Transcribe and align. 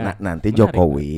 Nah, 0.00 0.14
nanti 0.20 0.48
menarik. 0.52 0.60
Jokowi 0.60 1.14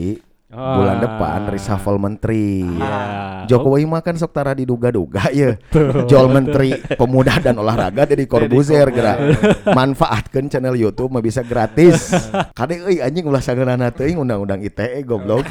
Oh. 0.49 0.81
bulan 0.81 0.97
depan 0.97 1.45
reshuffle 1.53 2.01
menteri. 2.01 2.65
Iya. 2.65 3.45
Jokowi 3.53 3.85
mah 3.85 4.01
kan 4.01 4.17
sok 4.17 4.33
tara 4.33 4.57
diduga-duga 4.57 5.29
ya. 5.29 5.61
Jol 6.09 6.33
menteri 6.33 6.73
pemuda 6.97 7.37
dan 7.37 7.61
olahraga 7.61 8.09
dari 8.09 8.25
Corbuzier 8.25 8.89
gerak. 8.89 9.45
Manfaatkan 9.69 10.49
channel 10.49 10.73
YouTube 10.73 11.13
mah 11.13 11.21
bisa 11.21 11.45
gratis. 11.45 12.17
Kade 12.57 12.81
euy 12.81 13.05
anjing 13.05 13.29
ulah 13.29 13.45
sageunana 13.45 13.93
teuing 13.93 14.17
undang-undang 14.17 14.65
ITE 14.65 15.05
goblok. 15.05 15.45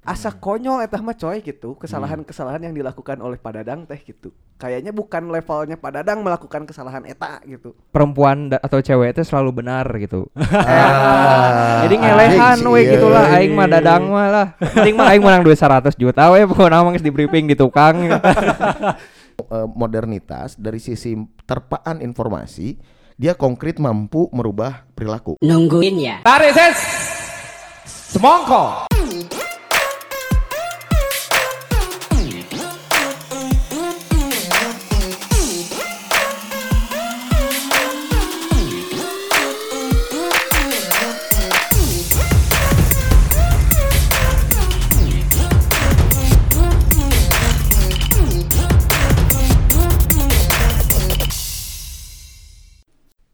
Asa 0.00 0.32
konyol 0.32 0.80
eta 0.80 0.96
mah 1.04 1.12
coy 1.12 1.44
gitu 1.44 1.76
kesalahan-kesalahan 1.76 2.64
yang 2.64 2.72
dilakukan 2.72 3.20
oleh 3.20 3.36
Pak 3.36 3.52
Dadang 3.60 3.84
teh 3.84 4.00
gitu 4.00 4.32
kayaknya 4.56 4.96
bukan 4.96 5.28
levelnya 5.28 5.76
Pak 5.76 5.92
Dadang 5.92 6.24
melakukan 6.24 6.64
kesalahan 6.64 7.04
eta 7.04 7.44
gitu 7.44 7.76
perempuan 7.92 8.48
atau 8.48 8.80
cewek 8.80 9.12
itu 9.12 9.28
selalu 9.28 9.60
benar 9.60 9.84
gitu. 10.00 10.24
Ah, 10.40 11.80
Jadi 11.84 12.00
ngelehan 12.00 12.58
we 12.64 12.80
sih, 12.80 12.96
gitu 12.96 13.12
lah 13.12 13.28
euy. 13.28 13.36
aing 13.44 13.52
mah 13.52 13.68
dadang 13.68 14.02
mah 14.08 14.28
lah. 14.32 14.46
Penting 14.56 14.96
mah 14.96 15.06
aing 15.12 15.20
menang 15.20 15.44
duit 15.44 15.60
100 15.60 15.92
juta 16.00 16.32
we 16.32 16.48
pokoknya 16.48 16.80
mah 16.80 16.90
geus 16.96 17.04
di 17.04 17.12
briefing 17.12 17.44
di 17.48 17.56
tukang. 17.56 17.96
Eh, 19.40 19.68
modernitas 19.72 20.52
dari 20.52 20.76
sisi 20.76 21.16
terpaan 21.48 22.04
informasi 22.04 22.76
dia 23.16 23.32
konkret 23.32 23.80
mampu 23.80 24.28
merubah 24.36 24.84
perilaku. 24.92 25.40
Nungguin 25.40 25.96
ya. 25.96 26.16
Tarik 26.20 26.52
ses. 26.52 26.76
Semongko. 28.12 28.89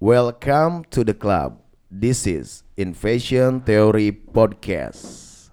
Welcome 0.07 0.87
to 0.95 1.03
the 1.03 1.19
club. 1.19 1.59
This 1.91 2.31
is 2.31 2.63
Invasion 2.79 3.59
Theory 3.67 4.15
Podcast. 4.15 5.51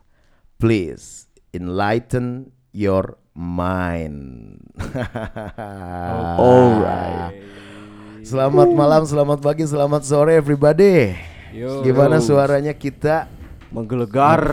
Please 0.61 1.25
enlighten 1.57 2.53
your 2.69 3.17
mind. 3.33 4.61
Alright. 6.37 7.33
Selamat 8.21 8.69
malam, 8.77 9.09
selamat 9.09 9.41
pagi, 9.41 9.65
selamat 9.65 10.05
sore 10.05 10.37
everybody. 10.37 11.17
Yo. 11.49 11.81
Gimana 11.81 12.21
suaranya 12.21 12.77
kita? 12.77 13.25
menggelegar 13.73 14.45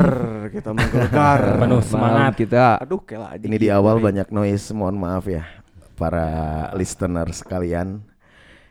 kita 0.49 0.73
menggelegar 0.73 1.41
Penuh 1.61 1.85
semangat. 1.85 2.41
kita. 2.41 2.81
aduh 2.81 3.05
kayak 3.05 3.37
aja 3.37 3.45
Ini 3.45 3.57
di 3.61 3.69
awal 3.69 4.01
banyak 4.01 4.33
noise, 4.33 4.73
mohon 4.73 4.97
maaf 4.97 5.29
ya 5.29 5.45
para 5.93 6.73
listener 6.73 7.29
sekalian. 7.37 8.01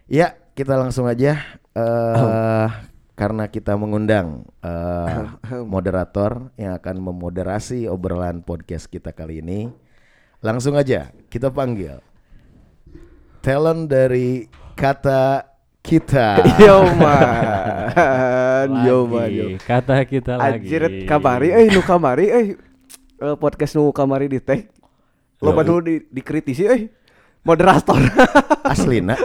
Ya, 0.10 0.34
kita 0.60 0.76
langsung 0.76 1.08
aja 1.08 1.40
eh 1.72 2.68
karena 3.16 3.48
kita 3.48 3.80
mengundang 3.80 4.44
eh, 4.60 5.24
moderator 5.64 6.52
yang 6.60 6.76
akan 6.76 7.00
memoderasi 7.00 7.88
obrolan 7.88 8.44
podcast 8.44 8.92
kita 8.92 9.16
kali 9.16 9.40
ini. 9.40 9.72
Langsung 10.44 10.76
aja 10.76 11.16
kita 11.32 11.48
panggil. 11.48 12.04
Talent 13.40 13.88
dari 13.88 14.52
kata 14.76 15.48
kita. 15.80 16.44
yo 16.68 16.84
man. 17.00 18.68
Yo 18.84 19.08
man 19.08 19.32
yo. 19.32 19.48
Kata 19.64 20.04
kita 20.04 20.36
lagi. 20.40 20.68
Anjir 20.68 21.08
kamari 21.08 21.56
eh 21.56 21.72
nu 21.72 21.80
kamari 21.84 22.28
eh. 22.28 22.46
Eh, 23.20 23.36
podcast 23.40 23.80
nu 23.80 23.96
kamari 23.96 24.28
di 24.28 24.44
teh. 24.44 24.68
Lo 25.40 25.56
nu 25.56 25.80
di, 25.80 26.04
dikritisi 26.08 26.64
eh 26.68 26.99
moderator 27.50 27.98
Aslina. 28.72 29.18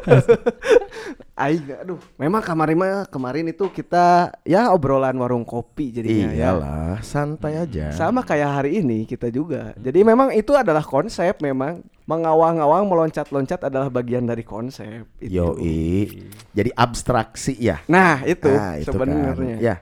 Aing 1.34 1.66
aduh 1.76 1.98
memang 2.14 2.38
kamari 2.40 2.72
mah 2.72 3.04
kemarin 3.04 3.50
itu 3.50 3.66
kita 3.68 4.30
ya 4.40 4.70
obrolan 4.70 5.18
warung 5.18 5.42
kopi 5.42 5.90
jadinya 5.90 6.30
ya 6.30 6.54
Iyalah, 6.54 7.02
santai 7.02 7.58
aja. 7.58 7.90
sama 7.90 8.22
kayak 8.22 8.62
hari 8.62 8.78
ini 8.78 9.02
kita 9.02 9.28
juga 9.28 9.74
jadi 9.76 10.00
memang 10.00 10.30
itu 10.30 10.54
adalah 10.54 10.80
konsep 10.80 11.42
memang 11.42 11.82
mengawang-awang 12.06 12.86
meloncat-loncat 12.86 13.66
adalah 13.66 13.90
bagian 13.90 14.22
dari 14.22 14.46
konsep 14.46 15.10
itu. 15.18 15.42
Yoi. 15.42 16.22
Jadi 16.54 16.70
abstraksi 16.70 17.58
ya. 17.58 17.82
nah 17.84 18.22
itu 18.22 18.48
Ah, 18.48 18.78
itu 18.78 18.88
kan. 18.88 19.02
sebenarnya 19.02 19.56
Ya. 19.58 19.76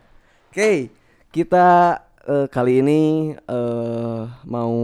Oke, 0.49 0.89
kita 1.29 2.01
eh, 2.25 2.47
kali 2.47 2.81
ini 2.81 3.01
eh, 3.35 4.23
mau 4.45 4.75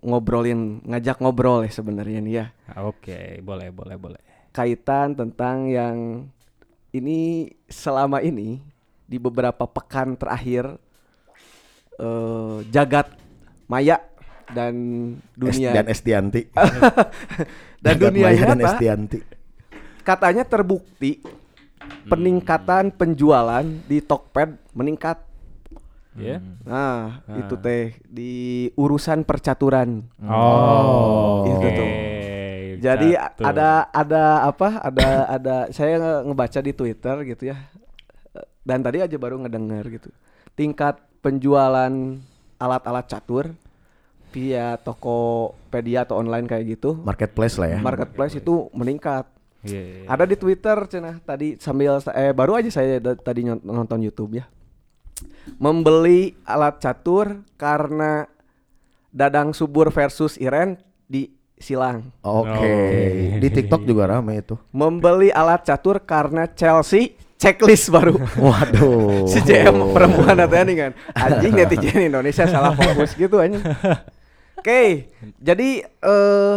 ngobrolin, 0.00 0.82
ngajak 0.84 1.18
ngobrol 1.18 1.62
ya 1.62 1.70
sebenarnya 1.70 2.18
nih 2.20 2.34
ya, 2.34 2.46
Oke, 2.82 3.38
boleh, 3.40 3.70
boleh, 3.70 3.96
boleh. 3.96 4.20
kaitan 4.50 5.14
tentang 5.14 5.66
yang 5.66 6.26
ini 6.90 7.46
selama 7.66 8.18
ini 8.18 8.58
di 9.06 9.16
beberapa 9.16 9.62
pekan 9.64 10.14
terakhir 10.14 10.74
eh, 11.96 12.56
jagat 12.68 13.14
maya 13.66 14.02
dan 14.50 14.74
dunia 15.38 15.70
Es- 15.70 15.76
dan 15.78 15.86
Estianti. 15.86 16.42
dan 17.84 17.94
Jagat 17.94 18.10
dunia 18.10 18.24
Maya 18.26 18.42
dan 18.50 18.60
Estianti. 18.60 19.18
katanya 20.02 20.42
terbukti 20.42 21.22
peningkatan 22.04 22.90
penjualan 22.90 23.62
di 23.86 24.02
Tokped 24.02 24.74
meningkat. 24.74 25.29
Ya. 26.18 26.42
Nah, 26.66 27.22
itu 27.38 27.54
teh 27.54 27.94
di 28.02 28.32
urusan 28.74 29.22
percaturan. 29.22 30.02
Oh. 30.26 31.46
Itu 31.46 31.62
oke. 31.62 31.76
tuh. 31.78 31.90
Jadi 32.80 33.12
Catur. 33.12 33.44
ada 33.44 33.70
ada 33.92 34.22
apa? 34.48 34.68
Ada 34.80 35.08
ada 35.36 35.54
saya 35.70 36.00
nge- 36.00 36.22
ngebaca 36.32 36.60
di 36.64 36.72
Twitter 36.72 37.16
gitu 37.28 37.42
ya. 37.52 37.56
Dan 38.64 38.82
tadi 38.82 39.00
aja 39.00 39.16
baru 39.16 39.38
ngedenger 39.40 39.84
gitu. 40.00 40.08
Tingkat 40.58 40.98
penjualan 41.20 41.92
alat-alat 42.60 43.06
catur 43.08 43.52
via 44.30 44.78
Tokopedia 44.78 46.06
atau 46.06 46.22
online 46.22 46.46
kayak 46.46 46.78
gitu, 46.78 46.94
Marketplace 47.02 47.58
lah 47.58 47.68
ya. 47.74 47.78
marketplace 47.82 48.38
itu 48.38 48.70
meningkat. 48.70 49.26
Iya, 49.66 49.80
iya, 49.82 49.96
iya. 50.04 50.08
Ada 50.08 50.24
di 50.24 50.36
Twitter 50.38 50.76
cenah 50.86 51.18
tadi 51.20 51.58
sambil 51.58 51.98
eh 52.14 52.30
baru 52.32 52.56
aja 52.56 52.70
saya 52.70 53.02
tadi 53.02 53.42
nonton 53.44 53.98
YouTube 54.00 54.38
ya. 54.38 54.46
Membeli 55.56 56.36
alat 56.44 56.80
catur 56.80 57.42
karena 57.56 58.28
Dadang 59.10 59.50
Subur 59.52 59.90
versus 59.90 60.38
Iren 60.38 60.78
di 61.10 61.28
silang. 61.60 62.08
Oke. 62.24 62.48
Oke. 62.48 62.74
Di 63.38 63.48
TikTok 63.52 63.84
juga 63.84 64.08
rame 64.08 64.40
itu. 64.40 64.56
Membeli 64.72 65.28
alat 65.28 65.66
catur 65.66 66.00
karena 66.02 66.48
Chelsea 66.48 67.14
checklist 67.40 67.88
baru. 67.88 68.16
Waduh. 68.44 69.24
si 69.28 69.40
JM 69.44 69.92
perempuan 69.96 70.36
ada 70.36 70.60
nih 70.64 70.76
kan. 70.76 70.92
Anjing 71.16 71.52
netizen 71.56 72.08
Indonesia 72.12 72.44
salah 72.48 72.76
fokus 72.76 73.16
gitu 73.16 73.40
anjing. 73.40 73.64
Oke, 74.60 75.08
jadi 75.40 75.88
eh 75.88 76.56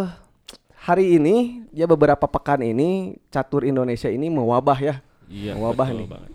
hari 0.84 1.16
ini 1.16 1.64
ya 1.72 1.88
beberapa 1.88 2.28
pekan 2.28 2.60
ini 2.60 3.16
catur 3.32 3.64
Indonesia 3.64 4.12
ini 4.12 4.28
mewabah 4.28 4.80
ya. 4.80 4.96
Iya, 5.32 5.56
mewabah 5.56 5.88
betul 5.88 6.00
nih. 6.04 6.08
banget. 6.12 6.32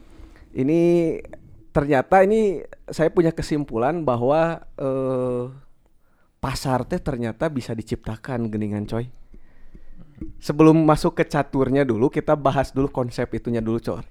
Ini 0.48 0.80
ternyata 1.78 2.26
ini 2.26 2.58
saya 2.90 3.06
punya 3.06 3.30
kesimpulan 3.30 4.02
bahwa 4.02 4.66
eh 4.74 5.46
pasar 6.42 6.82
teh 6.82 6.98
ternyata 6.98 7.46
bisa 7.46 7.70
diciptakan 7.70 8.50
geningan 8.50 8.82
coy. 8.82 9.06
Sebelum 10.42 10.74
masuk 10.82 11.14
ke 11.14 11.22
caturnya 11.22 11.86
dulu 11.86 12.10
kita 12.10 12.34
bahas 12.34 12.74
dulu 12.74 12.90
konsep 12.90 13.30
itunya 13.30 13.62
dulu 13.62 13.78
coy. 13.78 14.02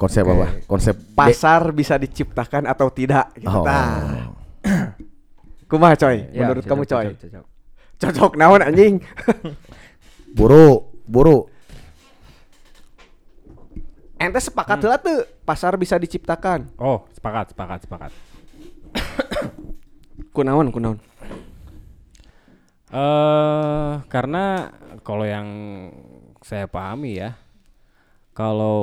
Konsep 0.00 0.24
apa? 0.24 0.64
Konsep 0.64 0.96
de- 0.96 1.12
Pasar 1.12 1.76
bisa 1.76 2.00
diciptakan 2.00 2.64
atau 2.64 2.88
tidak 2.88 3.36
gitu. 3.36 3.52
Oh. 3.52 3.64
Tah. 3.68 4.32
Kumaha 5.68 5.92
coy? 6.00 6.24
Ya, 6.32 6.48
Menurut 6.48 6.64
cocok, 6.64 6.72
kamu 6.72 6.82
coy? 6.88 7.04
cocok, 7.12 7.20
cocok. 7.20 7.44
Cocok 8.00 8.32
naon 8.40 8.64
anjing? 8.64 8.94
Buru, 10.40 10.88
buru. 11.04 11.52
Ente 14.20 14.36
sepakat 14.36 14.84
lah 14.84 15.00
tuh 15.00 15.24
pasar 15.48 15.80
bisa 15.80 15.96
diciptakan. 15.96 16.68
Oh, 16.76 17.08
sepakat, 17.16 17.56
sepakat, 17.56 17.78
sepakat. 17.88 18.12
Kunaon, 20.36 20.68
kunaon. 20.68 21.00
Eh, 22.90 23.92
karena 24.12 24.74
kalau 25.00 25.24
yang 25.24 25.48
saya 26.44 26.68
pahami 26.68 27.22
ya, 27.22 27.38
kalau 28.36 28.78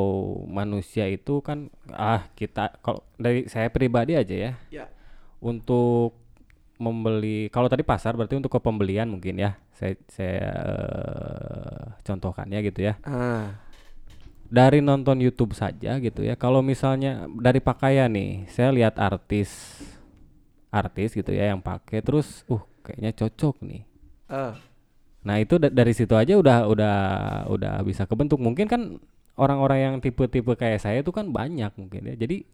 manusia 0.50 1.06
itu 1.06 1.44
kan 1.45 1.69
ah 1.94 2.25
kita 2.33 2.80
kalau 2.81 3.04
dari 3.19 3.45
saya 3.45 3.69
pribadi 3.69 4.18
aja 4.18 4.36
ya, 4.36 4.51
Ya. 4.74 4.86
untuk 5.44 6.18
membeli 6.81 7.50
kalau 7.54 7.68
tadi 7.69 7.81
pasar 7.86 8.18
berarti 8.18 8.38
untuk 8.42 8.54
ke 8.54 8.60
pembelian 8.63 9.12
mungkin 9.12 9.38
ya, 9.38 9.60
saya 9.75 9.94
saya 10.10 10.50
eh, 10.50 11.83
contohkannya 12.01 12.60
gitu 12.63 12.90
ya. 12.90 12.98
Ah. 13.06 13.67
Dari 14.47 14.79
nonton 14.79 15.19
YouTube 15.19 15.51
saja 15.53 15.99
gitu 15.99 16.23
ya. 16.23 16.35
Kalau 16.35 16.63
misalnya 16.63 17.27
dari 17.39 17.59
pakaian 17.59 18.07
nih, 18.07 18.47
saya 18.47 18.71
lihat 18.71 18.95
artis 18.95 19.79
artis 20.67 21.15
gitu 21.15 21.31
ya 21.31 21.51
yang 21.51 21.63
pakai 21.63 22.03
terus 22.03 22.44
uh 22.47 22.61
kayaknya 22.83 23.11
cocok 23.15 23.55
nih. 23.63 23.83
Eh, 24.31 24.53
Nah, 25.27 25.44
itu 25.44 25.59
da- 25.59 25.67
dari 25.67 25.91
situ 25.91 26.15
aja 26.15 26.39
udah 26.39 26.71
udah 26.71 26.97
udah 27.51 27.73
bisa 27.83 28.07
kebentuk. 28.07 28.39
Mungkin 28.39 28.63
kan 28.63 28.95
orang-orang 29.35 29.79
yang 29.83 29.95
tipe-tipe 29.99 30.55
kayak 30.55 30.79
saya 30.79 31.03
itu 31.03 31.11
kan 31.11 31.27
banyak 31.27 31.67
mungkin 31.75 32.07
ya. 32.07 32.15
Jadi 32.15 32.47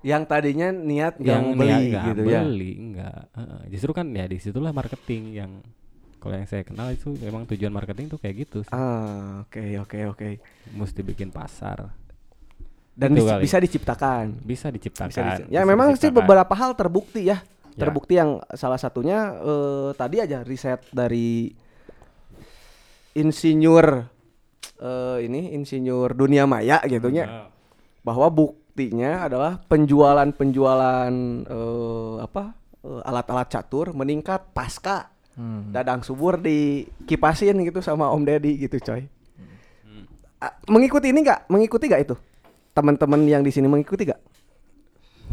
yang 0.00 0.24
tadinya 0.24 0.72
niat 0.72 1.20
nggak 1.20 1.28
yang 1.28 1.44
mau 1.52 1.56
beli 1.60 1.68
niat 1.68 1.80
nggak 1.84 2.04
gitu 2.08 2.22
ya. 2.24 2.40
beli 2.40 2.72
enggak. 2.80 3.22
Heeh. 3.36 3.60
Justru 3.76 3.90
kan 3.92 4.06
ya 4.08 4.24
di 4.24 4.40
situlah 4.40 4.72
marketing 4.72 5.22
yang 5.36 5.50
kalau 6.24 6.34
yang 6.34 6.48
saya 6.48 6.64
kenal 6.64 6.88
itu 6.88 7.12
memang 7.14 7.44
tujuan 7.44 7.68
marketing 7.68 8.08
tuh 8.08 8.16
kayak 8.16 8.34
gitu 8.42 8.64
sih. 8.64 8.72
Ah, 8.72 9.44
oke 9.44 9.60
oke 9.78 9.98
oke. 10.08 10.28
Mesti 10.72 11.00
bikin 11.04 11.28
pasar. 11.28 11.92
Dan 12.90 13.12
dis- 13.12 13.26
bisa 13.42 13.58
diciptakan. 13.58 14.40
Bisa 14.40 14.66
diciptakan. 14.68 15.12
Bisa 15.12 15.44
Ya 15.46 15.60
bisa 15.60 15.66
memang 15.66 15.92
sih 15.92 16.08
diciptakan. 16.08 16.18
beberapa 16.18 16.54
hal 16.54 16.72
terbukti 16.72 17.26
ya. 17.26 17.44
Ya. 17.70 17.80
Terbukti 17.80 18.14
yang 18.14 18.38
salah 18.50 18.78
satunya 18.78 19.34
eh, 19.34 19.90
tadi 19.92 20.16
aja 20.18 20.40
riset 20.40 20.80
dari 20.88 21.50
insinyur 23.14 23.86
eh, 24.76 25.18
ini 25.22 25.54
insinyur 25.54 26.12
dunia 26.12 26.44
maya 26.44 26.82
gitu 26.84 27.10
Ah. 27.20 27.46
bahwa 28.00 28.26
buktinya 28.28 29.22
adalah 29.22 29.58
penjualan-penjualan 29.64 31.12
eh, 31.44 32.14
apa 32.20 32.44
eh, 32.80 33.02
alat-alat 33.02 33.48
catur 33.48 33.90
meningkat 33.90 34.50
pasca 34.50 35.13
Hmm. 35.34 35.74
dadang 35.74 36.06
subur 36.06 36.38
dikipasin 36.38 37.58
gitu 37.66 37.82
sama 37.82 38.06
Om 38.06 38.22
Deddy 38.22 38.54
gitu 38.54 38.78
coy. 38.78 39.10
Ah, 40.38 40.54
mengikuti 40.70 41.10
ini 41.10 41.24
nggak? 41.24 41.50
Mengikuti 41.50 41.90
nggak 41.90 42.02
itu? 42.04 42.14
Teman-teman 42.70 43.18
yang 43.24 43.42
di 43.42 43.50
sini 43.50 43.66
mengikuti 43.66 44.06
nggak? 44.06 44.20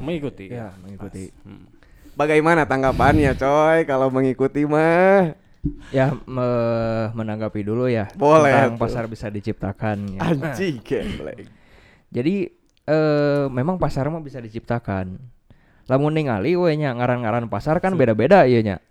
mengikuti. 0.01 0.50
Ya, 0.50 0.74
mengikuti. 0.81 1.30
Hmm. 1.45 1.69
Bagaimana 2.18 2.65
tanggapannya 2.65 3.38
coy 3.38 3.86
kalau 3.86 4.09
mengikuti 4.09 4.65
mah? 4.65 5.38
Ya 5.94 6.09
me- 6.25 7.13
menanggapi 7.13 7.62
dulu 7.62 7.86
ya 7.86 8.09
Boleh 8.18 8.50
tentang 8.50 8.74
tuh. 8.74 8.81
pasar 8.81 9.06
bisa 9.06 9.30
diciptakan. 9.30 10.18
ya. 10.18 10.19
Anjing. 10.25 10.81
Jadi 12.09 12.50
eh 12.81 13.45
memang 13.45 13.77
pasar 13.77 14.09
mah 14.09 14.24
bisa 14.25 14.42
diciptakan. 14.42 15.21
Lamun 15.86 16.18
ningali 16.18 16.57
we 16.57 16.74
nya 16.74 16.97
ngaran-ngaran 16.97 17.45
pasar 17.45 17.77
kan 17.77 17.94
beda-beda 17.94 18.50
ieu 18.50 18.65
nya. 18.65 18.81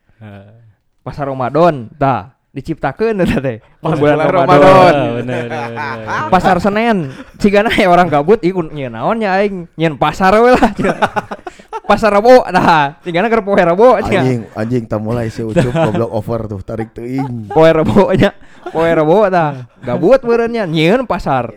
Pasar 1.00 1.32
Ramadan, 1.32 1.88
tah 1.96 2.36
diciptakeun 2.50 3.22
eta 3.22 3.38
teh. 3.38 3.62
Pas 3.78 3.94
Bulan 3.94 4.20
bulan 4.20 4.26
Ramadan. 4.26 4.58
Ramadan. 4.58 4.66
Ah, 4.68 4.92
bener, 4.92 5.12
bener, 5.16 5.42
bener. 5.46 6.28
Pasar 6.34 6.56
Senen, 6.58 6.98
cigana 7.38 7.70
ya 7.70 7.86
orang 7.86 8.10
gabut 8.10 8.42
ikut 8.42 8.74
nyeun 8.74 8.90
naon 8.90 9.16
nya 9.22 9.38
aing, 9.38 9.70
nyeun 9.78 9.94
pasar 9.94 10.34
we 10.42 10.50
lah. 10.50 10.70
pasar 11.90 12.14
Rebo, 12.14 12.46
nah, 12.50 12.98
cigana 13.02 13.26
keur 13.30 13.42
poe 13.46 13.58
Rebo 13.58 13.98
nya. 14.02 14.22
Anjing, 14.22 14.40
anjing 14.54 14.84
tak 14.86 15.00
mulai 15.02 15.30
si 15.30 15.42
Ucup 15.46 15.74
goblok 15.90 16.10
over 16.10 16.40
tuh, 16.50 16.60
tarik 16.62 16.90
teuing. 16.90 17.50
Poe 17.50 17.70
Rebo 17.70 18.10
nya, 18.14 18.34
poe 18.74 18.90
Rebo 18.90 19.30
tah. 19.30 19.70
Gabut 19.82 20.22
meureun 20.26 20.50
nya 20.50 20.66
nyeun 20.66 21.06
pasar. 21.06 21.54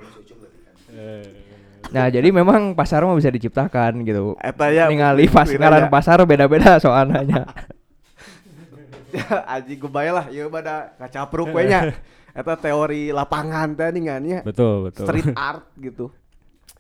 Nah, 1.94 2.10
jadi 2.10 2.34
memang 2.34 2.74
pasar 2.74 3.06
mah 3.06 3.14
bisa 3.14 3.30
diciptakan 3.30 4.02
gitu. 4.02 4.34
Eta 4.42 4.74
ya 4.74 4.90
ningali 4.90 5.30
pas 5.30 5.46
ngaran 5.46 5.94
pasar 5.94 6.26
beda-beda 6.26 6.82
soalnya. 6.82 7.46
Anjing 9.54 9.80
gue 9.80 10.10
lah, 10.10 10.26
ieu 10.30 10.50
pada 10.50 10.94
kacapruk 10.98 11.52
we 11.52 11.64
nya. 11.66 11.94
Eta 12.34 12.58
teori 12.58 13.14
lapangan 13.14 13.78
teh 13.78 13.94
ningannya. 13.94 14.42
Betul, 14.42 14.90
betul. 14.90 15.06
Street 15.06 15.30
art 15.50 15.70
gitu. 15.78 16.10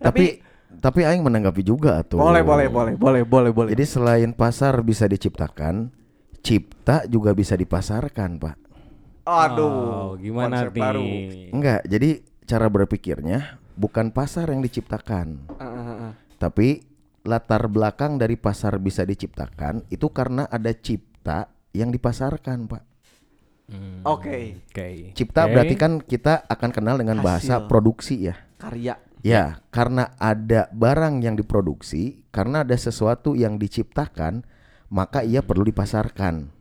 Tapi 0.01 0.41
tapi 0.73 1.05
aing 1.05 1.21
menanggapi 1.21 1.61
juga 1.61 2.01
tuh. 2.01 2.17
boleh 2.17 2.41
boleh 2.41 2.65
boleh 2.65 2.93
boleh 2.97 3.21
boleh 3.21 3.51
boleh. 3.53 3.69
Jadi 3.77 3.85
selain 3.85 4.33
pasar 4.33 4.81
bisa 4.81 5.05
diciptakan, 5.05 5.93
cipta 6.41 7.05
juga 7.05 7.37
bisa 7.37 7.53
dipasarkan, 7.53 8.41
Pak. 8.41 8.55
aduh, 9.23 9.69
Oh, 9.69 10.09
gimana 10.17 10.65
konsep 10.65 10.73
nih? 10.73 10.81
baru. 10.81 11.05
Enggak, 11.53 11.81
jadi 11.85 12.09
cara 12.43 12.67
berpikirnya 12.67 13.39
bukan 13.77 14.09
pasar 14.09 14.49
yang 14.49 14.59
diciptakan, 14.59 15.45
Ah, 15.55 15.63
ah, 15.63 15.89
ah. 16.09 16.11
tapi 16.35 16.81
latar 17.21 17.69
belakang 17.69 18.17
dari 18.17 18.35
pasar 18.35 18.75
bisa 18.81 19.05
diciptakan 19.05 19.85
itu 19.87 20.09
karena 20.11 20.43
ada 20.49 20.73
cipta 20.75 21.52
yang 21.73 21.89
dipasarkan, 21.89 22.69
Pak. 22.69 22.83
Hmm, 23.67 24.05
Oke. 24.05 24.61
Oke. 24.69 25.11
Cipta 25.17 25.49
Oke. 25.49 25.51
berarti 25.57 25.75
kan 25.75 25.97
kita 25.99 26.45
akan 26.45 26.69
kenal 26.69 26.95
dengan 27.01 27.19
bahasa 27.19 27.57
Hasil. 27.59 27.67
produksi 27.67 28.29
ya. 28.29 28.37
Karya. 28.61 28.95
Ya, 29.23 29.63
karena 29.71 30.11
ada 30.19 30.67
barang 30.75 31.23
yang 31.23 31.39
diproduksi, 31.39 32.27
karena 32.29 32.61
ada 32.67 32.75
sesuatu 32.75 33.39
yang 33.39 33.55
diciptakan, 33.55 34.43
maka 34.91 35.23
ia 35.23 35.39
perlu 35.39 35.63
dipasarkan. 35.63 36.51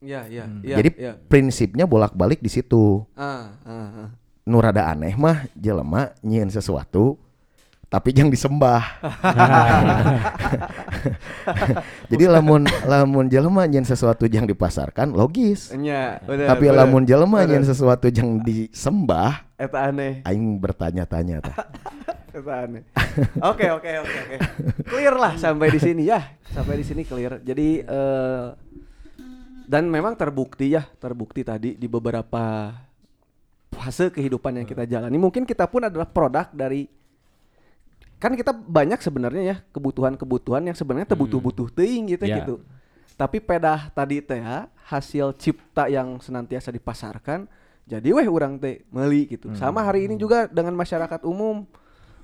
Iya, 0.00 0.20
iya, 0.26 0.44
Hmm. 0.48 0.64
iya. 0.64 0.76
Jadi 0.80 0.90
iya. 0.96 1.12
prinsipnya 1.28 1.84
bolak-balik 1.84 2.40
di 2.40 2.50
situ. 2.50 3.04
ah, 3.14 3.52
ah, 3.62 3.88
ah. 4.06 4.08
Nu 4.48 4.64
rada 4.64 4.88
aneh 4.88 5.12
mah 5.12 5.44
jelema 5.52 6.16
nyieun 6.24 6.48
sesuatu 6.48 7.20
tapi 7.88 8.12
yang 8.12 8.28
disembah. 8.28 9.00
Jadi 12.12 12.24
lamun 12.28 12.68
lamun 12.84 13.26
jelema 13.32 13.64
nyieun 13.64 13.88
sesuatu 13.88 14.28
yang 14.28 14.44
dipasarkan 14.44 15.16
logis. 15.16 15.72
Nya, 15.72 16.20
bener, 16.20 16.52
Tapi 16.52 16.68
bener, 16.68 16.84
lamun 16.84 17.02
jelema 17.08 17.48
nyieun 17.48 17.64
sesuatu 17.64 18.12
yang 18.12 18.44
disembah, 18.44 19.48
Eta 19.56 19.88
aneh. 19.88 20.20
aing 20.28 20.60
bertanya-tanya 20.60 21.40
tah. 21.40 21.56
Eta 22.38 22.54
aneh. 22.68 22.84
Oke, 23.40 23.72
oke, 23.72 23.90
oke, 24.04 24.16
oke. 24.20 24.36
Clear 24.84 25.16
lah 25.16 25.40
sampai 25.40 25.72
di 25.72 25.80
sini 25.80 26.12
ya. 26.12 26.20
Sampai 26.52 26.76
di 26.76 26.84
sini 26.84 27.08
clear. 27.08 27.40
Jadi 27.40 27.82
eh 27.82 28.46
dan 29.68 29.84
memang 29.88 30.16
terbukti 30.16 30.76
ya, 30.76 30.84
terbukti 30.96 31.44
tadi 31.44 31.76
di 31.76 31.88
beberapa 31.88 32.72
fase 33.68 34.08
kehidupan 34.12 34.60
yang 34.60 34.66
kita 34.68 34.84
jalani. 34.84 35.16
Mungkin 35.16 35.44
kita 35.44 35.68
pun 35.68 35.88
adalah 35.88 36.08
produk 36.08 36.48
dari 36.52 36.97
kan 38.18 38.34
kita 38.34 38.50
banyak 38.50 38.98
sebenarnya 38.98 39.42
ya 39.42 39.56
kebutuhan-kebutuhan 39.70 40.66
yang 40.66 40.74
sebenarnya 40.74 41.08
terbutuh-butuh 41.08 41.70
teuing 41.72 42.12
gitu 42.12 42.26
Ya. 42.26 42.42
gitu. 42.42 42.60
Tapi 43.14 43.38
pedah 43.38 43.90
tadi 43.90 44.22
teh 44.22 44.38
ya, 44.38 44.70
hasil 44.86 45.34
cipta 45.34 45.90
yang 45.90 46.18
senantiasa 46.18 46.70
dipasarkan 46.70 47.50
jadi 47.82 48.14
weh 48.14 48.28
orang 48.28 48.58
teh 48.58 48.86
meuli 48.90 49.26
gitu. 49.26 49.50
Sama 49.54 49.82
hari 49.82 50.06
ini 50.06 50.14
juga 50.14 50.46
dengan 50.46 50.74
masyarakat 50.74 51.24
umum 51.24 51.66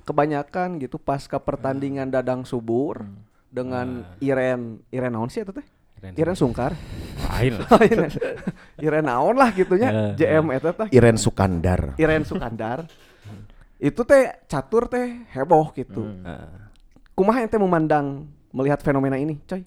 kebanyakan 0.02 0.76
gitu 0.78 1.00
pasca 1.00 1.40
pertandingan 1.40 2.12
dadang 2.12 2.44
subur 2.44 3.02
dengan 3.48 4.04
Iren 4.20 4.82
Iren 4.90 5.12
naon 5.16 5.30
sih 5.30 5.40
eta 5.40 5.50
teh? 5.50 5.64
Iren 5.98 6.12
Iren 6.14 6.36
Sungkar. 6.36 6.76
Lain 7.24 7.52
lah. 7.64 7.68
Iren 8.76 9.04
naon 9.08 9.34
lah 9.34 9.50
gitunya. 9.50 9.88
Eh, 9.88 10.10
JM 10.20 10.46
eta 10.52 10.70
teh. 10.74 10.88
Iren 10.92 11.16
Sukandar. 11.16 11.96
Iren 11.96 12.22
Sukandar. 12.22 12.84
Itu 13.84 14.00
teh 14.08 14.32
catur 14.48 14.88
teh 14.88 15.28
heboh 15.36 15.68
gitu. 15.76 16.08
Ah. 16.24 16.72
Kumaha 17.12 17.44
ente 17.44 17.60
memandang 17.60 18.24
melihat 18.48 18.80
fenomena 18.80 19.20
ini, 19.20 19.36
coy? 19.44 19.60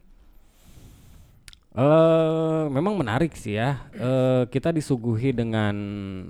Eh, 1.78 2.64
memang 2.74 2.98
menarik 2.98 3.38
sih 3.38 3.54
ya. 3.54 3.86
Eh, 3.94 4.50
kita 4.50 4.74
disuguhi 4.74 5.30
dengan 5.30 5.78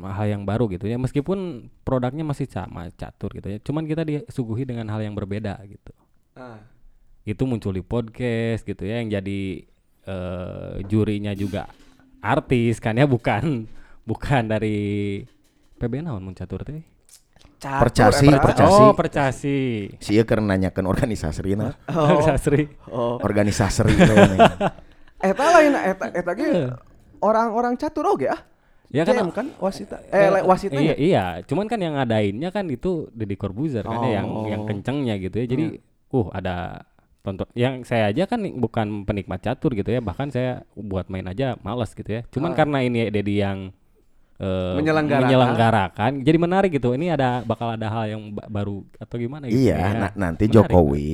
hal 0.04 0.28
yang 0.28 0.44
baru 0.44 0.68
gitu 0.68 0.92
ya. 0.92 1.00
Meskipun 1.00 1.72
produknya 1.88 2.28
masih 2.28 2.52
sama 2.52 2.92
catur 2.92 3.32
gitu 3.32 3.56
ya. 3.56 3.58
Cuman 3.64 3.88
kita 3.88 4.04
disuguhi 4.04 4.68
dengan 4.68 4.92
hal 4.92 5.00
yang 5.00 5.16
berbeda 5.16 5.56
gitu. 5.64 5.96
Ah. 6.36 6.60
Itu 7.24 7.48
muncul 7.48 7.72
di 7.72 7.84
podcast 7.88 8.68
gitu 8.68 8.84
ya 8.84 9.00
yang 9.00 9.08
jadi 9.08 9.64
eh, 10.04 10.76
jurinya 10.92 11.32
juga 11.32 11.72
artis 12.20 12.84
kan 12.84 13.00
ya 13.00 13.08
bukan 13.08 13.72
bukan 14.10 14.44
dari 14.52 15.24
PB 15.80 16.04
naon 16.04 16.28
mun 16.28 16.36
catur 16.36 16.68
teh. 16.68 16.97
Catur, 17.58 17.90
Percasi, 17.90 18.30
eta. 18.30 18.38
percasi. 18.38 18.82
Oh, 18.86 18.94
percasi. 18.94 19.58
Si 19.98 20.14
ieu 20.14 20.22
keur 20.24 20.46
nanyakeun 20.46 20.86
organisasi 20.86 21.58
na. 21.58 21.74
Oh. 21.90 22.22
Sasri. 22.22 22.70
Oh. 22.88 23.18
Organisasi. 23.18 23.82
Eta 25.18 25.46
lain 25.50 25.74
eta 25.74 26.06
eta 26.14 26.32
ge 26.32 26.70
orang-orang 27.18 27.74
catur 27.74 28.06
oge 28.08 28.30
ah. 28.30 28.38
Ya 28.88 29.04
kan 29.04 29.18
JM 29.20 29.30
kan 29.34 29.48
wasita. 29.58 30.00
Eh 30.08 30.30
le- 30.30 30.46
wasitnya. 30.46 30.80
Iya, 30.80 30.96
iya, 30.96 31.24
cuman 31.44 31.66
kan 31.66 31.76
yang 31.76 31.98
ngadainnya 31.98 32.54
kan 32.54 32.70
itu 32.70 33.10
Deddy 33.12 33.36
Corbuzier 33.36 33.82
kan 33.82 34.00
ya 34.06 34.22
yang 34.22 34.28
yang 34.48 34.62
Oh. 34.64 34.68
kencengnya 34.70 35.18
gitu 35.18 35.42
ya. 35.42 35.46
Jadi 35.50 35.66
uh 36.08 36.28
ada 36.32 36.86
tonton 37.20 37.50
yang 37.52 37.84
saya 37.84 38.08
aja 38.08 38.24
kan 38.24 38.40
bukan 38.56 39.04
penikmat 39.04 39.42
catur 39.42 39.74
gitu 39.74 39.90
ya, 39.90 40.00
bahkan 40.00 40.32
saya 40.32 40.64
buat 40.72 41.10
main 41.10 41.26
aja 41.26 41.58
males 41.60 41.92
gitu 41.92 42.08
ya. 42.08 42.22
Cuman 42.30 42.54
Ah. 42.54 42.56
karena 42.56 42.78
ini 42.80 43.10
Deddy 43.10 43.36
yang 43.42 43.74
eh, 44.38 44.74
Menyelenggarakan. 44.76 45.24
menyelenggarakan, 45.24 46.12
jadi 46.22 46.38
menarik 46.38 46.72
gitu. 46.72 46.92
Ini 46.92 47.12
ada 47.12 47.42
bakal 47.42 47.74
ada 47.74 47.88
hal 47.88 48.06
yang 48.08 48.22
ba- 48.32 48.46
baru 48.48 48.86
atau 48.96 49.16
gimana 49.16 49.46
gitu. 49.46 49.58
Iya, 49.60 49.76
ya. 49.76 49.90
na- 49.94 50.16
nanti 50.16 50.46
Menarik. 50.46 50.56
Jokowi 50.64 51.12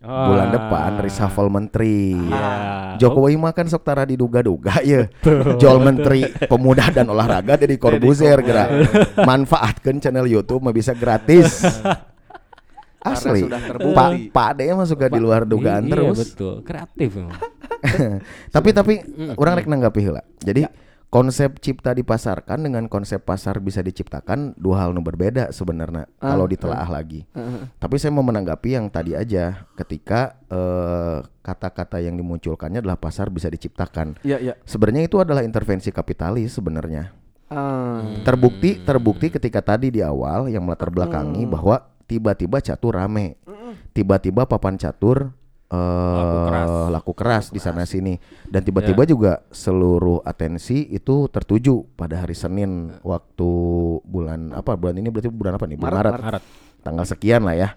Oh. 0.00 0.28
bulan 0.28 0.52
depan 0.52 1.00
reshuffle 1.00 1.48
menteri. 1.48 2.12
Iya. 2.12 3.00
Jokowi 3.00 3.40
mah 3.40 3.50
kan 3.50 3.64
sok 3.64 3.82
tara 3.82 4.04
diduga-duga 4.04 4.84
ya. 4.84 5.08
Jual 5.56 5.80
menteri 5.80 6.28
pemuda 6.44 6.92
dan 6.92 7.08
olahraga 7.08 7.56
dari 7.56 7.80
Corbuzier 7.80 8.36
gerak. 8.38 8.68
Manfaatkan 9.16 9.96
channel 9.98 10.28
YouTube 10.28 10.60
mah 10.60 10.76
bisa 10.76 10.92
gratis. 10.92 11.64
Asli. 13.00 13.48
Pak. 13.92 14.28
Pak 14.28 14.46
Ade 14.50 14.72
mah 14.72 14.84
suka 14.84 15.08
di 15.08 15.16
luar 15.16 15.44
dugaan 15.44 15.84
Iya, 15.84 15.92
terus. 15.92 16.16
betul. 16.18 16.54
Kreatif 16.60 17.10
emang. 17.14 17.36
tapi 18.54 18.68
tapi 18.72 18.94
orang 19.36 19.52
rek 19.56 19.66
nanggapi 19.66 20.00
heula. 20.00 20.20
Jadi 20.36 20.68
konsep 21.14 21.62
cipta 21.62 21.94
dipasarkan 21.94 22.66
dengan 22.66 22.90
konsep 22.90 23.22
pasar 23.22 23.62
bisa 23.62 23.78
diciptakan 23.86 24.58
dua 24.58 24.82
hal 24.82 24.90
nu 24.90 24.98
berbeda 24.98 25.54
sebenarnya 25.54 26.10
kalau 26.18 26.50
ditelaah 26.50 26.90
lagi. 26.90 27.22
Tapi 27.78 27.94
saya 28.02 28.10
mau 28.10 28.26
menanggapi 28.26 28.74
yang 28.74 28.90
tadi 28.90 29.14
aja 29.14 29.62
ketika 29.78 30.34
eh, 30.50 31.22
kata-kata 31.46 32.02
yang 32.02 32.18
dimunculkannya 32.18 32.82
adalah 32.82 32.98
pasar 32.98 33.30
bisa 33.30 33.46
diciptakan. 33.46 34.18
Iya, 34.26 34.42
iya. 34.42 34.54
Sebenarnya 34.66 35.06
itu 35.06 35.22
adalah 35.22 35.46
intervensi 35.46 35.94
kapitalis 35.94 36.58
sebenarnya. 36.58 37.14
Ah, 37.46 38.02
Terbukti 38.26 38.82
terbukti 38.82 39.30
ketika 39.30 39.62
tadi 39.62 39.94
di 39.94 40.02
awal 40.02 40.50
yang 40.50 40.66
melatar 40.66 40.90
belakangi 40.90 41.46
bahwa 41.46 41.78
tiba-tiba 42.10 42.58
catur 42.58 42.98
rame. 42.98 43.38
Tiba-tiba 43.94 44.50
papan 44.50 44.74
catur 44.74 45.30
eh 45.70 46.46
keras. 46.48 46.68
laku 46.92 47.12
keras 47.16 47.44
di 47.50 47.60
sana 47.60 47.88
sini. 47.88 48.16
Dan 48.44 48.62
tiba-tiba 48.62 49.02
juga 49.08 49.32
seluruh 49.48 50.20
atensi 50.22 50.88
itu 50.92 51.26
tertuju 51.32 51.84
pada 51.96 52.22
hari 52.22 52.36
Senin 52.36 53.00
waktu 53.00 53.50
bulan 54.04 54.52
apa? 54.52 54.76
Bulan 54.76 55.00
ini 55.00 55.08
berarti 55.08 55.30
bulan 55.32 55.56
apa 55.56 55.64
nih? 55.66 55.78
Bulan 55.80 55.92
Maret, 55.94 56.12
Maret, 56.12 56.24
Maret. 56.24 56.42
tanggal 56.84 57.06
sekian 57.08 57.42
lah 57.48 57.56
ya. 57.56 57.68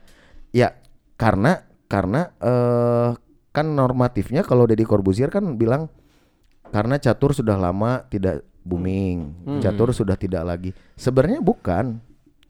Ya 0.52 0.76
karena 1.16 1.64
karena 1.88 2.32
eh 2.44 3.12
kan 3.56 3.68
normatifnya 3.74 4.46
kalau 4.46 4.70
Deddy 4.70 4.86
Corbuzier 4.86 5.34
kan 5.34 5.58
bilang 5.58 5.90
karena 6.70 7.02
catur 7.02 7.34
sudah 7.34 7.58
lama 7.58 8.06
tidak 8.06 8.44
booming 8.62 9.48
catur 9.64 9.96
sudah 9.96 10.20
tidak 10.20 10.44
lagi. 10.44 10.70
Sebenarnya 11.00 11.40
bukan 11.42 12.04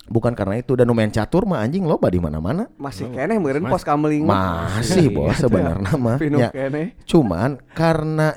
bukan 0.08 0.34
karena 0.34 0.60
itu 0.60 0.74
dan 0.74 0.88
nu 0.88 0.96
main 0.96 1.12
catur 1.12 1.44
mah 1.44 1.62
anjing 1.64 1.84
loba 1.84 2.08
di 2.08 2.20
mana-mana 2.20 2.68
masih 2.80 3.12
kene 3.12 3.38
meureun 3.40 3.68
pos 3.68 3.84
kameling 3.84 4.24
mah. 4.24 4.80
masih 4.80 5.12
bos 5.12 5.36
sebenarnya 5.36 5.94
mah 6.00 6.18
Ya, 6.38 6.50
kene. 6.54 6.96
cuman 7.08 7.60
karena 7.76 8.36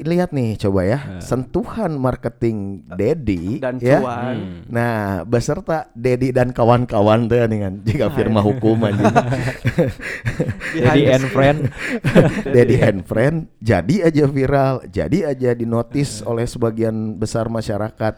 lihat 0.00 0.32
nih 0.32 0.56
coba 0.56 0.80
ya 0.88 0.98
sentuhan 1.20 1.92
marketing 1.92 2.84
Dedi 2.88 3.60
Dan 3.60 3.76
ya 3.76 4.00
cuan. 4.00 4.64
Nah, 4.72 5.22
beserta 5.28 5.92
Dedi 5.92 6.32
dan 6.32 6.56
kawan-kawan 6.56 7.28
tuh 7.28 7.44
dengan 7.44 7.84
jika 7.84 8.08
firma 8.08 8.40
hukum 8.40 8.80
anjing. 8.80 9.04
Jadi 10.84 11.00
and 11.10 11.26
friend. 11.28 11.58
Dedi 12.56 12.76
and 12.80 13.00
friend 13.04 13.36
jadi 13.60 14.08
aja 14.08 14.24
viral, 14.24 14.86
jadi 14.88 15.34
aja 15.34 15.50
dinotis 15.52 16.24
oleh 16.24 16.46
sebagian 16.48 17.18
besar 17.20 17.52
masyarakat. 17.52 18.16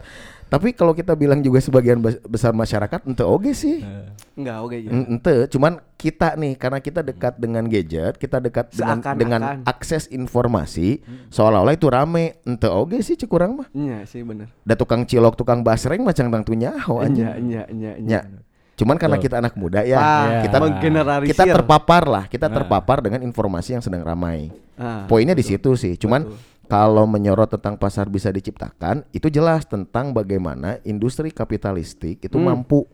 Tapi 0.53 0.69
kalau 0.69 0.93
kita 0.93 1.17
bilang 1.17 1.41
juga 1.41 1.57
sebagian 1.57 1.97
bes- 1.97 2.21
besar 2.23 2.53
masyarakat 2.53 3.01
ente 3.03 3.25
oge 3.25 3.57
sih. 3.57 3.81
Enggak 4.33 4.57
oke 4.61 4.77
ya. 4.77 4.89
En- 4.93 5.07
Ente, 5.09 5.49
cuman 5.49 5.81
kita 5.97 6.37
nih 6.37 6.53
karena 6.53 6.77
kita 6.77 7.01
dekat 7.01 7.33
dengan 7.35 7.65
gadget, 7.65 8.21
kita 8.21 8.37
dekat 8.37 8.69
dengan 8.69 9.01
Seakan-akan. 9.01 9.15
dengan 9.17 9.41
akses 9.65 10.05
informasi, 10.07 11.01
seolah-olah 11.27 11.73
itu 11.73 11.89
rame. 11.89 12.37
Ente 12.43 12.69
oge 12.69 13.01
sih 13.01 13.17
cekurang 13.17 13.57
mah. 13.57 13.67
Iya 13.71 14.05
sih 14.05 14.21
bener. 14.21 14.53
Da 14.61 14.73
tukang 14.73 15.01
cilok, 15.01 15.33
tukang 15.33 15.65
basreng 15.65 16.05
macam 16.05 16.29
tang 16.29 16.43
tuh 16.43 16.53
nyaho 16.53 17.01
anjing. 17.01 17.25
Iya, 17.25 17.33
iya, 17.35 17.63
iya, 17.67 17.91
iya. 17.97 18.09
Ya. 18.13 18.21
Cuman 18.73 18.97
karena 18.97 19.17
kita 19.17 19.37
anak 19.37 19.53
muda 19.53 19.81
ya, 19.81 19.97
Ah, 19.97 20.41
kita 20.41 20.57
kita 21.23 21.43
terpapar 21.47 22.03
lah, 22.05 22.23
kita 22.25 22.45
terpapar 22.47 23.01
dengan 23.01 23.21
informasi 23.21 23.73
yang 23.73 23.81
sedang 23.81 24.01
ramai. 24.01 24.53
Ah, 24.73 25.05
Poinnya 25.05 25.33
di 25.33 25.41
situ 25.41 25.73
sih. 25.73 25.93
Cuman 25.93 26.29
kalau 26.65 27.03
menyorot 27.05 27.51
tentang 27.51 27.75
pasar 27.75 28.07
bisa 28.07 28.31
diciptakan, 28.31 29.03
itu 29.11 29.27
jelas 29.27 29.67
tentang 29.67 30.11
bagaimana 30.11 30.79
industri 30.83 31.29
kapitalistik 31.29 32.23
itu 32.23 32.37
Hmm. 32.39 32.55
mampu 32.55 32.87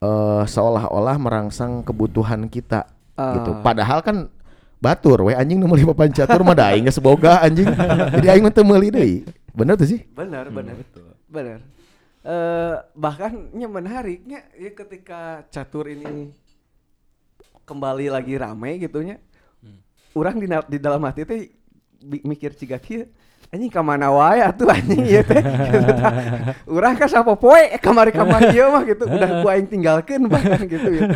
eh 0.00 0.44
seolah-olah 0.48 1.16
merangsang 1.20 1.84
kebutuhan 1.84 2.48
kita 2.48 2.88
Ah. 3.20 3.36
gitu. 3.36 3.52
Padahal 3.60 4.00
kan 4.00 4.32
batur 4.80 5.28
we 5.28 5.36
anjing 5.36 5.60
nu 5.60 5.68
meuli 5.68 5.84
papan 5.84 6.08
catur 6.08 6.40
mah 6.40 6.56
da 6.56 6.72
aing 6.72 6.88
geus 6.88 6.96
boga 6.96 7.44
anjing. 7.44 7.68
Jadi 8.16 8.26
aing 8.32 8.40
mah 8.40 8.48
teu 8.48 8.64
meuli 8.64 8.88
deui. 8.88 9.28
Bener 9.52 9.76
tuh 9.76 9.84
sih? 9.84 10.00
benar, 10.08 10.48
benar. 10.48 10.72
Benar. 11.28 11.58
Eh 12.24 12.74
bahkan 12.96 13.52
nya 13.52 13.68
menariknya 13.68 14.40
ya 14.56 14.72
ketika 14.72 15.44
catur 15.52 15.84
ini 15.84 16.32
kembali 17.68 18.08
lagi 18.08 18.40
rame 18.40 18.80
gitunya. 18.80 19.20
Orang 20.10 20.40
di, 20.40 20.48
di 20.48 20.78
dalam 20.80 21.04
hati 21.04 21.22
teh 21.22 21.59
mikir 22.02 22.52
ciga 22.52 22.76
kieu 22.76 23.04
anjing 23.50 23.68
ka 23.68 23.82
mana 23.82 24.08
wae 24.08 24.40
atuh 24.40 24.70
anjing 24.70 25.02
ieu 25.04 25.22
teh. 25.22 25.42
Gitu 25.74 25.90
tah. 25.90 26.12
Urang 26.70 26.94
ka 26.94 27.06
sapopoe 27.06 27.76
kamari-kamari 27.78 28.54
ieu 28.56 28.70
mah 28.70 28.82
gitu 28.82 29.04
udah 29.04 29.42
ku 29.42 29.46
aing 29.50 29.66
tinggalkeun 29.66 30.30
bahkan 30.30 30.62
gitu 30.64 30.90
ya. 30.90 31.06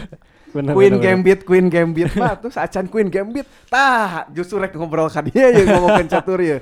Bener, 0.55 0.71
Queen 0.71 0.95
bener, 0.95 1.03
bener. 1.03 1.15
Gambit, 1.19 1.41
Queen 1.43 1.67
Gambit 1.67 2.11
mah 2.15 2.39
tuh 2.39 2.51
sacan 2.51 2.87
Queen 2.87 3.11
Gambit. 3.11 3.43
Tah, 3.67 4.27
justru 4.31 4.63
rek 4.63 4.75
ngobrol 4.75 5.11
ka 5.11 5.19
dia 5.21 5.51
ya 5.51 5.63
ngomongin 5.67 6.07
catur 6.07 6.39
ya. 6.39 6.59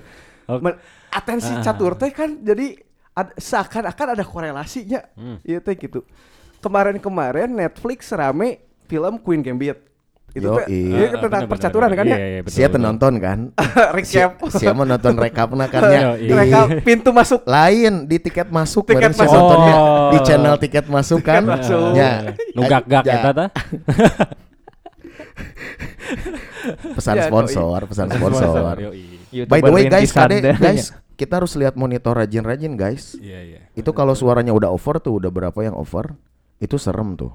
Men- 0.48 0.80
Atensi 1.12 1.52
catur 1.60 1.92
teh 2.00 2.08
kan 2.08 2.40
jadi 2.40 2.72
ad- 3.12 3.36
seakan-akan 3.36 4.16
ada 4.16 4.24
korelasinya. 4.24 5.04
Iya 5.44 5.60
teh 5.60 5.76
gitu. 5.76 6.08
Kemarin-kemarin 6.60 7.52
Netflix 7.52 8.08
rame 8.12 8.64
film 8.88 9.20
Queen 9.20 9.44
Gambit. 9.44 9.76
Itu 10.32 10.48
Yoi. 10.48 10.64
iya 10.64 11.06
Ah, 11.06 11.20
tentang 11.20 11.42
bener, 11.44 11.52
percaturan 11.52 11.86
bener, 11.86 11.98
kan 11.98 12.06
ya. 12.06 12.16
Iya, 12.16 12.26
iya, 12.26 12.40
betul, 12.40 12.54
Sia 12.54 12.66
betul. 12.66 12.80
nonton 12.80 13.12
kan? 13.16 13.38
Recap. 13.96 14.30
Sia 14.50 14.72
mau 14.72 14.84
nonton 14.84 15.12
rekapna 15.14 15.64
kan 15.72 15.82
ya. 15.86 16.00
Mereka 16.16 16.60
pintu 16.80 17.10
masuk 17.10 17.44
lain 17.44 18.04
di 18.04 18.16
tiket 18.16 18.48
masuk 18.48 18.88
Tiket 18.88 19.12
masuk. 19.12 19.28
nontonnya 19.28 19.74
Oh. 19.74 20.10
di 20.10 20.18
channel 20.22 20.56
tiket 20.56 20.86
masuk 20.86 21.20
kan 21.20 21.44
ya 21.92 22.32
Nunggak-gak 22.52 23.02
Ya, 23.02 23.14
eta 23.18 23.30
tah. 23.30 23.48
pesan 26.94 27.16
Ya, 27.18 27.24
sponsor 27.26 27.78
pesan 27.84 28.06
sponsor 28.08 28.76
by 29.48 29.58
the 29.60 29.72
way 29.72 29.84
guys 29.86 30.10
kade 30.10 30.38
guys 30.54 30.92
kita 31.14 31.38
harus 31.38 31.54
lihat 31.54 31.74
monitor 31.74 32.14
rajin-rajin 32.14 32.74
guys 32.74 33.14
Iya, 33.16 33.40
iya. 33.42 33.60
itu 33.72 33.90
kalau 33.90 34.12
suaranya 34.12 34.50
udah 34.50 34.70
over 34.70 34.96
tuh 34.98 35.18
udah 35.18 35.28
berapa 35.28 35.58
yang 35.60 35.74
over 35.74 36.14
itu 36.58 36.76
serem 36.76 37.14
tuh 37.14 37.32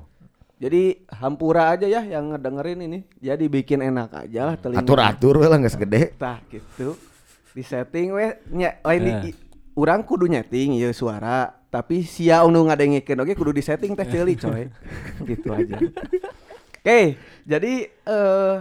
Jadi 0.58 1.06
hampura 1.14 1.70
aja 1.70 1.86
ya 1.86 2.02
yang 2.02 2.34
ngedengerin 2.34 2.82
ini. 2.82 3.00
Jadi 3.16 3.46
bikin 3.46 3.78
enak 3.84 4.26
aja 4.26 4.42
lah 4.44 4.56
telinga. 4.56 4.82
atur-atur 4.82 5.38
we 5.38 5.46
lah 5.46 5.58
nggak 5.58 5.70
segede 5.72 6.02
Tah 6.14 6.42
gitu. 6.48 6.98
Di 7.54 7.62
setting 7.62 8.10
we 8.12 8.26
nya 8.52 8.82
lain 8.82 9.02
di 9.02 9.12
Eh. 9.12 9.22
i- 9.28 9.40
urang 9.74 10.02
kudu 10.02 10.26
nyeting 10.26 10.74
ya 10.74 10.90
suara, 10.92 11.46
tapi 11.70 12.02
sia 12.02 12.42
unu 12.42 12.66
ngadengikeun 12.66 13.18
oge 13.20 13.34
kudu 13.34 13.52
di 13.52 13.62
setting 13.62 13.94
teh 13.94 14.04
ceuli 14.04 14.34
coy. 14.34 14.66
gitu 15.30 15.48
aja. 15.52 15.78
Oke, 16.78 17.02
jadi 17.44 17.74
eh 17.88 18.56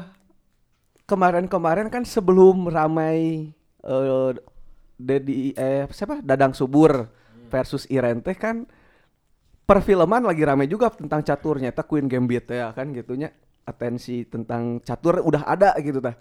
kemarin-kemarin 1.04 1.88
kan 1.88 2.02
sebelum 2.02 2.66
ramai 2.66 3.48
eh 3.78 4.30
Dedi 4.96 5.52
eh 5.52 5.84
siapa 5.90 6.20
Dadang 6.20 6.52
Subur 6.52 7.08
versus 7.46 7.84
Iren 7.86 8.20
teh 8.20 8.32
kan 8.32 8.64
perfilman 9.66 10.22
lagi 10.22 10.46
rame 10.46 10.70
juga 10.70 10.88
tentang 10.94 11.20
caturnya 11.26 11.74
ta 11.74 11.82
Queen 11.82 12.06
Gambit 12.06 12.46
ya 12.48 12.70
kan 12.70 12.94
gitunya 12.94 13.34
atensi 13.66 14.22
tentang 14.30 14.78
catur 14.80 15.20
udah 15.20 15.42
ada 15.42 15.74
gitu 15.82 15.98
tah. 15.98 16.14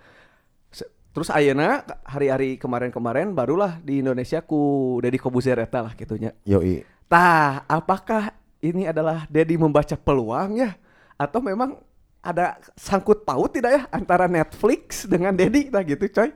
Terus 1.16 1.32
ayeuna 1.32 1.80
hari-hari 2.04 2.60
kemarin-kemarin 2.60 3.32
barulah 3.32 3.80
di 3.80 4.04
Indonesia 4.04 4.44
ku 4.44 5.00
Deddy 5.00 5.16
Kobuzer 5.16 5.56
eta 5.62 5.80
lah 5.80 5.94
gitunya 5.96 6.36
yoi. 6.44 6.84
Tah 7.08 7.64
apakah 7.72 8.36
ini 8.60 8.90
adalah 8.90 9.24
Deddy 9.32 9.56
membaca 9.56 9.96
peluang 9.96 10.60
ya? 10.60 10.76
Atau 11.16 11.40
memang 11.40 11.80
ada 12.20 12.60
sangkut 12.76 13.24
paut 13.24 13.48
tidak 13.48 13.72
ya 13.72 13.82
antara 13.96 14.28
Netflix 14.28 15.08
dengan 15.08 15.32
Deddy? 15.32 15.72
Tah 15.72 15.86
gitu 15.88 16.04
coy. 16.12 16.36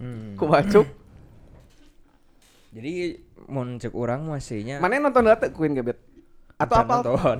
Hmm. 0.00 0.32
Kumacuk 0.38 0.86
Jadi 2.70 3.20
mun 3.50 3.82
cek 3.82 3.92
orang 3.92 4.30
masihnya 4.30 4.78
mana 4.78 5.02
nonton 5.02 5.26
data 5.26 5.50
Queen 5.50 5.74
Gambit 5.74 5.98
atau 6.60 6.76
apa 6.76 6.94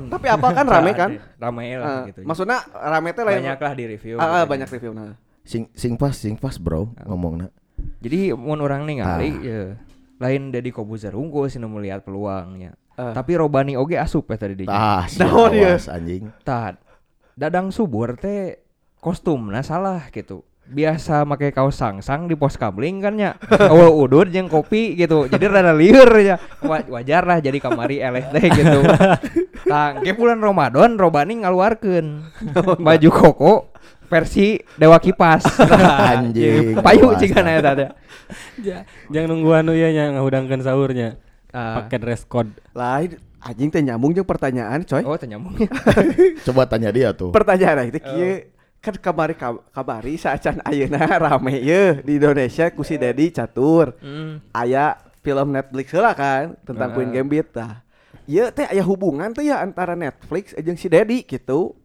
tapi 0.08 0.26
apa 0.26 0.46
kan 0.50 0.64
rame 0.74 0.92
kan 0.92 1.10
Rame 1.36 1.64
lah 1.76 1.86
Eh, 2.02 2.02
gitu. 2.10 2.20
maksudnya 2.24 2.58
rame 2.72 3.10
teh 3.10 3.22
lain 3.22 3.40
banyak 3.42 3.58
lah 3.58 3.72
di 3.72 3.84
review. 3.86 4.14
Gitu. 4.16 4.46
banyak 4.48 4.68
review 4.70 4.92
nah. 4.92 5.12
sing 5.42 5.68
sing 5.72 5.94
pas 5.94 6.12
sing 6.12 6.34
pas 6.34 6.56
bro 6.56 6.88
ngomongnya 7.02 7.52
Jadi 7.98 8.32
mun 8.32 8.60
orang 8.60 8.84
nih 8.84 8.96
ngali 8.98 9.28
Ah. 9.30 9.36
ya, 9.40 9.60
lain 10.18 10.42
dari 10.50 10.68
Kobuzer 10.68 11.12
unggul 11.12 11.48
sih 11.48 11.56
nu 11.56 11.68
melihat 11.70 12.00
peluangnya. 12.00 12.76
Ah. 12.92 13.12
Tapi 13.12 13.32
Robani 13.34 13.72
oge 13.72 13.96
asup 13.96 14.28
ya 14.28 14.36
tadi 14.36 14.52
dia. 14.54 14.68
ah 14.68 15.08
Naon 15.16 15.48
dia? 15.50 15.72
awas 15.72 15.88
anjing 15.88 16.28
Tad. 16.40 16.76
Dadang 17.32 17.72
subur 17.72 18.16
teh 18.16 18.60
kostumnya 18.96 19.60
salah 19.60 20.04
gitu. 20.08 20.44
Biasa 20.70 21.26
pakai 21.26 21.50
kaos 21.50 21.74
sangsang 21.76 22.30
di 22.30 22.38
pos 22.38 22.54
kabling 22.54 23.02
kan 23.02 23.18
ya 23.18 23.34
awal 23.66 23.90
udut 23.90 24.30
jeung 24.30 24.46
kopi 24.46 24.94
gitu 24.94 25.26
jadi 25.26 25.50
rada 25.50 25.74
liur 25.74 26.06
ya 26.22 26.38
Wa- 26.62 26.86
wajar 26.86 27.26
lah 27.26 27.42
jadi 27.42 27.58
kamari 27.58 27.98
eleh 27.98 28.22
teh 28.30 28.44
gitu. 28.46 28.78
Tang 29.70 30.00
ke 30.02 30.14
bulan 30.16 30.40
Ramadan 30.40 30.96
robani 30.96 31.42
ngaluarkeun. 31.44 32.06
Baju 32.86 33.08
koko 33.12 33.54
versi 34.08 34.58
Dewa 34.74 34.98
Kipas. 34.98 35.46
Anjing, 36.10 36.80
payu 36.80 37.12
eta 37.14 37.70
teh. 37.76 37.88
Ja- 38.64 38.86
Jangan 39.12 39.28
nunggu 39.30 39.50
anu 39.52 39.72
ya 39.76 39.90
yang 39.90 40.16
ngahudangkeun 40.18 40.62
sahurnya. 40.64 41.18
Ah. 41.50 41.82
Pakai 41.82 41.98
dress 41.98 42.22
code. 42.26 42.50
Lain 42.74 43.18
anjing 43.40 43.72
teh 43.72 43.80
nyambung 43.80 44.12
jeung 44.12 44.28
pertanyaan, 44.28 44.84
coy. 44.84 45.02
oh 45.02 45.16
teh 45.18 45.26
nyambung. 45.26 45.54
Coba 46.46 46.66
tanya 46.66 46.90
dia 46.94 47.10
tuh. 47.14 47.30
Pertanyaan 47.32 47.88
itu 47.90 47.98
kieu 47.98 48.50
kan 48.80 48.96
kamari 48.96 49.32
ka- 49.32 49.60
kabari 49.70 50.16
saacan 50.16 50.58
ayeuna 50.62 51.04
rame 51.20 51.56
ye 51.56 52.00
di 52.00 52.16
Indonesia 52.16 52.68
ku 52.68 52.80
si 52.80 52.96
Dedi 52.96 53.28
catur. 53.28 53.92
Hmm. 53.98 54.40
Aya 54.50 54.96
film 55.20 55.52
Netflix 55.52 55.92
heula 55.92 56.12
kan 56.12 56.56
tentang. 56.62 56.92
Queen 56.92 57.10
Gambit 57.10 57.52
tah. 57.52 57.84
Ieu 58.24 58.48
teh 58.48 58.64
aya 58.64 58.80
hubungan 58.80 59.30
tuh 59.30 59.42
ya 59.42 59.58
antara 59.58 59.92
Netflix 59.92 60.52
jeung 60.54 60.74
si 60.74 60.86
Dedi 60.86 61.22
gitu. 61.22 61.76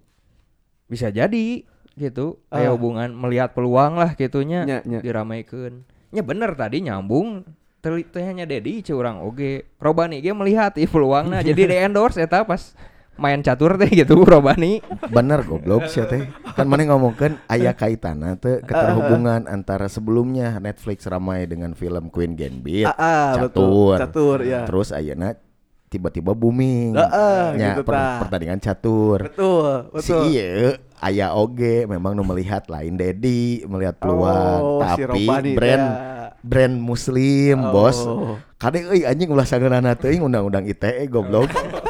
bisa 0.85 1.09
jadi 1.09 1.65
gitu 1.97 2.37
Ah. 2.47 2.61
aya 2.61 2.69
hubungan 2.69 3.09
melihat 3.09 3.57
peluang 3.57 3.97
lah 3.97 4.13
gitunya 4.13 4.61
Nya, 4.61 4.85
nya. 4.85 5.01
diramaikan 5.01 5.81
nya 6.13 6.21
bener 6.21 6.53
tadi 6.53 6.85
nyambung 6.85 7.41
teh 7.81 8.21
hanya 8.21 8.45
Dedi 8.45 8.85
curang 8.85 9.17
oge 9.19 9.65
Robani 9.77 10.21
ge 10.21 10.29
melihat 10.29 10.77
ih 10.77 10.85
peluangna 10.85 11.41
jadi 11.41 11.57
di 11.57 11.75
endorse 11.81 12.21
eta 12.21 12.45
pas 12.45 12.77
main 13.15 13.39
catur 13.39 13.75
teh 13.75 13.87
gitu 13.87 14.19
Robani 14.27 14.79
Bener 15.07 15.41
goblok 15.41 15.85
sih 15.85 16.03
teh. 16.03 16.27
Kan 16.51 16.65
mana 16.65 16.85
ngomongkan 16.85 17.39
aya 17.45 17.71
kaitanna 17.71 18.35
teh 18.35 18.59
keterhubungan 18.59 19.45
antara 19.45 19.85
sebelumnya 19.85 20.57
Netflix 20.57 21.03
ramai 21.05 21.43
dengan 21.43 21.71
film 21.71 22.07
Queen 22.07 22.33
Gambit. 22.33 22.85
Ah, 22.85 22.95
ah, 22.95 23.29
catur. 23.37 23.45
betul. 23.47 23.95
Catur, 23.97 24.37
ya. 24.41 24.61
Terus 24.63 24.89
ayeuna 24.89 25.35
tiba-tiba 25.85 26.31
booming. 26.31 26.91
Ah, 26.93 27.07
ah, 27.07 27.45
Nya, 27.53 27.73
gitu 27.73 27.83
per- 27.83 27.95
tah. 27.95 28.17
pertandingan 28.21 28.59
catur. 28.59 29.19
Betul, 29.23 29.71
Si 29.97 30.11
betul. 30.11 30.23
iya 30.27 30.51
aya 30.97 31.27
oge 31.31 31.85
memang 31.85 32.11
nu 32.11 32.23
melihat 32.23 32.65
lain 32.65 32.95
Dedi 32.95 33.63
melihat 33.63 33.95
peluang 33.95 34.59
Oh, 34.59 34.79
si 34.81 35.03
tapi 35.03 35.23
Robani 35.27 35.51
brand 35.53 35.85
teh. 35.85 36.29
brand 36.41 36.75
muslim 36.75 37.57
Oh. 37.61 37.71
bos 37.71 37.97
kade 38.55 38.81
euy 38.81 39.03
anjing 39.03 39.27
ulah 39.27 39.43
sageunana 39.43 39.93
teuing 39.93 40.19
undang-undang 40.19 40.63
ITE 40.63 41.05
goblok 41.05 41.51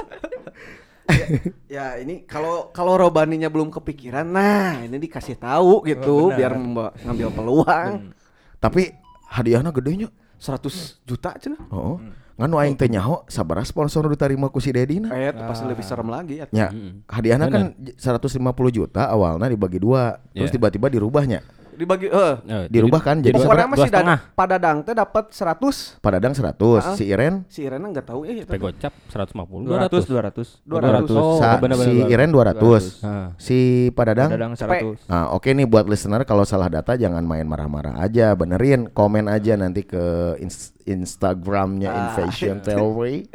Ya 1.76 1.98
ini 1.98 2.24
kalau 2.24 2.70
kalau 2.72 2.96
Robaninya 2.96 3.48
belum 3.48 3.70
kepikiran, 3.70 4.26
nah 4.26 4.80
ini 4.80 4.98
dikasih 4.98 5.36
tahu 5.36 5.86
gitu 5.86 6.30
Oh, 6.30 6.34
biar 6.34 6.56
ngambil 6.56 7.30
peluang. 7.32 8.14
tapi 8.58 8.94
hadiahnya 9.28 9.70
gedenya 9.70 10.10
100 10.38 11.02
juta 11.04 11.38
cenah. 11.38 11.62
Oh, 11.70 12.02
nganu 12.36 12.58
aing 12.58 12.76
teh 12.76 12.90
nyaho 12.90 13.24
sabaraha 13.26 13.64
sponsor 13.64 14.04
nu 14.04 14.12
diterima 14.12 14.50
ku 14.50 14.58
si 14.58 14.74
Dedi 14.74 15.00
na. 15.00 15.10
Eh, 15.12 15.30
itu 15.30 15.42
pasti 15.42 15.64
lebih 15.64 15.86
serem 15.86 16.10
lagi 16.10 16.42
ya. 16.42 16.46
Nya, 16.50 16.68
hadiahnya 17.06 17.48
kan 17.48 17.64
150 17.96 18.42
juta 18.70 19.08
awalnya 19.08 19.48
dibagi 19.48 19.78
dua, 19.78 20.18
terus 20.32 20.50
Iya. 20.50 20.56
tiba-tiba 20.58 20.88
dirubahnya. 20.90 21.40
Dibagi 21.76 22.08
eh 22.08 22.34
Eh, 22.42 22.66
Dirubah 22.68 23.00
kan 23.00 23.20
jadi 23.20 23.36
pokoknya 23.36 23.56
dua 23.62 23.70
masih 23.70 23.90
setengah. 23.90 24.18
da- 24.18 24.32
pada 24.34 24.56
dang 24.56 24.78
teh 24.82 24.92
dapat 24.92 25.26
100. 25.30 26.00
Padadang 26.00 26.32
100, 26.32 26.82
Ah. 26.82 26.96
si 26.96 27.04
Iren 27.06 27.44
Si 27.46 27.60
Irena 27.62 27.86
enggak 27.86 28.06
tahu 28.06 28.24
ya 28.24 28.34
Sampai 28.40 28.60
gocap 28.60 28.94
150 29.06 29.68
200 29.68 30.04
200. 30.06 30.48
200 30.64 30.64
200. 30.64 31.12
Oh, 31.14 31.38
sa- 31.38 31.58
benar, 31.58 31.76
si 31.76 31.84
benar, 31.86 31.96
benar. 31.98 32.10
Iren 32.10 32.30
200, 32.32 32.84
Ah. 33.02 33.28
si 33.36 33.58
Padadang. 33.92 34.30
Dadang 34.30 34.54
100 34.54 35.04
Nah, 35.06 35.32
oke 35.32 35.48
nih 35.48 35.66
buat 35.66 35.86
listener 35.86 36.24
kalau 36.24 36.44
salah 36.44 36.68
data 36.68 36.96
jangan 36.96 37.22
main 37.22 37.44
marah-marah 37.44 37.98
aja, 37.98 38.32
benerin, 38.34 38.88
komen 38.88 39.28
aja 39.28 39.54
nanti 39.54 39.84
ke 39.84 40.04
ins- 40.40 40.72
Instagramnya 40.84 41.88
Ah. 41.88 42.00
Invasion 42.10 42.58
Theory. 42.66 43.28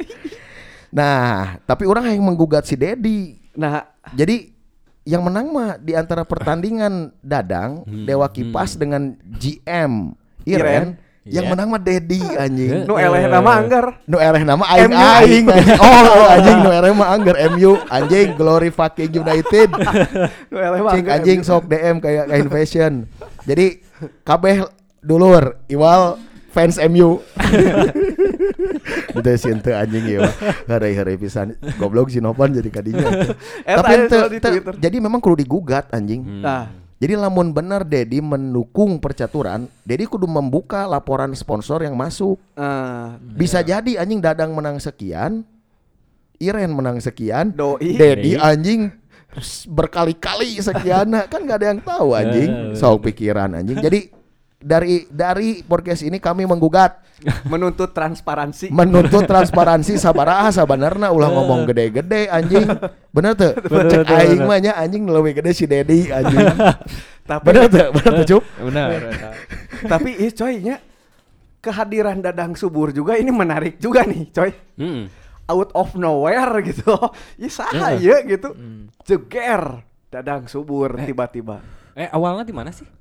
Nah, 0.89 1.55
tapi 1.61 1.85
orang 1.85 2.03
yang 2.05 2.19
menggugat 2.21 2.63
si 2.63 2.75
Dedi. 2.75 3.39
Nah, 3.53 3.87
Jadi 4.11 4.49
yang 5.03 5.21
menang 5.21 5.49
mah 5.49 5.75
di 5.75 5.93
antara 5.93 6.21
pertandingan 6.21 7.09
Dadang, 7.19 7.81
Hmm. 7.83 8.05
Dewa 8.05 8.27
Kipas 8.27 8.75
dengan 8.75 9.17
GM 9.23 10.13
Iren, 10.43 10.57
Iren. 10.57 10.87
yang 11.23 11.45
Iya. 11.45 11.51
menang 11.53 11.67
mah 11.69 11.77
Dedi 11.77 12.21
anjing. 12.35 12.85
nu 12.85 12.93
eleh 12.95 13.25
nama 13.25 13.51
anggar. 13.55 13.85
Nu 14.05 14.17
ereh 14.17 14.41
nama 14.41 14.63
aing 14.67 14.93
aing. 14.93 15.45
Oh, 15.77 16.25
anjing 16.27 16.57
nu 16.59 16.69
ereh 16.69 16.91
mah 16.91 17.09
anggar 17.11 17.35
MU 17.51 17.77
anjing 17.87 18.33
Glory 18.33 18.69
fucking 18.69 19.09
United. 19.11 19.69
Nu 20.49 20.57
eleh 20.57 20.79
mah 20.79 20.93
anjing 20.93 21.41
sok 21.41 21.65
DM 21.65 21.97
kayak 21.97 22.25
kain 22.25 22.47
fashion. 22.47 22.93
Jadi 23.41 23.81
kabeh 24.21 24.65
dulur 24.99 25.57
Iwal 25.65 26.17
fans 26.51 26.75
MU. 26.91 27.23
Itu 29.15 29.31
sih 29.41 29.51
ente 29.51 29.71
anjing 29.71 30.05
ya. 30.19 30.27
Hari-hari 30.67 31.15
pisan 31.15 31.55
goblok 31.79 32.11
si 32.11 32.19
Novan 32.19 32.51
jadi 32.51 32.69
kadinya. 32.69 33.07
Tapi 33.79 33.93
ente, 33.95 34.17
soal 34.19 34.29
jadi 34.77 34.97
memang 34.99 35.23
kudu 35.23 35.39
digugat 35.39 35.87
anjing. 35.95 36.43
Nah, 36.43 36.67
Jadi 37.01 37.17
lamun 37.17 37.49
bener 37.49 37.81
Dedi 37.81 38.21
mendukung 38.21 39.01
percaturan, 39.01 39.65
Dedi 39.81 40.05
kudu 40.05 40.29
membuka 40.29 40.85
laporan 40.85 41.33
sponsor 41.33 41.81
yang 41.81 41.97
masuk. 41.97 42.37
eh, 42.53 43.07
Bisa 43.33 43.65
jadi 43.65 43.97
anjing 43.97 44.21
Dadang 44.21 44.53
menang 44.53 44.77
sekian, 44.77 45.41
Iren 46.37 46.69
menang 46.77 47.01
sekian, 47.01 47.57
doi 47.57 47.97
Dedi 47.97 48.37
anjing 48.37 48.93
berkali-kali 49.65 50.59
sekian 50.61 51.09
kan 51.25 51.41
gak 51.47 51.57
ada 51.63 51.67
yang 51.73 51.81
tahu 51.81 52.13
anjing. 52.13 52.77
Sok 52.77 53.09
pikiran 53.09 53.57
anjing. 53.57 53.81
Jadi 53.81 54.20
dari 54.61 55.09
dari 55.09 55.65
podcast 55.65 56.05
ini 56.05 56.21
kami 56.21 56.45
menggugat 56.45 57.01
menuntut 57.51 57.91
transparansi. 57.93 58.69
menuntut 58.69 59.25
transparansi 59.25 59.97
sabaraha 60.03 60.53
sabanarna 60.53 61.09
ulah 61.09 61.29
ngomong 61.33 61.69
gede-gede 61.69 62.29
anjing. 62.29 62.65
Bener 63.09 63.33
tuh? 63.37 63.53
Cek 63.57 64.07
aing 64.07 64.45
mah 64.45 64.61
nya 64.61 64.73
anjing 64.77 65.05
lebih 65.09 65.41
gede 65.41 65.51
si 65.53 65.65
Dedi 65.65 66.09
anjing. 66.09 66.45
tapi 67.29 67.45
Bener 67.49 67.65
tuh? 67.69 67.87
Bener 67.93 68.13
tuh, 68.25 68.39
Cup? 68.39 68.43
benar 68.61 68.89
tapi 69.81 70.13
ih 70.13 70.31
coy 70.33 70.61
nya 70.61 70.77
kehadiran 71.61 72.21
Dadang 72.21 72.53
Subur 72.57 72.93
juga 72.93 73.17
ini 73.17 73.29
menarik 73.29 73.77
juga 73.77 74.05
nih, 74.05 74.29
coy. 74.33 74.51
Mm. 74.77 75.03
Out 75.49 75.69
of 75.73 75.93
nowhere 75.97 76.61
gitu. 76.65 76.95
Ya 77.37 77.49
saha 77.49 77.97
ya 77.97 78.21
gitu. 78.25 78.53
Jeger 79.05 79.85
Dadang 80.09 80.45
Subur 80.49 80.97
tiba-tiba. 80.97 81.61
Eh 81.97 82.09
awalnya 82.09 82.45
di 82.45 82.53
mana 82.55 82.73
sih? 82.73 83.00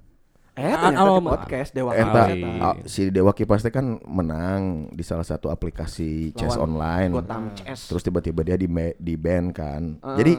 Eh, 0.52 0.66
Ah, 0.66 0.90
ternyata 0.90 1.06
oh, 1.06 1.16
di 1.16 1.26
podcast 1.26 1.70
Dewa 1.70 1.92
Eta 1.92 2.10
Kali. 2.26 2.42
Kipas. 2.42 2.60
ah, 2.60 2.74
si 2.84 3.02
Dewa 3.08 3.32
Kipas 3.32 3.60
teh 3.60 3.70
kan 3.70 3.86
menang 4.02 4.60
di 4.90 5.00
salah 5.00 5.22
satu 5.22 5.46
aplikasi 5.46 6.34
chess 6.34 6.54
Lawan 6.54 6.74
online. 6.76 7.10
Gotham 7.16 7.44
Chess. 7.54 7.86
Terus 7.86 8.02
tiba-tiba 8.02 8.40
dia 8.42 8.54
di 8.54 8.66
di 8.96 9.14
band 9.14 9.48
kan. 9.50 9.82
Ah. 10.00 10.14
Jadi 10.14 10.34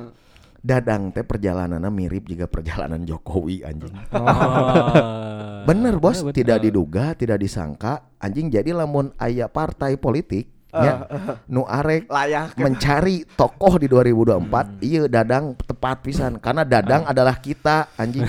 Dadang 0.61 1.09
teh 1.09 1.25
perjalanannya 1.25 1.89
mirip 1.89 2.29
juga 2.29 2.45
perjalanan 2.45 3.01
Jokowi 3.01 3.65
anjing. 3.65 3.97
Oh. 4.13 4.21
Bener 5.63 5.97
bos, 5.97 6.17
Iya, 6.17 6.25
betul. 6.27 6.37
tidak 6.37 6.57
diduga, 6.61 7.05
tidak 7.13 7.37
disangka 7.37 7.93
anjing 8.17 8.49
jadi 8.49 8.69
lamun 8.71 9.09
aya 9.15 9.45
partai 9.45 9.97
politik 9.97 10.53
ya. 10.73 10.93
Nu 11.51 11.67
arek 11.67 12.07
Layak. 12.07 12.55
mencari 12.55 13.27
tokoh 13.35 13.77
di 13.77 13.87
2024 13.91 14.81
iya 14.83 15.03
Dadang 15.11 15.53
tepat 15.59 16.03
pisan. 16.03 16.39
Karena 16.39 16.63
Dadang 16.63 17.05
adalah 17.07 17.37
kita 17.37 17.91
anjing. 17.99 18.23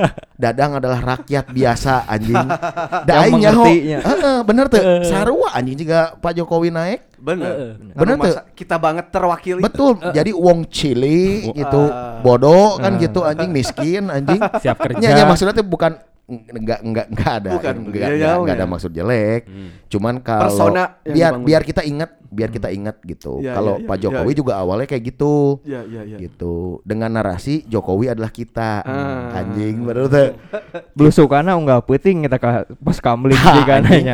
Dadang 0.42 0.78
adalah 0.78 1.18
rakyat 1.18 1.50
biasa 1.50 2.06
anjing. 2.06 2.38
Da 3.08 3.12
Yang 3.18 3.22
aing 3.26 3.40
nyaho. 3.42 3.64
Heeh, 4.04 4.38
bener 4.46 4.64
tuh 4.70 4.82
sarua 5.06 5.48
anjing 5.54 5.76
juga 5.86 6.14
Pak 6.18 6.32
Jokowi 6.38 6.70
naik 6.70 7.08
Bener. 7.18 7.74
Bener. 7.76 8.14
Anu 8.14 8.22
tuh. 8.22 8.34
Kita 8.54 8.78
banget 8.78 9.10
terwakili. 9.10 9.60
betul. 9.60 9.98
Jadi 10.14 10.30
wong 10.30 10.70
cili 10.70 11.50
gitu 11.50 11.82
bodoh 12.22 12.78
kan 12.78 12.94
gitu 12.96 13.26
anjing 13.26 13.50
miskin 13.50 14.06
anjing. 14.08 14.38
Siap 14.38 14.78
kerja. 14.78 15.02
Nya, 15.02 15.10
nya, 15.14 15.24
maksudnya 15.26 15.54
tuh 15.54 15.66
bukan 15.66 15.98
enggak 16.28 16.80
enggak 16.84 17.06
enggak 17.08 17.32
ada 17.40 17.50
Bukan, 17.56 17.74
enggak, 17.88 18.00
iya, 18.04 18.08
enggak, 18.12 18.20
iya, 18.20 18.32
enggak 18.36 18.56
ada 18.60 18.66
iya. 18.68 18.72
maksud 18.76 18.90
jelek. 18.92 19.42
Cuman 19.88 20.14
kalau 20.20 20.44
Persona 20.44 20.82
biar 21.00 21.32
dibangun. 21.32 21.46
biar 21.48 21.62
kita 21.64 21.82
ingat 21.88 22.10
biar 22.28 22.50
kita 22.52 22.68
ingat 22.68 22.96
gitu. 23.08 23.40
Iya, 23.40 23.56
kalau 23.56 23.80
iya, 23.80 23.82
iya, 23.82 23.88
Pak 23.88 23.96
Jokowi 24.04 24.32
iya. 24.32 24.36
juga 24.36 24.52
awalnya 24.60 24.86
kayak 24.86 25.04
gitu. 25.08 25.34
Iya, 25.64 25.80
iya, 25.88 26.02
iya. 26.04 26.18
gitu. 26.20 26.84
Dengan 26.84 27.16
narasi 27.16 27.64
Jokowi 27.64 28.12
adalah 28.12 28.28
kita. 28.28 28.84
Ah. 28.84 29.40
anjing 29.40 29.80
bener 29.80 30.04
tuh. 30.12 30.28
Belusukana 30.98 31.56
unggah 31.56 31.80
peuting 31.80 32.28
kita 32.28 32.36
ka 32.36 32.68
pos 32.84 33.00
kamling 33.00 33.40
Ha, 33.40 33.52
juga 33.64 33.72
anjing. 33.80 34.04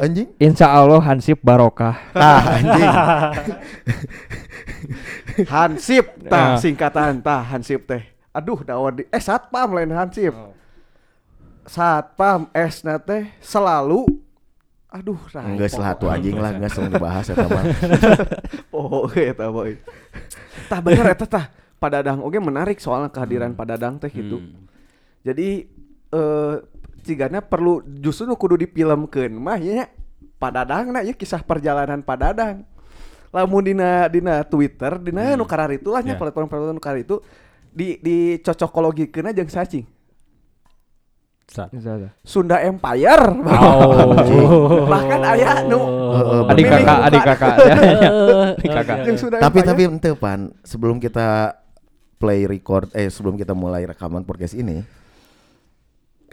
anjing. 0.00 0.28
Insya 0.40 0.72
Allah 0.72 1.00
Hansip 1.04 1.44
barokah. 1.44 2.00
Ah 2.16 2.56
anjing. 2.56 2.88
Hansip 5.44 6.04
tah 6.24 6.56
singkatan 6.56 7.20
tah 7.20 7.44
Hansip 7.44 7.84
teh. 7.84 8.00
Aduh 8.32 8.64
dawan 8.64 8.96
di 8.96 9.04
eh 9.12 9.20
satpam 9.20 9.76
lain 9.76 9.92
Hansip. 9.92 10.32
Satpam 11.70 12.50
S 12.50 12.82
teh 12.82 13.30
selalu 13.38 14.02
aduh 14.90 15.22
rai, 15.30 15.54
enggak 15.54 15.70
salah 15.70 15.94
tuh 15.94 16.10
anjing 16.10 16.34
lah 16.34 16.50
enggak 16.50 16.74
selalu 16.74 16.98
dibahas 16.98 17.30
eta 17.30 17.46
mah 17.46 17.62
Oh, 18.74 19.06
eta 19.14 19.46
boy. 19.46 19.78
Tah 20.66 20.82
bener 20.82 21.14
eta 21.14 21.30
tah. 21.30 21.46
Padadang 21.78 22.26
oge 22.26 22.42
menarik 22.42 22.82
soalnya 22.82 23.06
kehadiran 23.06 23.54
Padadang 23.54 24.02
teh 24.02 24.10
gitu. 24.10 24.42
Hmm. 24.42 24.66
Jadi 25.22 25.70
eh 26.10 26.54
cigana 27.06 27.38
perlu 27.38 27.86
justru 28.02 28.26
nu 28.26 28.34
kudu 28.34 28.58
difilmkeun 28.66 29.30
mah 29.30 29.56
ya 29.62 29.86
padadangna 30.42 31.06
ya 31.06 31.14
kisah 31.14 31.40
perjalanan 31.40 32.02
padadang 32.02 32.66
lamun 33.30 33.62
dina 33.62 34.10
dina 34.10 34.42
Twitter 34.44 34.98
dina 34.98 35.38
nu 35.38 35.46
karar 35.46 35.70
itu 35.70 35.88
lah 35.88 36.02
nya 36.02 36.12
Ya. 36.12 36.20
platform-platform 36.20 36.76
nu 36.76 36.82
karar 36.82 37.00
itu 37.00 37.22
di 37.70 37.96
di 38.02 38.36
cocokologikeun 38.42 39.32
jeung 39.32 39.48
cacing 39.48 39.86
Sa- 39.86 39.99
Sunda 42.22 42.56
Empire 42.58 43.24
Oh. 43.44 44.86
bahkan 44.92 45.20
aya 45.20 45.66
nu 45.66 45.78
Heeh, 46.10 46.40
Adik 46.46 46.66
kakak, 46.66 46.98
adik 47.06 47.22
kakak. 47.22 47.54
Adik 48.56 48.70
kakak. 48.72 48.96
jeung 49.04 49.18
Sunda 49.18 49.36
tapi 49.38 49.58
tapi 49.60 49.82
ente 49.84 50.10
pan 50.12 50.54
sebelum 50.62 50.96
kita 50.96 51.54
play 52.16 52.44
record 52.44 52.90
eh 52.92 53.08
sebelum 53.08 53.34
kita 53.34 53.50
mulai 53.50 53.82
rekaman 53.84 54.22
podcast 54.22 54.52
ini 54.52 54.82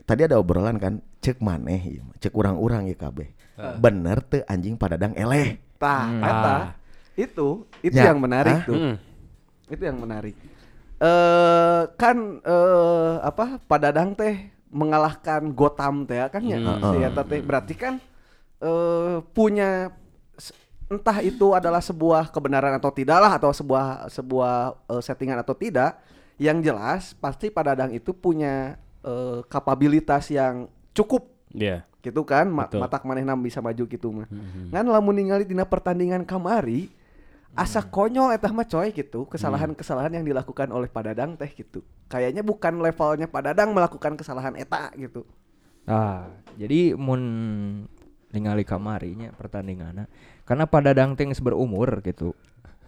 tadi 0.04 0.22
ada 0.22 0.36
obrolan 0.36 0.76
kan 0.76 0.94
cek 1.18 1.40
maneh 1.40 1.82
ieu 1.90 2.02
mah, 2.02 2.16
cek 2.18 2.32
urang-urang 2.32 2.86
ya 2.86 2.96
kabeh 2.96 3.28
bener 3.76 4.22
tuh 4.22 4.46
anjing 4.46 4.76
padadang 4.76 5.12
eleh 5.14 5.58
tah 5.76 6.06
Hmm. 6.06 6.24
Ah. 6.24 6.66
itu 7.14 7.66
itu 7.80 7.94
Ya. 7.94 8.10
yang 8.10 8.20
menarik 8.20 8.54
Ah. 8.54 8.64
tuh 8.64 8.78
Mm. 8.78 8.96
itu 9.68 9.84
yang 9.84 9.98
menarik 9.98 10.36
eh 10.98 11.82
kan 11.94 12.18
eh 12.40 13.16
apa 13.20 13.46
padadang 13.62 14.12
teh 14.12 14.36
mengalahkan 14.70 15.52
Gotham 15.52 16.04
teh 16.04 16.20
kan 16.28 16.42
ya 16.42 16.58
Hmm. 16.60 17.00
eta 17.00 17.24
teh 17.24 17.40
berarti 17.40 17.74
kan 17.74 17.94
eh 18.60 19.16
punya 19.32 19.94
entah 20.88 21.20
itu 21.20 21.52
adalah 21.52 21.80
sebuah 21.80 22.32
kebenaran 22.32 22.72
atau 22.74 22.88
tidaklah 22.90 23.32
atau 23.32 23.52
sebuah 23.52 24.08
sebuah 24.08 24.56
eh, 24.90 25.02
settingan 25.02 25.40
atau 25.40 25.52
tidak 25.52 26.00
yang 26.38 26.62
jelas 26.62 27.12
pasti 27.14 27.50
padadang 27.50 27.92
itu 27.92 28.12
punya 28.12 28.76
eh, 29.04 29.40
kapabilitas 29.48 30.28
yang 30.28 30.68
cukup 30.92 31.28
Iya. 31.48 31.88
gitu 32.00 32.24
kan 32.24 32.48
ma 32.48 32.68
Betul. 32.68 32.80
matak 32.80 33.04
manehna 33.04 33.36
bisa 33.36 33.60
maju 33.60 33.84
gitu 33.84 34.12
mah 34.12 34.28
Mhm. 34.28 34.72
ngan 34.72 34.86
lamun 34.86 35.16
ningali 35.16 35.44
dina 35.44 35.64
pertandingan 35.64 36.24
kamari 36.24 36.88
asa 37.54 37.86
konyol 37.86 38.34
etah 38.36 38.52
mah 38.52 38.68
coy 38.68 38.92
gitu. 38.92 39.30
Kesalahan-kesalahan 39.30 40.18
yang 40.18 40.26
dilakukan 40.26 40.68
oleh 40.74 40.90
Padadang 40.92 41.38
teh 41.38 41.50
gitu. 41.54 41.86
Kayaknya 42.12 42.42
bukan 42.42 42.82
levelnya 42.82 43.30
Padadang 43.30 43.72
melakukan 43.72 44.18
kesalahan 44.18 44.58
eta 44.58 44.92
gitu. 44.98 45.24
Ah, 45.88 46.28
jadi 46.60 47.00
mun 47.00 47.22
ningali 48.28 48.68
kamarinya 48.68 49.32
pertandinganna 49.32 50.12
karena 50.44 50.68
pada 50.68 50.92
dangting 50.92 51.32
berumur 51.40 52.04
gitu. 52.04 52.36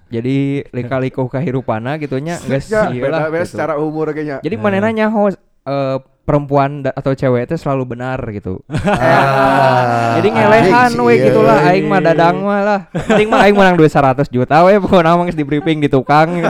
Jadi 0.10 0.66
lika-liku 0.74 1.30
kahirupana 1.30 2.02
gitu 2.02 2.18
nya 2.18 2.42
geus 2.50 2.66
ya, 2.68 2.90
beda-beda 2.90 3.46
gitu. 3.46 3.56
secara 3.56 3.78
umur 3.78 4.12
kayaknya. 4.12 4.42
Jadi 4.42 4.56
manehna 4.58 4.90
nyaho 4.90 5.30
eh, 5.32 5.98
perempuan 6.30 6.86
da- 6.86 6.94
atau 6.94 7.12
cewek 7.12 7.42
itu 7.44 7.58
selalu 7.58 7.90
benar 7.90 8.22
gitu. 8.30 8.62
Ah, 8.70 10.14
Jadi 10.16 10.30
ngelehan 10.30 10.92
we 11.00 11.14
sih, 11.16 11.26
gitu 11.26 11.42
lah 11.42 11.58
iya. 11.60 11.72
aing 11.72 11.86
mah 11.86 11.98
dadang 12.00 12.38
mah 12.40 12.62
lah. 12.62 12.80
Penting 12.92 13.28
mah 13.28 13.42
aing 13.42 13.56
menang 13.56 13.74
duit 13.74 13.90
100 13.90 14.28
juta 14.28 14.62
we 14.62 14.78
pokoknya 14.78 15.12
mah 15.12 15.26
geus 15.26 15.34
di 15.34 15.42
briefing 15.42 15.80
di 15.80 15.88
tukang. 15.88 16.30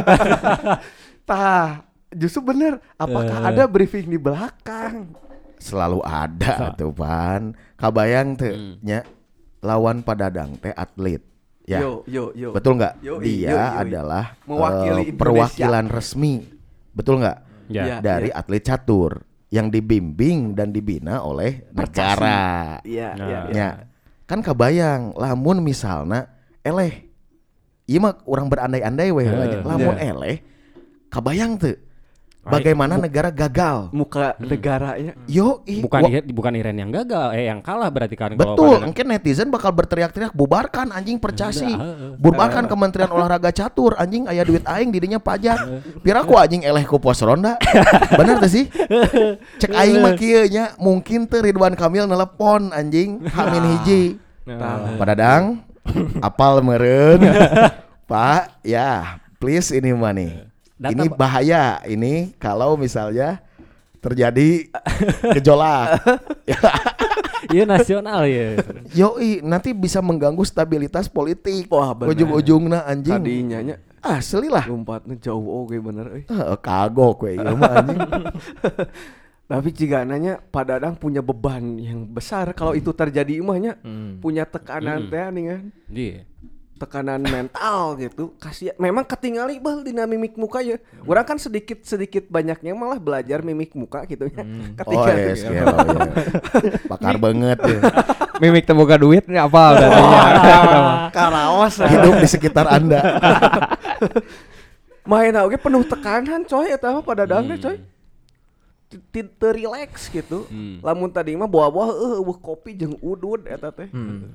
tah 1.24 1.86
justru 2.10 2.42
bener 2.44 2.82
apakah 2.96 3.38
Eh. 3.38 3.48
ada 3.48 3.63
briefing 3.65 4.08
di 4.08 4.18
belakang 4.18 5.13
selalu 5.56 6.02
ada 6.02 6.74
tuh 6.74 6.89
pan 6.89 7.54
kabayang 7.76 8.34
tuh 8.34 8.50
Hmm. 8.50 8.74
nya 8.82 9.06
lawan 9.60 10.02
padadang 10.02 10.58
teh 10.58 10.74
atlet 10.74 11.22
ya 11.63 11.80
yo 11.80 12.02
yo 12.06 12.34
yo 12.34 12.50
betul 12.50 12.74
nggak 12.74 12.98
dia 12.98 13.13
yoi, 13.13 13.46
yoi. 13.46 13.70
adalah 13.78 14.34
Mewakili 14.42 14.89
Indonesia. 15.06 15.18
perwakilan 15.20 15.86
resmi 15.88 16.34
betul 16.92 17.22
nggak 17.22 17.39
Ya. 17.70 17.84
Ya. 17.86 17.98
dari 18.02 18.34
atlet 18.34 18.65
catur 18.65 19.22
yang 19.49 19.67
dibimbing 19.67 20.53
dan 20.53 20.69
dibina 20.69 21.21
oleh 21.21 21.65
negara 21.73 22.77
iya 22.83 23.13
Nah. 23.13 23.25
iya 23.25 23.39
iya. 23.45 23.53
ya 23.53 23.69
kan 24.23 24.39
kabayang 24.39 25.17
lamun 25.17 25.59
misalnya 25.59 26.29
eleh 26.62 27.09
iya 27.85 27.97
mah 27.97 28.13
orang 28.23 28.45
berandai-andai 28.45 29.09
weh 29.09 29.25
Eh, 29.25 29.33
lah, 29.33 29.47
lamun 29.65 29.97
iya. 29.97 30.13
eleh 30.13 30.35
kabayang 31.09 31.57
tuh 31.57 31.73
bagaimana 32.43 32.95
negara 32.95 33.30
gagal 33.30 33.91
muka 33.91 34.34
negaranya 34.39 35.13
yo 35.28 35.62
ih, 35.67 35.84
Bukan 35.84 36.02
bukan 36.32 36.54
Iren 36.56 36.78
yang 36.80 36.91
gagal, 36.91 37.36
eh 37.36 37.52
yang 37.52 37.60
kalah 37.60 37.91
berarti 37.91 38.15
kan 38.15 38.34
Betul, 38.34 38.80
mungkin 38.84 39.06
netizen 39.12 39.52
bakal 39.52 39.75
berteriak-teriak 39.75 40.32
bubarkan 40.32 40.91
anjing 40.95 41.19
percasi. 41.19 41.67
Nah, 41.67 41.80
heeh. 41.80 42.12
Bubarkan 42.19 42.65
Kementerian 42.65 43.12
Olahraga 43.12 43.52
Catur 43.52 43.95
anjing 43.99 44.25
aya 44.28 44.43
duit 44.47 44.63
aing 44.65 44.89
didinya 44.91 45.19
pajak. 45.19 45.60
Pira 46.02 46.23
ku 46.23 46.36
anjing 46.39 46.63
eleh 46.63 46.84
ku 46.88 46.97
pos 46.99 47.19
ronda. 47.23 47.60
Bener 48.15 48.39
tuh 48.39 48.52
sih? 48.52 48.65
Cek 49.62 49.71
aing 49.71 49.99
mah 49.99 50.15
kieu 50.15 50.47
nya 50.47 50.75
mungkin 50.80 51.28
teu 51.28 51.43
Ridwan 51.43 51.75
Kamil 51.75 52.08
nelpon 52.08 52.71
anjing 52.71 53.23
Hamin 53.30 53.63
hiji. 53.78 54.19
Nah. 54.47 54.95
Padadang 54.97 55.63
apal 56.23 56.63
meureun. 56.65 57.21
Pak, 58.10 58.65
ya, 58.65 59.21
please 59.38 59.69
ini 59.69 59.93
mah 59.93 60.10
nih. 60.10 60.48
Data 60.80 60.96
ini 60.96 61.06
ba- 61.06 61.18
bahaya 61.20 61.63
ini 61.84 62.32
kalau 62.39 62.74
misalnya 62.74 63.44
terjadi 64.00 64.72
gejolak. 65.34 66.00
Iya 67.50 67.65
nasional 67.65 68.30
ya. 68.30 68.62
Yoi, 68.94 69.42
nanti 69.42 69.74
bisa 69.74 70.04
mengganggu 70.04 70.44
stabilitas 70.44 71.10
politik. 71.10 71.65
Wah, 71.68 71.98
bener. 71.98 72.13
Ujung-ujungna 72.13 72.86
anjing. 72.86 73.15
tadinya 73.15 73.60
nya 73.63 73.76
Asli 74.00 74.48
lah. 74.48 74.63
lompatnya 74.63 75.18
jauh 75.18 75.65
oke 75.65 75.74
bener 75.82 76.13
euy. 76.13 76.24
Eh, 76.24 76.58
kagok 76.62 77.26
we 77.26 77.36
ieu 77.36 77.56
mah 77.58 77.74
anjing. 77.74 77.98
Tapi 79.50 79.70
jika 79.74 80.06
nanya 80.06 80.38
Pak 80.38 80.63
Dadang 80.63 80.94
punya 80.94 81.26
beban 81.26 81.82
yang 81.82 82.06
besar 82.06 82.54
kalau 82.54 82.78
itu 82.78 82.94
terjadi 82.94 83.42
imahnya 83.42 83.82
Hmm. 83.82 84.22
punya 84.22 84.46
tekanan 84.46 85.08
Hmm. 85.08 85.10
teh 85.10 85.26
nih 85.32 85.44
kan 85.48 85.62
Iya. 85.89 86.18
Tekanan 86.80 87.20
mental 87.20 88.00
gitu 88.00 88.32
kasih 88.39 88.72
memang 88.80 89.04
ketinggali 89.04 89.60
bal 89.60 89.84
dina 89.84 90.08
mimik 90.08 90.39
muka 90.39 90.63
ya. 90.63 90.80
Orang 91.04 91.28
kan 91.28 91.36
sedikit 91.36 91.84
sedikit 91.84 92.32
banyaknya 92.32 92.72
malah 92.72 92.96
belajar 92.96 93.44
mimik 93.44 93.76
muka 93.76 94.08
gitu 94.08 94.32
ya. 94.32 94.44
Oh, 94.89 94.96
ketika 94.96 95.12
yes, 95.12 95.44
oh, 95.46 95.52
iya. 95.54 95.63
Pakar 96.88 97.15
banget 97.20 97.60
ya. 97.62 97.80
Mimik 98.42 98.65
boga 98.72 98.96
duit 98.96 99.28
nih 99.28 99.44
apa 99.44 99.62
udah 99.76 99.89
karawas 101.15 101.76
Hidup 101.84 102.15
di 102.24 102.28
sekitar 102.32 102.65
Anda. 102.72 103.04
main 105.04 105.36
oke 105.36 105.60
penuh 105.60 105.84
tekanan 105.84 106.48
coy 106.48 106.72
eta 106.72 106.96
mah 106.96 107.04
pada 107.04 107.28
dadang 107.28 107.52
teh, 107.52 107.60
coy. 107.60 107.78
Tidak 108.89 109.52
relax 109.54 110.08
gitu. 110.08 110.48
Hmm. 110.48 110.80
lamun 110.80 111.12
tadi 111.12 111.36
mah 111.36 111.46
bawa-bawa 111.46 111.94
eh 111.94 112.13
eueuh 112.24 112.38
kopi 112.39 112.74
jeung 112.74 112.96
udud 113.04 113.44
eta 113.46 113.70
teh. 113.76 113.92
Hmm. 113.92 114.32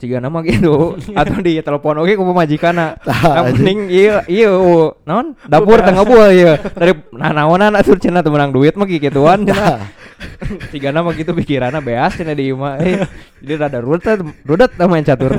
Jika 0.00 0.16
nama 0.16 0.40
gitu 0.40 0.96
atau 1.20 1.36
di 1.44 1.60
telepon 1.60 2.00
oke 2.00 2.16
ku 2.16 2.24
pemajikanna. 2.24 2.96
Tah, 3.06 3.20
Nah, 3.20 3.52
mending 3.52 3.92
iya 3.92 4.24
iya 4.24 4.48
uh, 4.48 4.96
naon 5.04 5.36
dapur 5.44 5.76
tengah 5.84 6.08
buah 6.08 6.32
iya 6.32 6.56
dari 6.72 6.96
nah 7.12 7.36
naonan 7.36 7.76
atuh 7.76 8.00
cenah 8.00 8.24
teu 8.24 8.32
menang 8.32 8.48
duit 8.48 8.72
mah 8.80 8.88
gituan 8.88 9.44
cenah. 9.48 9.84
Tiga 10.72 10.88
nama 10.88 11.12
gitu 11.12 11.36
pikiranna 11.36 11.84
beas 11.84 12.16
cenah 12.16 12.32
di 12.32 12.48
imah. 12.48 12.80
Eh, 12.80 13.04
jadi 13.44 13.60
rada 13.60 13.78
rudet 13.84 14.24
rudet 14.48 14.72
tah 14.72 14.88
main 14.88 15.04
catur. 15.04 15.36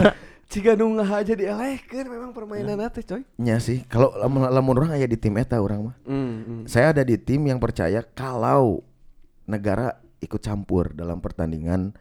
jika 0.52 0.76
nu 0.76 1.00
aja 1.00 1.32
dielehkeun 1.32 2.12
memang 2.12 2.36
permainan 2.36 2.84
teh 2.92 3.08
coy 3.08 3.24
Nya 3.40 3.64
sih, 3.64 3.88
kalau 3.88 4.12
lamun, 4.20 4.52
lamun 4.52 4.76
orang 4.84 5.00
aya 5.00 5.08
di 5.08 5.16
tim 5.16 5.32
eta 5.40 5.64
orang 5.64 5.90
mah. 5.90 5.96
Hmm, 6.04 6.68
Saya 6.68 6.92
ada 6.92 7.08
di 7.08 7.16
tim 7.16 7.40
yang 7.48 7.56
percaya 7.56 8.04
kalau 8.04 8.84
negara 9.48 9.96
ikut 10.20 10.44
campur 10.44 10.92
dalam 10.92 11.24
pertandingan 11.24 11.96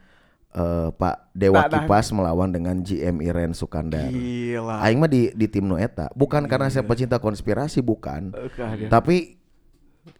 eh, 0.52 0.88
Pak 0.90 1.30
Dewa 1.32 1.54
Nah, 1.56 1.66
nah. 1.66 1.80
Kipas 1.80 2.06
melawan 2.10 2.50
dengan 2.50 2.76
GM 2.78 3.20
Iren 3.20 3.52
Sukandar. 3.52 4.06
Gila. 4.06 4.80
Aing 4.80 4.98
mah 4.98 5.06
di 5.06 5.30
di 5.30 5.46
tim 5.46 5.64
nu 5.64 5.74
eta, 5.74 6.10
bukan 6.12 6.44
karena 6.44 6.66
saya 6.66 6.82
pecinta 6.82 7.16
konspirasi 7.16 7.80
bukan. 7.80 8.34
Eh. 8.34 8.86
Tapi 8.86 9.38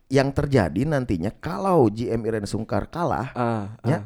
yang 0.07 0.31
terjadi 0.31 0.85
nantinya 0.85 1.31
kalau 1.33 1.87
GM 1.87 2.21
Iren 2.21 2.45
Sungkar 2.45 2.87
kalah, 2.87 3.31
Ah, 3.33 3.75
ya 3.83 3.99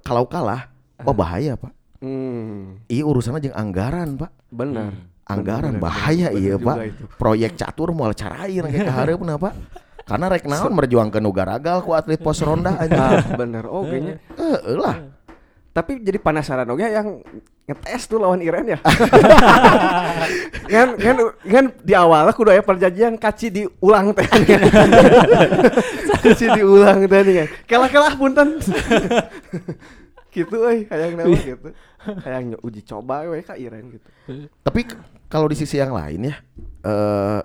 kalau 0.00 0.24
kalah, 0.24 0.70
wah 0.98 1.12
bahaya 1.12 1.54
pak. 1.54 1.74
Hmm, 1.98 2.78
Iya 2.86 3.02
urusannya 3.02 3.42
jeung 3.42 3.56
anggaran 3.56 4.14
pak. 4.14 4.30
benar. 4.48 4.94
Anggaran 5.24 5.76
Bener, 5.76 5.76
bener, 5.76 5.84
bahaya 5.84 6.28
bener 6.30 6.40
iya 6.40 6.54
juga 6.54 6.64
pak. 6.64 6.76
itu. 6.86 7.04
Proyek 7.14 7.52
catur 7.54 7.92
moal 7.92 8.14
carain 8.14 8.64
kayak 8.64 8.86
kehareupeuna 8.86 9.36
pak. 9.36 9.52
Karena 10.06 10.26
rek 10.26 10.48
naon 10.48 10.72
merjuangkeun 10.72 11.20
nu 11.20 11.28
garagal 11.30 11.84
ku 11.84 11.92
atlet 11.92 12.16
pos 12.16 12.40
ronda 12.40 12.80
aja. 12.80 13.20
Ah, 13.20 13.36
bener. 13.36 13.68
Oh, 13.68 13.84
kayaknya. 13.84 14.16
Heeh 14.32 14.72
lah. 14.72 14.96
Tapi 15.78 16.02
jadi 16.02 16.18
penasaran 16.18 16.66
oke 16.66 16.82
yang 16.82 17.22
ngetes 17.70 18.10
tuh 18.10 18.18
lawan 18.18 18.42
Iren 18.42 18.74
ya. 18.74 18.78
kan 20.74 20.98
kan 20.98 21.16
kan 21.46 21.64
di 21.78 21.94
awal 21.94 22.26
kudu 22.34 22.50
aya 22.50 22.66
perjanjian 22.66 23.14
kaci 23.14 23.54
diulang 23.54 24.10
teh. 24.10 24.26
kaci 26.18 26.46
diulang 26.50 27.06
teh 27.06 27.20
nih 27.22 27.34
kan. 27.38 27.48
Kalah-kalah 27.70 28.18
punten. 28.18 28.58
gitu 30.28 30.56
euy, 30.60 30.90
hayang 30.90 31.14
naon 31.14 31.38
gitu. 31.38 31.68
Hayang 32.26 32.44
nyo- 32.54 32.62
uji 32.62 32.82
coba 32.82 33.22
we 33.26 33.38
ka 33.42 33.54
Iren 33.54 33.94
gitu. 33.94 34.08
Tapi 34.60 34.82
kalau 35.30 35.46
di 35.46 35.54
sisi 35.54 35.78
yang 35.78 35.94
lain 35.94 36.30
ya, 36.30 36.36
eh 36.82 37.40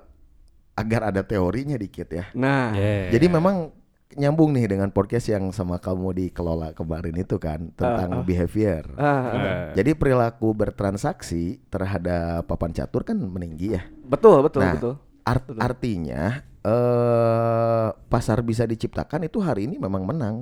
agar 0.74 1.14
ada 1.14 1.22
teorinya 1.22 1.78
dikit 1.78 2.10
ya. 2.10 2.26
Nah, 2.34 2.74
Yeah. 2.74 3.14
Jadi 3.14 3.30
memang 3.30 3.70
nyambung 4.16 4.52
nih 4.52 4.68
dengan 4.68 4.90
podcast 4.90 5.28
yang 5.28 5.50
sama 5.50 5.78
kamu 5.78 6.14
dikelola 6.14 6.72
kemarin 6.72 7.16
itu 7.16 7.38
kan 7.38 7.74
tentang 7.74 8.22
behavior. 8.22 8.86
Ah, 8.96 9.06
ah. 9.06 9.22
Eh, 9.34 9.66
Jadi 9.76 9.92
perilaku 9.94 10.52
bertransaksi 10.52 11.60
terhadap 11.68 12.44
papan 12.44 12.72
catur 12.72 13.02
kan 13.02 13.18
meninggi 13.18 13.74
ya. 13.74 13.84
betul 14.04 14.42
betul 14.42 14.62
nah, 14.62 14.74
betul. 14.74 14.94
art- 15.24 15.58
artinya 15.58 16.44
eh 16.60 17.88
pasar 18.08 18.40
bisa 18.42 18.64
diciptakan 18.64 19.24
itu 19.24 19.38
hari 19.38 19.66
ini 19.66 19.76
memang 19.78 20.04
menang, 20.04 20.36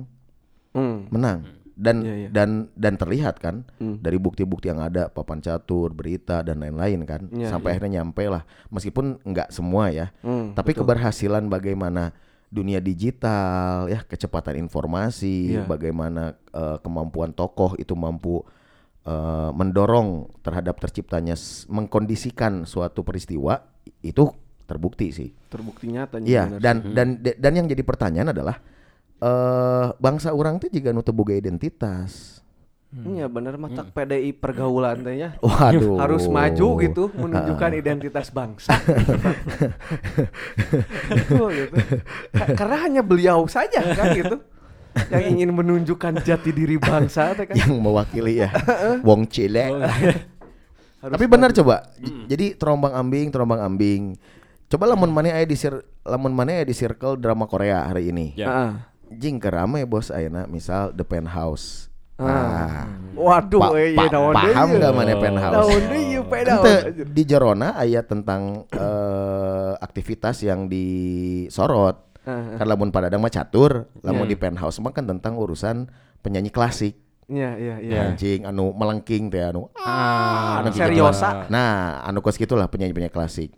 Hmm. 0.72 1.06
menang. 1.08 1.44
Dan 1.72 2.04
Iya, 2.04 2.14
iya. 2.14 2.28
dan 2.28 2.68
dan 2.76 2.94
terlihat 2.94 3.40
kan 3.40 3.64
Hmm. 3.80 3.96
dari 3.98 4.14
bukti-bukti 4.16 4.68
yang 4.68 4.78
ada 4.78 5.08
papan 5.08 5.40
catur, 5.40 5.90
berita 5.90 6.44
dan 6.44 6.60
lain-lain 6.60 7.00
kan 7.02 7.26
Iya, 7.26 7.48
sampai 7.48 7.72
iya. 7.72 7.74
akhirnya 7.74 7.92
nyampe 7.98 8.24
lah 8.28 8.44
meskipun 8.68 9.18
nggak 9.18 9.48
semua 9.50 9.88
ya. 9.88 10.12
Hmm, 10.20 10.52
Tapi 10.52 10.76
betul. 10.76 10.84
keberhasilan 10.84 11.48
bagaimana 11.48 12.12
dunia 12.52 12.84
digital 12.84 13.88
ya, 13.88 14.04
kecepatan 14.04 14.60
informasi, 14.60 15.56
Iya. 15.56 15.64
bagaimana 15.64 16.36
eh, 16.52 16.76
kemampuan 16.84 17.32
tokoh 17.32 17.72
itu 17.80 17.96
mampu 17.96 18.44
eh, 19.02 19.50
mendorong 19.50 20.28
terhadap 20.44 20.76
terciptanya 20.78 21.32
mengkondisikan 21.66 22.68
suatu 22.68 23.00
peristiwa 23.00 23.56
itu 24.04 24.28
terbukti 24.62 25.08
sih. 25.10 25.30
terbukti 25.48 25.88
nyata 25.88 26.20
Iya, 26.20 26.46
bener 26.46 26.60
dan 26.60 26.76
sih. 26.78 26.92
dan 26.92 27.08
dan 27.18 27.52
yang 27.56 27.66
jadi 27.66 27.82
pertanyaan 27.82 28.30
adalah 28.30 28.60
eh 29.18 29.88
bangsa 29.96 30.30
orang 30.30 30.58
tuh 30.58 30.68
juga 30.68 30.90
nu 30.90 31.00
teu 31.00 31.14
boga 31.14 31.32
identitas. 31.32 32.38
Iya 32.92 33.24
bener 33.24 33.56
mah 33.56 33.72
tak 33.72 33.88
PDI 33.90 34.32
pergaulan 34.32 35.00
teh 35.00 35.16
ya. 35.16 35.32
Waduh. 35.40 35.96
Harus 35.96 36.28
maju 36.28 36.68
gitu 36.78 37.08
menunjukkan 37.22 37.70
identitas 37.74 38.28
bangsa. 38.28 38.68
Betul 41.08 41.48
gitu. 41.56 41.74
Ka- 42.30 42.52
Karena 42.54 42.76
hanya 42.82 43.00
beliau 43.00 43.44
saja 43.46 43.80
kan 43.92 44.12
gitu 44.12 44.36
yang 45.08 45.24
ingin 45.24 45.50
menunjukkan 45.50 46.20
jati 46.20 46.52
diri 46.52 46.76
bangsa 46.76 47.32
teh 47.32 47.48
kan. 47.48 47.56
yang 47.56 47.72
mewakili 47.74 48.44
ya. 48.44 48.52
Wong 49.00 49.24
Cile. 49.24 49.72
Harus 51.02 51.12
Tapi 51.16 51.24
benar 51.26 51.50
coba. 51.50 51.88
J- 51.96 52.28
Jadi 52.28 52.46
terombang 52.54 52.92
ambing, 52.92 53.32
terombang 53.32 53.60
ambing. 53.62 54.02
Coba 54.68 54.84
lamun 54.86 55.08
mana 55.08 55.32
aya 55.32 55.44
di 55.44 55.52
sir, 55.52 55.80
lamun 56.00 56.30
mana 56.30 56.54
aya 56.54 56.64
di 56.64 56.72
circle 56.72 57.16
drama 57.16 57.44
Korea 57.44 57.82
hari 57.82 58.08
ini. 58.08 58.36
Ya. 58.36 58.46
Heeh. 58.46 58.70
Jing 59.12 59.36
kerame 59.36 59.84
bos 59.84 60.08
ayeuna 60.08 60.44
misal 60.44 60.92
The 60.92 61.04
Penthouse. 61.04 61.91
Ah. 62.22 62.32
Nah, 62.32 62.84
Waduh, 63.12 63.60
pa- 63.60 63.70
eh, 63.76 63.92
pa- 63.92 64.02
iya, 64.02 64.08
deui 64.08 64.32
paham 64.32 64.68
nggak 64.72 64.92
mana 64.96 65.12
Penthouse? 65.14 65.72
Ente, 66.32 66.74
di 67.06 67.22
Jerona 67.22 67.76
aya 67.76 68.00
tentang 68.02 68.64
eh, 68.66 69.72
aktivitas 69.78 70.40
yang 70.40 70.66
disorot. 70.66 71.96
Heeh. 72.22 72.56
Kan 72.56 72.66
lamun 72.66 72.88
pada 72.88 73.10
mah 73.12 73.28
catur, 73.28 73.90
lamun 74.00 74.24
Iya. 74.24 74.32
di 74.32 74.36
penthouse 74.38 74.78
mah 74.78 74.94
kan 74.94 75.04
tentang 75.04 75.34
urusan 75.34 75.90
penyanyi 76.22 76.48
klasik. 76.48 76.94
Iya, 77.26 77.54
iya, 77.56 77.74
iya. 77.80 78.00
Anjing 78.08 78.46
anu 78.46 78.70
melengking 78.70 79.26
teh 79.26 79.42
anu. 79.42 79.70
Ah, 79.74 80.62
anu 80.62 80.70
gitu. 80.70 80.80
seriosa. 80.80 81.46
Nah, 81.48 81.98
anu 82.00 82.22
kos 82.22 82.36
gitulah 82.36 82.66
penyanyi-penyanyi 82.66 83.10
klasik. 83.10 83.50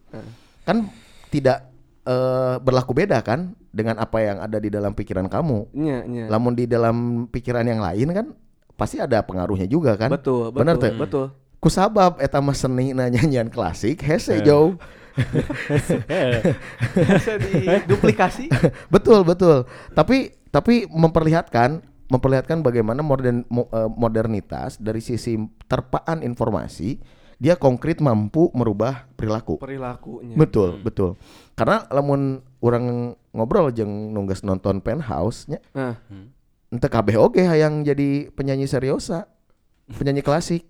Kan 0.65 0.89
tidak 1.29 1.69
eh, 2.05 2.57
berlaku 2.59 2.93
beda 2.93 3.21
kan 3.21 3.53
dengan 3.69 3.97
apa 3.97 4.21
yang 4.21 4.37
ada 4.39 4.57
di 4.57 4.69
dalam 4.69 4.93
pikiran 4.93 5.25
kamu. 5.25 5.73
Iya, 5.73 5.99
iya. 6.05 6.25
Lamun 6.29 6.53
di 6.53 6.65
dalam 6.65 6.97
pikiran 7.29 7.65
yang 7.65 7.81
lain 7.81 8.09
kan 8.13 8.27
pasti 8.75 8.99
ada 8.99 9.23
pengaruhnya 9.23 9.67
juga 9.67 9.95
kan. 9.95 10.11
Betul. 10.13 10.51
Bener 10.55 10.79
teh? 10.79 10.93
Betul. 10.95 11.31
Kusabab 11.63 12.21
eta 12.21 12.39
mah 12.45 12.53
seni 12.53 12.93
na 12.93 13.09
nyanyian 13.09 13.49
klasik 13.49 14.05
hese 14.05 14.45
jauh. 14.45 14.77
Bisa 16.95 17.39
diduplikasi. 17.39 18.51
betul 18.95 19.25
betul. 19.25 19.65
Tapi 19.95 20.35
tapi 20.53 20.85
memperlihatkan 20.91 21.81
memperlihatkan 22.11 22.61
bagaimana 22.61 23.01
modern 23.01 23.49
mo- 23.49 23.71
eh, 23.73 23.91
modernitas 23.91 24.77
dari 24.77 25.01
sisi 25.01 25.41
terpaan 25.65 26.21
informasi 26.21 27.01
dia 27.41 27.59
konkret 27.59 27.99
mampu 27.99 28.53
merubah 28.55 29.09
perilaku. 29.19 29.59
Perilakunya. 29.59 30.37
Betul 30.39 30.79
betul. 30.85 31.19
Karena 31.59 31.87
lamun 31.91 32.45
orang 32.63 33.17
ngobrol 33.35 33.75
jeung 33.75 34.15
nunggas 34.15 34.47
nonton 34.47 34.79
penthouse 34.79 35.51
nya 35.51 35.59
Nah, 35.75 35.99
ente 36.75 36.91
kabeh 36.91 37.15
oge 37.15 37.47
hayang 37.47 37.87
jadi 37.87 38.35
penyanyi 38.35 38.67
seriosa, 38.67 39.31
penyanyi 39.95 40.27
klasik. 40.27 40.67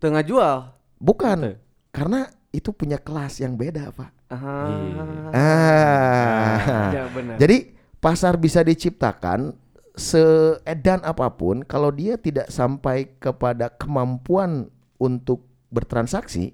tengah 0.00 0.24
jual. 0.24 0.72
Bukan. 0.96 1.36
Ente. 1.52 1.60
Karena 1.92 2.24
itu 2.52 2.72
punya 2.72 2.96
kelas 2.96 3.44
yang 3.44 3.56
beda, 3.56 3.92
Pak. 3.92 4.10
Ah. 4.32 5.32
Ah. 5.36 6.88
Ya 6.96 7.04
benar. 7.12 7.36
Jadi 7.36 7.76
pasar 8.00 8.40
bisa 8.40 8.64
diciptakan 8.64 9.52
seedan 9.96 11.00
apa 11.04 11.28
pun 11.32 11.64
kalau 11.64 11.92
dia 11.92 12.16
tidak 12.20 12.48
sampai 12.52 13.16
kepada 13.20 13.72
kemampuan 13.72 14.68
untuk 15.00 15.44
bertransaksi, 15.72 16.52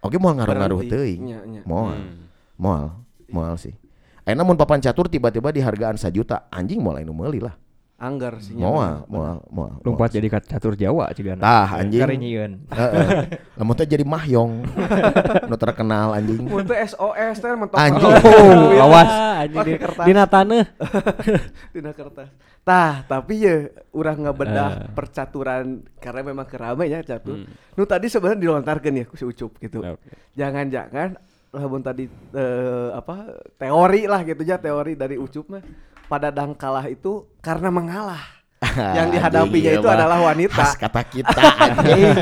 oke 0.00 0.16
mau 0.16 0.32
ngaruh-ngaruh 0.32 0.80
teuing. 0.88 1.22
Hmm. 1.64 1.64
Moal. 2.56 2.84
Moal 3.32 3.54
sih. 3.60 3.76
Ayeuna 4.22 4.46
mun 4.46 4.54
papan 4.54 4.78
catur 4.78 5.10
tiba-tiba 5.10 5.50
di 5.50 5.58
hargaan 5.58 5.98
sajuta, 5.98 6.46
anjing 6.52 6.78
anu 6.78 7.10
meuli 7.10 7.42
lah. 7.42 7.58
Anggar 8.02 8.42
sih. 8.42 8.58
Moal, 8.58 9.06
moal, 9.06 9.46
moal. 9.46 9.78
Lompat 9.78 10.10
jadi 10.10 10.26
catur 10.26 10.74
Jawa 10.74 11.14
juga. 11.14 11.38
Tah, 11.38 11.78
anjing. 11.78 12.02
Karinyian. 12.02 12.52
Heeh. 12.66 13.38
Lamun 13.62 13.78
teh 13.78 13.86
jadi 13.86 14.02
mahyong. 14.02 14.66
Nu 15.46 15.54
terkenal 15.62 16.10
anjing. 16.12 16.42
Mun 16.42 16.66
teu 16.66 16.74
SOS 16.74 17.38
teh 17.38 17.54
mentok. 17.54 17.78
Anjing. 17.78 18.10
Oh, 18.10 18.82
awas. 18.82 19.06
Anjing 19.46 19.62
di- 19.64 19.78
kertas. 19.78 20.02
Dina 20.02 20.26
taneuh. 20.26 20.66
Tina 21.72 21.94
kertas. 21.94 22.26
Tah, 22.62 23.06
tapi 23.06 23.38
ya 23.38 23.54
urang 23.90 24.18
ngabedah 24.20 24.70
Eh. 24.72 24.90
percaturan 24.90 25.64
karena 25.96 26.20
memang 26.24 26.46
kerame 26.46 26.86
ya 26.86 27.06
catur. 27.06 27.38
Hmm. 27.38 27.50
Nu 27.74 27.86
tadi 27.86 28.10
sebenarnya 28.10 28.38
dilontarkeun 28.40 28.98
ya 28.98 29.04
ku 29.04 29.14
si 29.14 29.22
Ucup 29.22 29.58
gitu. 29.58 29.78
Oke. 29.78 30.10
Jangan-jangan 30.34 31.22
lamun 31.50 31.82
tadi 31.82 32.10
eh, 32.32 32.88
apa 32.90 33.30
teori 33.56 34.06
lah 34.06 34.22
gitu 34.22 34.40
ya 34.40 34.56
teori 34.56 34.94
dari 34.94 35.14
Ucup 35.14 35.46
mah 35.48 35.62
pada 36.12 36.28
dangkalah 36.28 36.92
itu 36.92 37.24
karena 37.40 37.72
mengalah. 37.72 38.20
Yang 39.00 39.08
dihadapinya 39.16 39.70
Anjing, 39.72 39.80
itu 39.80 39.88
iya, 39.88 39.96
adalah 39.96 40.18
wanita. 40.20 40.54
Khas 40.54 40.78
kata 40.78 41.02
kita 41.02 41.34
anjing. 41.34 42.14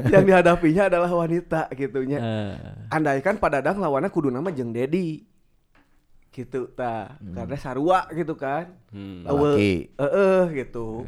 yang 0.16 0.24
dihadapinya 0.24 0.82
adalah 0.88 1.10
wanita 1.12 1.68
gitunya. 1.76 2.16
Eh, 2.16 2.52
Andaikan 2.88 3.36
pada 3.36 3.60
dang 3.60 3.76
lawannya 3.76 4.08
kudu 4.08 4.32
nama 4.32 4.48
jeung 4.48 4.72
Dedi. 4.72 5.20
Gitu 6.32 6.64
tah. 6.72 7.20
Karena 7.20 7.56
sarua 7.60 8.08
gitu 8.16 8.40
kan. 8.40 8.72
hmm. 8.88 9.28
Lelaki. 9.28 9.92
Heeh 10.00 10.42
gitu. 10.64 11.04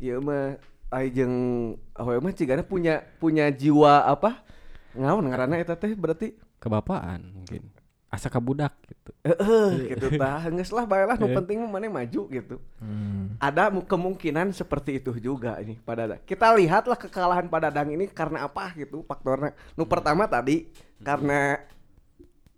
Ieu 0.00 0.24
mah 0.24 0.56
ai 0.88 1.12
jeung 1.12 1.76
awewe 1.92 2.24
mah 2.24 2.32
cigana 2.32 2.64
punya 2.64 3.04
punya 3.20 3.52
jiwa 3.52 4.08
apa? 4.08 4.40
Ngaon 4.96 5.28
ngaranna 5.28 5.60
eta 5.60 5.76
teh 5.76 5.92
berarti 5.92 6.40
Kebapaan 6.56 7.36
mungkin. 7.36 7.68
Asa 8.08 8.32
kabudak 8.32 8.72
gitu. 8.88 9.12
Heeh, 9.20 9.92
gitu 9.92 10.16
tah. 10.16 10.40
Geus 10.48 10.72
lah 10.72 10.88
bae 10.88 11.04
lah 11.04 11.20
nu 11.20 11.28
penting 11.28 11.60
mah 11.60 11.76
maneh 11.76 11.92
maju 11.92 12.22
gitu. 12.32 12.56
Ada 13.36 13.68
mu- 13.68 13.84
kemungkinan 13.84 14.48
seperti 14.56 14.96
itu 14.96 15.12
juga 15.20 15.60
ini 15.60 15.76
pada. 15.76 16.16
Kita 16.24 16.56
lihatlah 16.56 16.96
kekalahan 16.96 17.52
pada 17.52 17.68
Dadang 17.68 17.92
ini 17.92 18.08
karena 18.08 18.48
apa 18.48 18.72
gitu 18.80 19.04
faktornya. 19.04 19.52
Nu 19.76 19.84
pertama 19.84 20.24
tadi 20.24 20.72
karena 21.04 21.60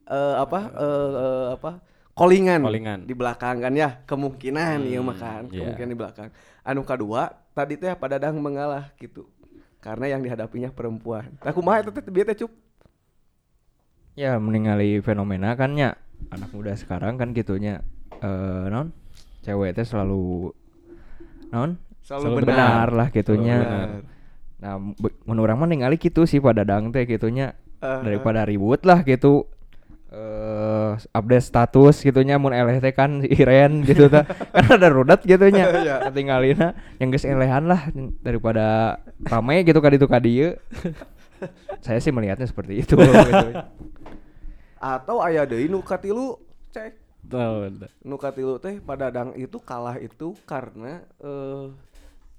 eh, 0.07 0.35
apa 0.39 0.61
eh, 0.71 1.11
eh, 1.19 1.47
apa 1.59 1.71
callingan, 2.15 2.61
Callingan. 2.63 3.01
di 3.09 3.15
belakang 3.17 3.57
kan 3.65 3.73
ya 3.73 3.91
kemungkinan 4.05 4.85
iya 4.87 5.01
mah 5.01 5.17
kan 5.19 5.43
iya. 5.51 5.67
kemungkinan 5.67 5.91
di 5.91 5.99
belakang. 5.99 6.29
Anu 6.63 6.87
kedua 6.87 7.35
tadi 7.59 7.75
teh 7.75 7.91
pada 7.99 8.23
Dadang 8.23 8.39
mengalah 8.39 8.95
gitu 9.03 9.27
karena 9.83 10.15
yang 10.15 10.23
dihadapinya 10.23 10.71
perempuan. 10.71 11.35
Nah 11.43 11.51
kumaha 11.51 11.83
eta 11.83 11.91
teh 11.91 12.07
teh 12.07 12.37
cup. 12.47 12.53
Ya 14.21 14.37
meninggali 14.37 15.01
fenomena 15.01 15.57
kan 15.57 15.73
ya 15.81 15.97
anak 16.29 16.53
muda 16.53 16.77
sekarang 16.77 17.17
kan 17.17 17.33
gitunya 17.33 17.81
eh 18.21 18.69
non? 18.69 18.93
Cewek 19.41 19.73
teh 19.73 19.89
selalu 19.89 20.53
non? 21.49 21.81
Selalu 22.05 22.45
benar, 22.45 22.93
lah 22.93 23.09
gitunya. 23.09 23.57
benar. 23.65 23.89
Nah, 24.61 24.77
urang 25.25 25.65
mah 25.65 25.69
ningali 25.73 25.97
gitu 25.97 26.29
sih 26.29 26.37
pada 26.37 26.69
dang 26.69 26.93
teh 26.93 27.09
gitunya. 27.09 27.57
Eh, 27.81 28.01
daripada 28.05 28.45
ribut 28.45 28.85
lah 28.85 29.01
gitu. 29.09 29.49
Eh 30.13 31.01
update 31.17 31.47
status 31.49 32.05
gitunya 32.05 32.37
mun 32.37 32.53
eleh 32.53 32.77
teh 32.77 32.93
kan 32.93 33.25
iren 33.25 33.81
gitu 33.89 34.13
ta 34.13 34.29
kan 34.29 34.69
ada 34.69 34.93
rudat 34.93 35.25
gitunya. 35.25 35.65
Ketinggalina 36.13 36.77
yang 37.01 37.09
geus 37.09 37.25
elehan 37.25 37.65
lah 37.65 37.89
daripada 38.21 39.01
rame 39.25 39.65
gitu 39.65 39.81
ka 39.81 39.89
ditu 39.89 40.05
ka 40.05 40.21
dieu. 40.21 40.61
Saya 41.85 42.05
sih 42.05 42.13
melihatnya 42.13 42.45
seperti 42.45 42.85
itu 42.85 43.01
gitu. 43.01 43.49
Atau 44.81 45.21
aya 45.21 45.45
deui 45.45 45.69
nu 45.69 45.85
katilu 45.85 46.41
cek 46.73 46.97
Tahu. 47.21 47.69
tahu. 47.77 47.93
nu 48.01 48.17
katilu 48.17 48.57
teh 48.57 48.81
pada 48.81 49.13
dang 49.13 49.37
itu 49.37 49.61
kalah 49.61 50.01
itu 50.01 50.33
karena 50.49 51.05
eh 51.21 51.69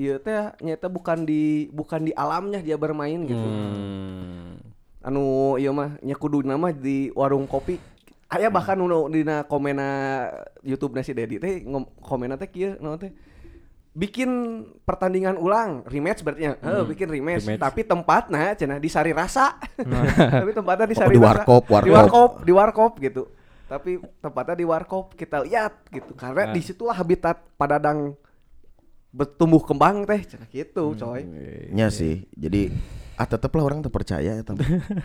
ieu 0.02 0.18
teh 0.18 0.50
nyata 0.58 0.90
bukan 0.90 1.22
di 1.22 1.70
bukan 1.70 2.02
di 2.02 2.12
alamnya 2.18 2.58
dia 2.66 2.82
bermain 2.82 3.22
gitu. 3.30 3.38
Hmm. 3.38 4.58
Anu 5.06 5.54
ieu 5.62 5.70
mah 5.70 6.02
nya 6.02 6.18
kudu 6.18 6.42
nama 6.42 6.74
di 6.74 7.14
warung 7.14 7.46
kopi 7.46 7.78
aya 8.26 8.50
bahkan 8.50 8.74
nu 8.74 8.90
dina 9.14 9.46
komena 9.46 10.26
YouTube 10.66 10.98
si 11.06 11.14
Dedi 11.14 11.38
teh 11.38 11.62
ngom- 11.62 11.94
komena 12.02 12.34
teh 12.34 12.50
kieu 12.50 12.74
naon 12.82 12.98
teh 12.98 13.14
bikin 13.92 14.30
pertandingan 14.82 15.36
ulang 15.36 15.84
rematch 15.84 16.22
berarti 16.22 16.42
ya 16.42 16.54
Heeh, 16.56 16.84
bikin 16.86 17.08
rematch, 17.08 17.44
Rematch. 17.44 17.60
tapi 17.60 17.82
tempatnya 17.84 18.56
cenah 18.56 18.78
di 18.78 18.88
Sari 18.88 19.12
Rasa 19.12 19.60
tapi 20.40 20.52
tempatnya 20.52 20.86
di 20.86 20.96
Oh, 20.96 21.00
Sari 21.02 21.12
di 21.12 21.18
Rasa. 21.18 21.28
warkop, 21.44 21.64
di 21.64 21.72
warkop. 21.72 21.92
warkop 21.92 22.32
di 22.42 22.52
warkop 22.54 22.92
gitu 22.98 23.24
tapi 23.68 23.92
tempatnya 24.18 24.56
di 24.56 24.66
warkop 24.66 25.06
kita 25.14 25.40
lihat 25.42 25.74
gitu 25.88 26.12
karena 26.14 26.44
Nah. 26.46 26.54
di 26.54 26.62
situlah 26.62 26.92
habitat 26.94 27.44
padadang 27.56 28.16
bertumbuh 29.10 29.60
kembang 29.60 30.04
teh 30.04 30.24
cenah 30.26 30.48
gitu 30.48 30.96
coy 30.96 31.28
Nya 31.70 31.88
sih. 31.88 32.32
Jadi 32.32 32.72
ah 33.14 33.28
teteplah 33.28 33.62
orang 33.62 33.80
terpercaya 33.80 34.34
ya 34.34 34.44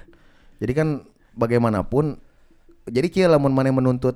jadi 0.63 0.73
kan 0.73 0.89
bagaimanapun 1.33 2.17
jadi 2.87 3.07
kia 3.07 3.27
lamun 3.27 3.51
mana 3.51 3.69
menuntut 3.69 4.15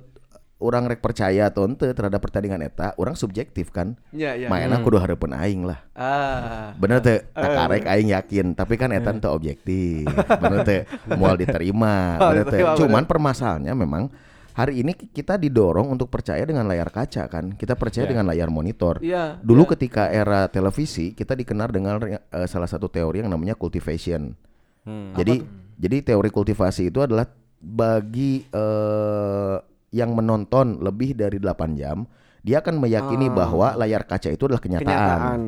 orang 0.60 0.86
rek 0.86 1.00
percaya 1.00 1.48
atau 1.48 1.64
ente 1.64 1.88
terhadap 1.90 2.20
pertandingan 2.20 2.60
eta, 2.60 2.92
orang 3.00 3.16
subjektif 3.16 3.72
kan. 3.72 3.96
Iya, 4.12 4.36
iya. 4.36 4.46
Mainnya 4.52 4.84
kudu 4.84 5.00
hareupeun 5.00 5.32
aing 5.32 5.64
lah. 5.64 5.80
ah 5.96 6.76
Bener 6.76 7.00
teh, 7.00 7.24
tak 7.32 7.50
karek 7.56 7.84
aing 7.88 8.12
yakin, 8.12 8.46
tapi 8.52 8.76
kan 8.76 8.92
eta 8.92 9.10
teu 9.16 9.32
objektif. 9.32 10.04
Bener 10.44 10.60
teh, 10.62 10.80
moal 11.16 11.40
diterima, 11.40 12.20
bener 12.20 12.44
teh. 12.46 12.60
Diterima, 12.60 12.76
Cuman 12.76 13.02
permasalahannya 13.08 13.72
memang 13.72 14.12
hari 14.52 14.84
ini 14.84 14.92
kita 14.92 15.40
didorong 15.40 15.88
untuk 15.88 16.12
percaya 16.12 16.44
dengan 16.44 16.68
layar 16.68 16.92
kaca 16.92 17.24
kan. 17.32 17.56
Kita 17.56 17.72
percaya 17.74 18.04
dengan 18.04 18.28
layar 18.28 18.52
monitor. 18.52 19.00
Iya, 19.00 19.40
Dulu 19.40 19.64
iya. 19.64 19.70
ketika 19.74 20.12
era 20.12 20.44
televisi, 20.52 21.16
kita 21.16 21.32
dikenal 21.32 21.72
dengan 21.72 21.96
eh, 22.04 22.46
salah 22.46 22.68
satu 22.68 22.92
teori 22.92 23.24
yang 23.24 23.32
namanya 23.32 23.56
cultivation. 23.56 24.36
Hmm. 24.84 25.16
Jadi 25.16 25.40
jadi 25.80 26.12
teori 26.12 26.28
kultivasi 26.28 26.92
itu 26.92 27.00
adalah 27.00 27.24
bagi 27.60 28.44
eh, 28.44 29.56
yang 29.90 30.14
menonton 30.14 30.78
lebih 30.82 31.18
dari 31.18 31.38
8 31.42 31.78
jam, 31.78 32.06
dia 32.40 32.62
akan 32.62 32.78
meyakini 32.78 33.26
bahwa 33.28 33.74
layar 33.76 34.06
kaca 34.06 34.30
itu 34.30 34.46
adalah 34.46 34.62
kenyataan. 34.62 34.86
kenyataan 34.88 35.40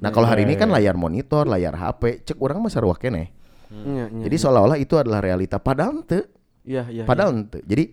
Nah, 0.00 0.08
kalau 0.08 0.24
hari 0.24 0.48
ini 0.48 0.56
kan 0.56 0.72
layar 0.72 0.96
monitor, 0.96 1.44
layar 1.44 1.76
HP, 1.76 2.24
cek 2.24 2.40
orang 2.40 2.64
mah 2.64 2.72
sarua 2.72 2.96
keneh. 2.96 3.28
Iya, 3.70 4.08
iya. 4.08 4.22
Jadi 4.26 4.36
seolah-olah 4.40 4.78
itu 4.80 4.96
adalah 4.96 5.20
realita 5.22 5.60
padahal 5.60 6.02
ente. 6.02 6.26
iya 6.64 6.88
iya 6.88 7.04
Padahal 7.04 7.36
ente. 7.36 7.60
Jadi 7.62 7.84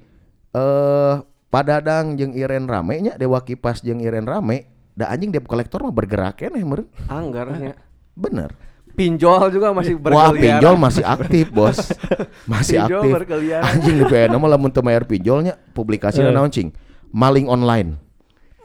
eh 0.55 1.15
padadang 1.51 2.15
jeung 2.17 2.33
Iren 2.33 2.65
rame 2.65 2.95
nya 3.03 3.13
Dewa 3.19 3.43
Kipas 3.43 3.83
jeung 3.83 3.99
Iren 3.99 4.25
rame, 4.25 4.71
da 4.95 5.11
anjing 5.11 5.29
debt 5.29 5.45
collector 5.45 5.83
mah 5.83 5.93
bergerak 5.93 6.39
keneh 6.39 6.63
meureun. 6.63 6.87
anggarnya 7.11 7.75
Bener. 8.17 8.55
Pinjol 8.97 9.53
juga 9.53 9.69
masih 9.71 9.93
Wah, 9.93 10.33
berkeliaran 10.33 10.41
pinjol 10.41 10.75
masih 10.75 11.03
aktif, 11.05 11.45
Bos. 11.53 11.77
Masih 12.51 12.81
Pinjol 12.81 12.97
aktif. 12.99 13.13
berkeliaran. 13.13 13.63
Anjing 13.63 13.95
di 13.95 14.05
PN 14.05 14.33
mah 14.33 14.49
lamun 14.49 14.73
teu 14.73 14.81
mayar 14.81 15.05
pinjolnya 15.05 15.53
publikasina 15.71 16.27
Eh. 16.27 16.33
naon 16.33 16.49
cing? 16.49 16.73
Maling 17.07 17.45
online. 17.45 18.01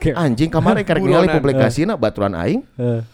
Anjing 0.03 0.49
kamari 0.49 0.83
karek 0.83 0.99
ningali 0.99 1.29
Buronan. 1.29 1.37
publikasina 1.37 1.93
baturan 1.95 2.33
aing 2.33 2.65
Eh. 2.75 3.05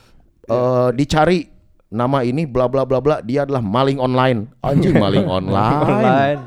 eh 0.47 0.89
dicari 0.95 1.51
nama 1.89 2.23
ini 2.23 2.45
bla 2.45 2.65
bla 2.65 2.85
bla 2.85 2.97
bla 2.99 3.19
dia 3.19 3.43
adalah 3.43 3.61
maling 3.61 3.99
online. 3.99 4.49
Anjing 4.61 4.95
maling 5.03 5.27
online. 5.27 5.83
Online. 5.83 6.41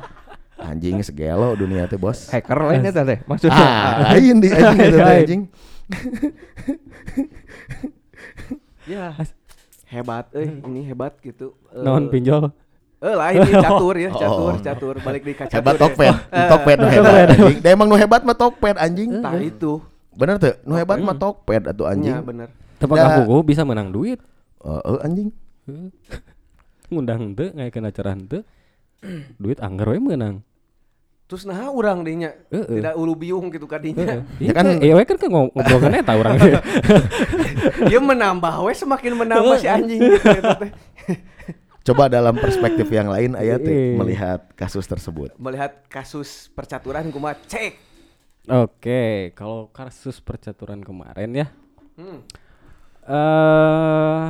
Anjing 0.58 1.02
segelo 1.02 1.54
dunia 1.54 1.86
teh, 1.86 1.98
Bos. 1.98 2.30
Hacker 2.30 2.58
lain 2.64 2.86
eta 2.86 3.02
teh 3.02 3.20
maksudnya. 3.26 3.58
Ah, 3.60 4.14
lain 4.14 4.38
di 4.38 4.48
anjing 4.48 4.94
anjing. 5.20 5.42
ya 8.84 9.14
hebat 9.92 10.26
eh 10.32 10.48
ini 10.64 10.82
hebat 10.84 11.20
gitu 11.20 11.52
Eh, 11.70 11.84
Naon 11.84 12.08
pinjol? 12.08 12.50
eh 12.98 13.12
lain 13.12 13.38
ini 13.44 13.54
catur 13.56 13.96
ya 13.96 14.10
catur 14.22 14.54
Oh. 14.54 14.62
catur 14.62 14.96
balik 15.00 15.22
di 15.22 15.34
kaca 15.34 15.52
Hebat 15.52 15.76
catur 15.76 15.90
Tokped. 15.90 16.16
Tokped 16.52 16.78
nu 16.78 16.88
hebat 16.88 17.14
anjing. 17.28 17.58
Da 17.60 17.70
emang 17.70 17.88
nu 17.88 17.96
hebat 17.96 18.22
mah 18.22 18.34
Tokped 18.34 18.78
anjing. 18.78 19.10
nah 19.20 19.36
itu 19.36 19.82
Bener 20.12 20.36
tuh, 20.38 20.56
nu 20.64 20.76
hebat 20.76 20.98
mah 20.98 21.16
Tokped 21.16 21.64
atuh 21.66 21.88
anjing. 21.88 22.12
ya 22.12 22.22
bener 22.22 22.48
Da- 22.78 23.22
aku 23.22 23.42
bisa 23.42 23.62
menang 23.62 23.90
duit. 23.90 24.18
Oh, 24.58 24.78
oh, 24.78 25.00
anjing. 25.00 25.30
Ngundang 26.88 27.18
henteu 27.24 27.50
ngayakeun 27.52 27.86
acara 27.86 28.10
henteu. 28.12 28.42
duit 29.36 29.58
anggar 29.58 29.90
we 29.90 29.98
menang. 29.98 30.46
Terus 31.32 31.48
nah 31.48 31.64
orang 31.66 32.04
dinya 32.04 32.36
Heeh. 32.50 32.76
tidak 32.76 32.92
ulu 32.94 33.16
biung 33.16 33.48
gitu 33.48 33.64
kadinya 33.64 34.20
Ya 34.44 34.52
kan- 34.52 34.68
kan, 34.68 34.84
iya 34.84 34.94
we 34.94 35.02
kan 35.02 35.16
kan 35.16 35.26
ngom- 35.26 35.48
ngobrolkan 35.50 35.96
eta 35.96 36.12
urang. 36.14 36.36
dia 37.88 38.00
menambah 38.02 38.52
we 38.60 38.74
semakin 38.74 39.16
menambah 39.16 39.56
si 39.56 39.66
anjing 39.66 40.04
gitu 40.04 40.28
teh. 40.60 40.72
Coba 41.88 42.06
dalam 42.06 42.36
perspektif 42.36 42.86
yang 42.88 43.08
lain 43.08 43.34
ayat 43.34 43.64
Eh. 43.64 43.96
melihat 43.96 44.44
kasus 44.54 44.84
tersebut. 44.84 45.32
melihat 45.36 45.88
kasus 45.88 46.52
percaturan 46.52 47.08
kumaha 47.08 47.40
cek 47.42 47.80
Oke, 48.44 49.32
kalau 49.32 49.72
kasus 49.72 50.20
percaturan 50.20 50.82
kemarin 50.82 51.32
ya. 51.32 51.48
hmm. 51.96 52.20
Eh 53.04 54.28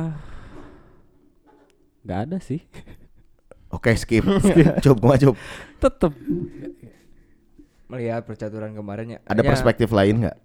nggak 2.02 2.20
ada 2.22 2.38
sih. 2.38 2.62
Oke, 3.68 3.90
skip. 3.94 4.20
Cup, 4.78 4.96
kumaha 4.96 5.16
cup. 5.18 5.36
Tetep 5.78 6.12
Melihat 7.92 8.24
percaturan 8.24 8.72
kemarin 8.72 9.06
ya. 9.06 9.18
Ada 9.24 9.44
Ya, 9.44 9.48
perspektif 9.48 9.92
lain 9.92 10.24
nggak? 10.24 10.36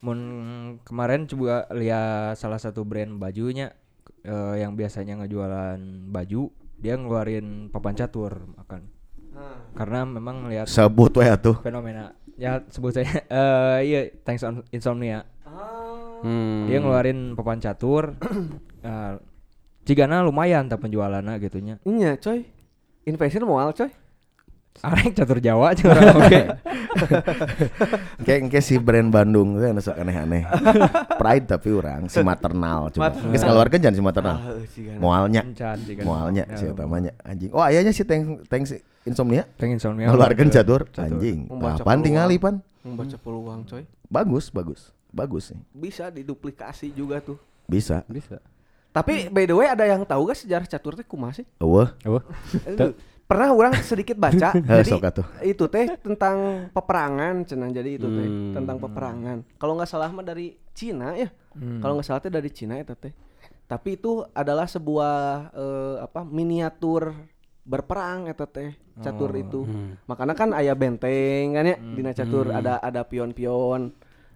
Mun 0.00 0.20
kemarin 0.84 1.24
coba 1.24 1.64
lihat 1.72 2.36
salah 2.36 2.60
satu 2.60 2.84
brand 2.84 3.16
bajunya 3.16 3.72
eh, 4.20 4.54
yang 4.60 4.76
biasanya 4.76 5.16
ngejualan 5.16 5.80
baju, 6.08 6.52
dia 6.76 6.94
ngeluarin 6.94 7.72
papan 7.72 7.96
catur 7.96 8.52
akan. 8.58 8.84
Karena 9.72 10.04
memang 10.04 10.46
melihat 10.46 10.68
Sebut 10.68 11.10
we 11.16 11.26
atuh. 11.26 11.56
fenomena 11.58 12.12
ya 12.34 12.62
sebut 12.68 12.90
saya 12.90 13.06
eh 13.30 13.78
iya 13.82 14.00
thanks 14.22 14.44
on 14.44 14.60
insomnia. 14.70 15.24
Hmm. 16.20 16.68
Dia 16.68 16.78
ngeluarin 16.78 17.32
papan 17.32 17.58
catur. 17.58 18.12
eh 18.86 19.14
Cigana 19.84 20.20
lumayan 20.20 20.64
tak 20.64 20.80
penjualannya 20.80 21.36
gitunya. 21.38 21.76
iya 21.84 22.16
coy 22.16 22.40
invasion 23.04 23.44
moal 23.44 23.72
coy 23.72 23.92
Arek 24.76 25.14
catur 25.14 25.38
Jawa 25.38 25.70
curang 25.72 26.02
oke. 26.18 26.40
Kayak 28.26 28.40
kayak 28.48 28.64
si 28.64 28.74
brand 28.76 29.08
Bandung 29.08 29.54
tuh 29.54 29.64
anu 29.64 29.78
sok 29.78 29.96
aneh-aneh. 29.96 30.42
Pride 31.20 31.46
tapi 31.46 31.70
orang 31.70 32.06
si 32.06 32.20
maternal. 32.20 32.90
Mat- 32.90 33.14
Geus 33.24 33.42
keluarkan 33.42 33.78
jangan 33.78 33.94
si 33.94 34.02
maternal. 34.02 34.36
Ah, 34.36 34.58
si. 34.66 34.80
Moalnya. 34.90 35.42
Cigana. 35.78 36.04
Moalnya 36.04 36.44
Ya, 36.44 36.56
si 36.56 36.64
utamanya 36.66 37.12
anjing. 37.22 37.50
Oh, 37.50 37.62
ayahnya 37.62 37.90
si 37.90 38.02
Thanks 38.02 38.44
Thanks 38.46 38.70
Insomnia. 39.04 39.44
Pengen 39.54 39.76
insomnia. 39.76 40.08
Ngeluarkan 40.08 40.48
catur 40.48 40.88
Catur. 40.88 41.20
anjing. 41.20 41.46
Peluang. 41.46 42.00
tinggali 42.00 42.36
pan? 42.36 42.58
membaca 42.84 43.16
peluang 43.16 43.64
coy 43.64 43.88
Bagus, 44.06 44.52
bagus. 44.52 44.92
Bagus 45.08 45.48
sih. 45.48 45.58
bisa 45.70 46.10
diduplikasi 46.10 46.90
juga 46.90 47.16
tuh 47.18 47.40
Bisa. 47.64 48.04
bisa. 48.04 48.36
tapi 48.90 49.26
by 49.26 49.42
the 49.42 49.54
way 49.54 49.66
ada 49.66 49.82
yang 49.84 50.04
tahu 50.04 50.28
gak 50.28 50.36
sejarah 50.36 50.66
catur 50.66 50.92
teh 50.92 51.02
kumaha 51.02 51.32
sih 51.32 51.46
Eueuh. 51.56 51.88
Oh, 52.04 52.20
Eh, 52.60 52.92
pernah 53.24 53.48
orang 53.50 53.72
sedikit 53.80 54.14
baca 54.14 54.52
jadi 54.84 54.84
itu 55.42 55.64
teh 55.66 55.86
tentang 55.96 56.68
peperangan 56.70 57.42
cenah 57.42 57.70
jadi 57.70 57.90
itu 57.96 58.06
teh 58.06 58.28
Hmm. 58.28 58.52
tentang 58.52 58.76
peperangan. 58.78 59.38
Kalau 59.56 59.74
nggak 59.74 59.88
salah 59.88 60.08
mah 60.08 60.22
dari 60.22 60.54
Cina 60.70 61.14
ya. 61.14 61.28
Kalau 61.54 61.96
nggak 61.96 62.06
salah 62.06 62.20
teh 62.20 62.28
dari 62.28 62.50
Cina 62.50 62.76
itu 62.76 62.92
teh. 62.94 63.10
Tapi 63.64 63.96
itu 63.96 64.22
adalah 64.30 64.66
sebuah 64.66 65.14
eh, 65.52 65.96
apa 66.02 66.20
miniatur 66.22 67.16
berperang 67.62 68.28
eta 68.28 68.44
teh 68.44 68.70
catur 69.00 69.32
itu. 69.34 69.64
Makanya 70.04 70.34
kan 70.34 70.52
ayah 70.52 70.76
benteng 70.76 71.52
kan 71.52 71.64
ya 71.64 71.76
dina 71.80 72.12
catur 72.12 72.52
ada 72.52 72.76
ada 72.78 73.02
pion-pion 73.02 73.88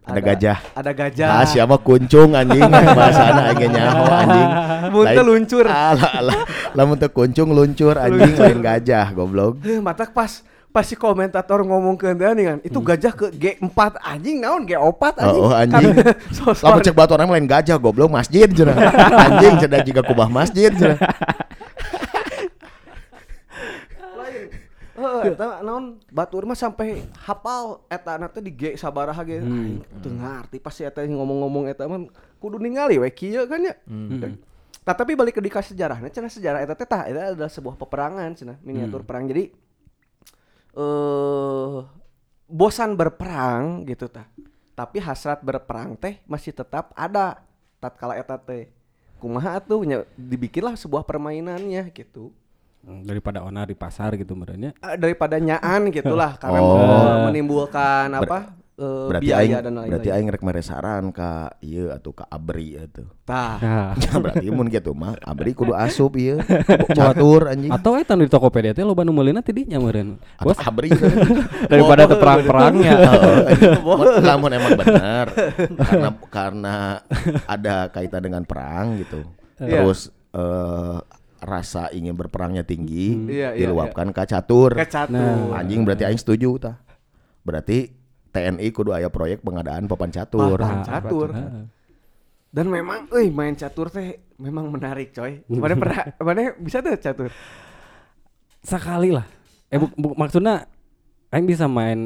Ada 0.08 0.20
gajah. 0.24 0.56
ada 0.72 0.90
gajah 0.90 1.28
Ah 1.30 1.44
siapa 1.44 1.76
kuncung 1.76 2.32
anjing 2.32 2.64
bahasana 2.64 3.52
aing 3.52 3.68
nyaho 3.68 4.04
anjing. 4.24 4.48
Mun 4.88 5.04
teu 5.04 5.20
Lain- 5.20 5.28
luncur. 5.28 5.66
Alah 5.88 6.12
alah. 6.16 6.40
Lamun 6.72 6.96
teu 6.96 7.08
kuncung 7.08 7.52
luncur 7.52 7.94
anjing 7.94 8.32
lain 8.32 8.58
gajah 8.58 9.12
goblok. 9.12 9.60
Heh, 9.60 9.78
mata 9.78 10.08
pas 10.08 10.40
pas 10.68 10.84
si 10.84 10.92
komentator 10.94 11.60
ngomong 11.60 11.96
ke 11.96 12.12
dia 12.12 12.32
nih 12.32 12.44
kan 12.44 12.58
itu 12.60 12.78
gajah 12.78 13.10
ke 13.10 13.26
G4 13.32 13.80
anjing 14.00 14.36
naon 14.38 14.64
G4 14.64 15.02
anjing 15.18 15.40
Hmm. 15.40 15.44
Oh, 15.44 15.48
oh, 15.48 15.56
anjing. 15.56 15.92
so, 16.36 16.52
Lamun 16.56 16.80
cek 16.80 16.92
batu 16.92 17.12
orang 17.12 17.28
lain 17.28 17.44
gajah 17.44 17.76
goblok 17.76 18.08
masjid 18.08 18.44
cenah. 18.46 18.76
Anjing 19.12 19.54
cedak 19.58 19.84
juga 19.84 20.00
kubah 20.00 20.28
masjid 20.28 20.68
cenah. 20.70 20.96
lain 24.16 24.44
Heeh, 24.98 25.30
eta 25.30 25.62
naon 25.62 26.02
batur 26.11 26.42
mah 26.42 26.58
sampai 26.58 27.06
hafal 27.22 27.87
eta 27.87 28.18
anak 28.18 28.34
teh 28.34 28.42
di 28.42 28.50
G 28.50 28.74
sabaraha 28.74 29.22
ge. 29.22 29.38
Aing 29.38 29.78
teu 30.02 30.11
ngarti 30.11 30.58
pas 30.58 30.74
si 30.74 30.82
eta 30.82 31.06
ngomong-ngomong 31.06 31.70
eta 31.70 31.87
mah 31.87 32.02
kudu 32.42 32.58
ningali 32.58 32.98
we 32.98 33.06
kieu 33.14 33.46
kan 33.46 33.62
ya? 33.62 33.74
Nah, 33.87 34.96
tapi 34.96 35.14
balik 35.14 35.38
ke 35.38 35.42
dika 35.44 35.62
sejarahnya 35.62 36.11
cenah 36.11 36.32
sejarah 36.32 36.64
eta 36.64 36.74
teh 36.74 36.88
tah 36.88 37.06
eta 37.06 37.37
adalah 37.37 37.53
sebuah 37.53 37.78
peperangan 37.78 38.34
cenah 38.34 38.59
miniatur 38.66 39.07
perang. 39.07 39.30
Jadi 39.30 39.55
eh 40.74 41.78
bosan 42.51 42.99
berperang 42.99 43.86
gitu 43.86 44.11
tah. 44.11 44.26
Tapi 44.74 44.99
hasrat 44.99 45.46
berperang 45.46 45.94
teh 45.94 46.18
masih 46.26 46.51
tetap 46.51 46.90
ada. 46.99 47.38
Tatkala 47.78 48.18
eta 48.18 48.34
teh 48.34 48.66
kumaha 49.22 49.59
atuh 49.59 49.82
nya 49.86 50.03
dibikinlah 50.18 50.74
sebuah 50.74 51.07
permainannya 51.07 51.86
gitu. 51.94 52.30
Hmm, 52.30 52.47
daripada 52.81 53.43
onar 53.43 53.66
di 53.66 53.74
pasar 53.74 54.14
gitu 54.14 54.33
merenya. 54.33 54.72
Eh, 54.79 54.97
daripada 54.97 55.37
nyaan 55.37 55.89
gitulah 55.95 56.37
karena 56.37 56.61
Oh. 56.61 57.26
menimbulkan 57.26 58.09
apa 58.11 58.55
eh, 58.74 59.07
berarti 59.11 59.26
biaya 59.26 59.41
aing 59.43 59.53
dan 59.59 59.64
lain-lain. 59.74 59.91
berarti 59.91 60.09
aing 60.09 60.29
rek 60.29 60.43
mere 60.43 60.62
saran 60.62 61.11
ka 61.11 61.31
ieu 61.59 61.91
atuh 61.91 62.14
ka 62.14 62.24
abri 62.24 62.79
atuh 62.79 63.05
Tah. 63.22 63.59
Nah. 63.59 63.93
ya 64.01 64.14
berarti 64.16 64.47
mun 64.49 64.66
gitu 64.66 64.95
mah 64.95 65.18
abri 65.20 65.51
kudu 65.51 65.74
asup 65.74 66.14
ieu 66.14 66.39
catur 66.97 67.51
anjing 67.51 67.68
Atau 67.68 67.93
eta 67.95 68.14
di 68.14 68.24
Tokopedia 68.24 68.72
teh 68.72 68.81
loba 68.83 69.03
nu 69.03 69.11
meulina 69.11 69.43
teh 69.43 69.53
dinya 69.53 69.76
meureun. 69.76 70.16
Bos, 70.39 70.57
abri 70.59 70.89
Daripada 71.66 72.07
teu 72.07 72.16
perang-perangnya. 72.16 72.95
Oh, 73.83 73.99
lamun 74.18 74.51
emang 74.55 74.72
benar 74.74 75.26
karena 75.76 76.09
karena 76.31 76.74
ada 77.45 77.91
kaitan 77.91 78.22
dengan 78.22 78.43
perang 78.43 78.97
gitu 78.97 79.26
Iya. 79.59 79.83
terus 79.83 80.07
eh, 80.31 80.99
rasa 81.41 81.89
ingin 81.91 82.12
berperangnya 82.12 82.62
tinggi 82.62 83.14
Iya, 83.28 83.55
iya, 83.55 83.66
diluapkan 83.66 84.11
ke 84.11 84.22
catur 84.24 84.74
Kecatur. 84.74 85.53
anjing 85.53 85.82
berarti 85.82 86.05
aing 86.05 86.16
setuju 86.16 86.59
tah 86.59 86.76
berarti 87.43 87.95
TNI 88.28 88.68
kudu 88.70 88.93
aya 88.93 89.09
proyek 89.09 89.41
pengadaan 89.41 89.86
papan 89.86 90.11
catur 90.11 90.59
Papan 90.59 90.82
catur. 90.82 91.28
Dan 92.49 92.68
memang, 92.68 93.05
euy 93.11 93.28
main 93.28 93.53
catur 93.53 93.89
teh 93.89 94.24
memang 94.36 94.72
menarik, 94.72 95.12
coy. 95.12 95.45
Mana 95.47 95.76
pernah 95.80 96.01
mana 96.16 96.57
bisa 96.57 96.80
tuh 96.80 96.97
catur? 96.97 97.28
sekali 98.59 99.12
lah. 99.12 99.24
Eh 99.68 99.76
bu, 99.76 99.86
bu- 99.93 100.16
maksudnya 100.16 100.64
aing 101.28 101.45
bisa 101.45 101.68
main 101.68 102.01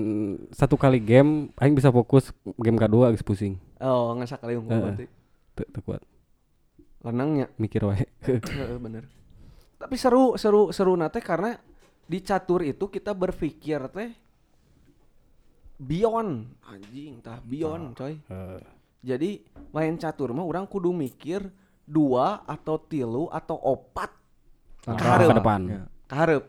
satu 0.50 0.74
kali 0.74 0.98
game, 0.98 1.50
aing 1.56 1.74
bisa 1.74 1.90
fokus 1.90 2.34
game 2.58 2.74
kedua 2.74 3.10
geus 3.10 3.22
pusing. 3.22 3.54
Oh, 3.78 4.14
nggak 4.14 4.34
kali 4.36 4.58
unggul 4.58 4.78
berarti. 4.82 5.06
Teu 5.54 5.66
teu 5.70 5.82
kuat 5.82 6.02
Lenangnya. 7.02 7.46
mikir 7.54 7.82
wae. 7.82 8.02
Heeh, 8.22 8.78
bener. 8.78 9.06
Tapi 9.82 9.98
seru 9.98 10.38
seru 10.38 10.70
seru 10.70 10.94
nate 10.94 11.18
karena 11.18 11.58
di 12.06 12.22
catur 12.22 12.62
itu 12.62 12.86
kita 12.86 13.10
berpikir 13.10 13.82
teh 13.90 14.10
beyond 15.82 16.46
anjing 16.70 17.18
tah 17.18 17.42
beyond 17.42 17.98
coy. 17.98 18.14
Jadi 19.02 19.42
main 19.74 19.98
catur 19.98 20.30
mah 20.30 20.46
orang 20.46 20.70
kudu 20.70 20.94
mikir 20.94 21.42
dua 21.82 22.46
atau 22.46 22.78
tilu 22.78 23.26
atau 23.26 23.58
opat 23.58 24.14
Langkah 24.86 25.18
ke 25.18 25.34
depan. 25.34 25.60
kaharep. 26.06 26.42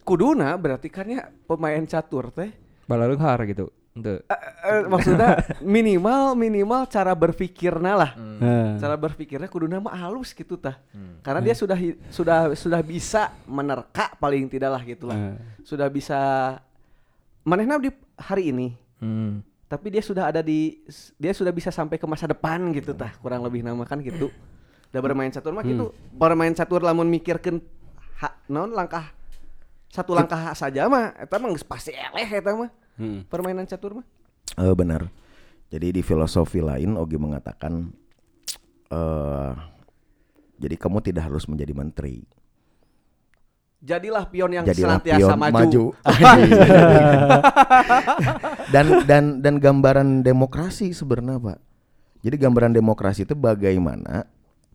Kuduna 0.00 0.56
berarti 0.56 0.88
kan 0.88 1.06
ya 1.12 1.28
pemain 1.44 1.84
catur 1.84 2.32
teh 2.32 2.50
Balaleunghar 2.88 3.44
gitu. 3.44 3.68
Eh, 4.04 4.20
eh, 4.68 4.82
maksudnya 4.84 5.40
minimal 5.64 6.36
minimal 6.36 6.84
cara 6.84 7.16
berpikirnya 7.16 7.94
lah. 7.96 8.10
Heeh. 8.12 8.76
Cara 8.76 8.94
berpikirnya 9.00 9.48
kudu 9.48 9.64
nama 9.64 9.88
halus 9.96 10.36
gitu 10.36 10.60
tah. 10.60 10.76
Karena 11.24 11.40
dia 11.40 11.56
sudah 11.56 11.78
sudah 12.12 12.52
sudah 12.52 12.80
bisa 12.84 13.32
menerka 13.48 14.12
paling 14.20 14.44
tidak 14.52 14.70
lah 14.76 14.82
gitu 14.84 15.08
lah. 15.08 15.16
Heeh. 15.16 15.36
Sudah 15.64 15.88
bisa 15.88 16.20
manehna 17.40 17.80
di 17.80 17.88
hari 18.20 18.52
ini. 18.52 18.76
Hmm. 19.00 19.40
Tapi 19.66 19.90
dia 19.90 20.04
sudah 20.04 20.30
ada 20.30 20.44
di 20.44 20.84
dia 21.16 21.32
sudah 21.32 21.50
bisa 21.50 21.72
sampai 21.72 21.96
ke 21.96 22.04
masa 22.04 22.28
depan 22.28 22.60
gitu 22.76 22.92
tah. 22.92 23.16
Kurang 23.18 23.40
lebih 23.42 23.64
nama 23.64 23.82
kan 23.88 24.04
gitu. 24.04 24.28
Udah 24.92 25.00
bermain 25.00 25.32
catur 25.32 25.56
mah 25.56 25.64
gitu. 25.64 25.96
Bermain 26.12 26.52
catur 26.52 26.84
lamun 26.84 27.08
mikirkeun 27.08 27.64
ha, 28.20 28.28
naon 28.46 28.76
langkah 28.76 29.16
satu 29.90 30.12
langkah 30.12 30.52
saja 30.52 30.84
mah 30.92 31.16
eta 31.16 31.40
mah 31.40 31.48
geus 31.48 31.64
pasti 31.64 31.96
eleh 31.96 32.28
eta 32.28 32.52
mah. 32.52 32.70
Hmm. 32.96 33.24
Permainan 33.28 33.64
catur 33.64 34.00
mah. 34.00 34.06
Eh, 34.56 34.72
benar. 34.72 35.08
Jadi 35.68 35.90
di 35.90 36.00
filosofi 36.00 36.60
lain 36.60 36.94
Ogi 36.94 37.16
mengatakan 37.16 37.88
eh 38.86 39.52
jadi 40.56 40.74
kamu 40.74 40.98
tidak 41.04 41.28
harus 41.28 41.44
menjadi 41.44 41.72
menteri. 41.76 42.24
Jadilah 43.76 44.24
pion 44.26 44.50
yang 44.50 44.64
Jadilah 44.64 44.98
senantiasa 44.98 45.20
pion 45.20 45.38
maju. 45.38 45.52
maju. 45.52 45.84
dan 48.74 48.86
dan 49.04 49.24
dan 49.44 49.54
gambaran 49.60 50.24
demokrasi 50.24 50.90
sebenarnya, 50.90 51.38
Pak. 51.38 51.58
Jadi 52.24 52.36
gambaran 52.40 52.72
demokrasi 52.72 53.22
itu 53.22 53.36
bagaimana 53.36 54.26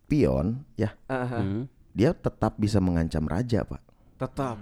pion 0.06 0.62
ya, 0.78 0.94
Aha, 1.10 1.42
Hmm. 1.42 1.66
dia 1.92 2.14
tetap 2.14 2.56
bisa 2.56 2.78
mengancam 2.78 3.26
raja, 3.26 3.66
Pak. 3.66 3.82
tetap. 4.16 4.56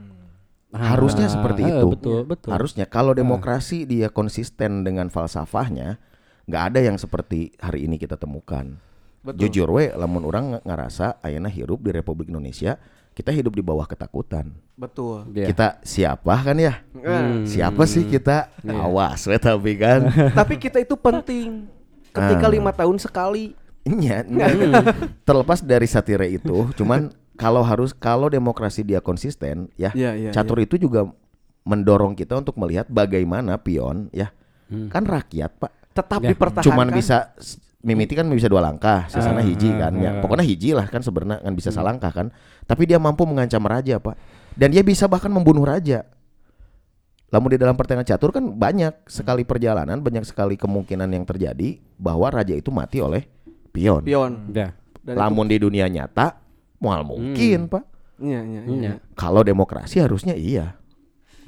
Harusnya 0.70 1.26
seperti 1.26 1.66
eh, 1.66 1.70
itu. 1.74 1.86
Betul, 1.98 2.20
betul. 2.22 2.50
Harusnya 2.54 2.86
kalau 2.86 3.10
demokrasi 3.10 3.82
dia 3.82 4.06
konsisten 4.06 4.86
dengan 4.86 5.10
falsafahnya, 5.10 5.98
nggak 6.46 6.62
ada 6.70 6.80
yang 6.80 6.94
seperti 6.94 7.54
hari 7.58 7.90
ini 7.90 7.98
kita 7.98 8.14
temukan. 8.14 8.78
Betul. 9.20 9.38
Jujur 9.46 9.68
we, 9.76 9.90
lamun 9.92 10.22
orang 10.24 10.44
nge- 10.56 10.62
ngerasa 10.64 11.06
ayana 11.20 11.50
hirup 11.50 11.82
di 11.82 11.90
Republik 11.90 12.30
Indonesia, 12.30 12.78
kita 13.12 13.34
hidup 13.34 13.52
di 13.52 13.60
bawah 13.60 13.84
ketakutan. 13.84 14.48
Betul. 14.78 15.28
Iya. 15.34 15.50
Kita 15.50 15.66
siapa 15.82 16.34
kan 16.40 16.56
ya? 16.56 16.80
Eh, 16.96 17.44
Siapa 17.44 17.84
sih 17.84 18.06
kita? 18.06 18.48
Awas 18.64 19.26
we 19.26 19.36
tapi 19.36 19.76
kan. 19.76 20.08
Tapi 20.40 20.54
kita 20.56 20.80
itu 20.80 20.96
penting. 20.96 21.66
Ketika 22.10 22.46
Ah. 22.46 22.52
lima 22.54 22.70
tahun 22.70 22.96
sekali. 22.96 23.52
Iya, 23.80 24.24
iya. 24.24 24.46
terlepas 25.28 25.60
dari 25.60 25.84
satire 25.84 26.28
itu, 26.28 26.68
cuman 26.76 27.08
kalau 27.40 27.64
harus 27.64 27.96
kalau 27.96 28.28
demokrasi 28.28 28.84
dia 28.84 29.00
konsisten, 29.00 29.72
ya, 29.74 29.90
Iya, 29.96 30.12
iya, 30.12 30.30
catur 30.30 30.60
itu 30.60 30.76
juga 30.76 31.08
mendorong 31.64 32.12
kita 32.12 32.36
untuk 32.36 32.60
melihat 32.60 32.84
bagaimana 32.86 33.56
pion, 33.56 34.12
ya, 34.12 34.28
kan 34.92 35.08
rakyat 35.08 35.56
pak, 35.56 35.72
Tetap 35.90 36.20
Ya, 36.22 36.30
dipertahankan. 36.30 36.68
cuman 36.68 36.88
bisa 36.92 37.32
mimiti 37.80 38.12
kan 38.12 38.28
bisa 38.28 38.46
dua 38.46 38.60
langkah, 38.60 39.08
sesana 39.08 39.40
Ah, 39.40 39.44
hiji 39.44 39.72
kan, 39.72 39.96
ya, 39.96 40.10
ah. 40.12 40.14
pokoknya 40.20 40.44
hiji 40.44 40.76
lah 40.76 40.84
kan 40.86 41.00
sebenarnya 41.00 41.40
kan 41.40 41.52
bisa 41.56 41.72
salangkah 41.72 42.12
kan, 42.12 42.28
tapi 42.68 42.84
dia 42.84 43.00
mampu 43.00 43.24
mengancam 43.24 43.64
raja 43.64 43.96
pak, 43.96 44.14
dan 44.54 44.68
dia 44.68 44.84
bisa 44.84 45.08
bahkan 45.08 45.32
membunuh 45.32 45.64
raja. 45.64 46.04
Lamun 47.30 47.54
di 47.54 47.58
dalam 47.62 47.78
pertandingan 47.78 48.10
catur 48.10 48.34
kan 48.34 48.42
banyak 48.42 49.06
sekali 49.06 49.46
perjalanan, 49.46 50.02
banyak 50.02 50.26
sekali 50.26 50.58
kemungkinan 50.58 51.06
yang 51.14 51.22
terjadi 51.22 51.78
bahwa 51.94 52.26
raja 52.26 52.58
itu 52.58 52.74
mati 52.74 52.98
oleh 52.98 53.22
pion. 53.70 54.02
pion. 54.02 54.50
Ya. 54.50 54.74
Lamun 55.06 55.46
di 55.46 55.56
dunia 55.56 55.86
nyata, 55.86 56.39
mual 56.80 57.04
mungkin 57.04 57.68
pak. 57.68 57.84
Iya, 58.20 58.40
iya, 58.44 58.60
iya. 58.64 58.76
Iya. 58.76 58.92
Kalau 59.14 59.40
demokrasi 59.40 60.00
harusnya 60.00 60.32
iya. 60.36 60.76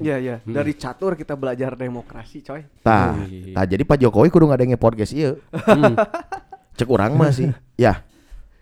Iya, 0.01 0.15
iya. 0.17 0.35
Dari 0.41 0.73
catur 0.73 1.13
kita 1.13 1.37
belajar 1.37 1.77
demokrasi, 1.77 2.41
coy. 2.41 2.65
Tah, 2.81 3.13
Wih. 3.29 3.53
tah 3.53 3.65
jadi 3.65 3.85
Pak 3.85 3.97
Jokowi 4.01 4.33
kudu 4.33 4.49
ngadenge 4.49 4.77
podcast 4.77 5.13
iya. 5.13 5.37
Hmm. 5.53 5.93
Cek 6.77 6.89
urang 6.89 7.13
mah 7.13 7.29
sih. 7.29 7.53
Ya. 7.77 8.01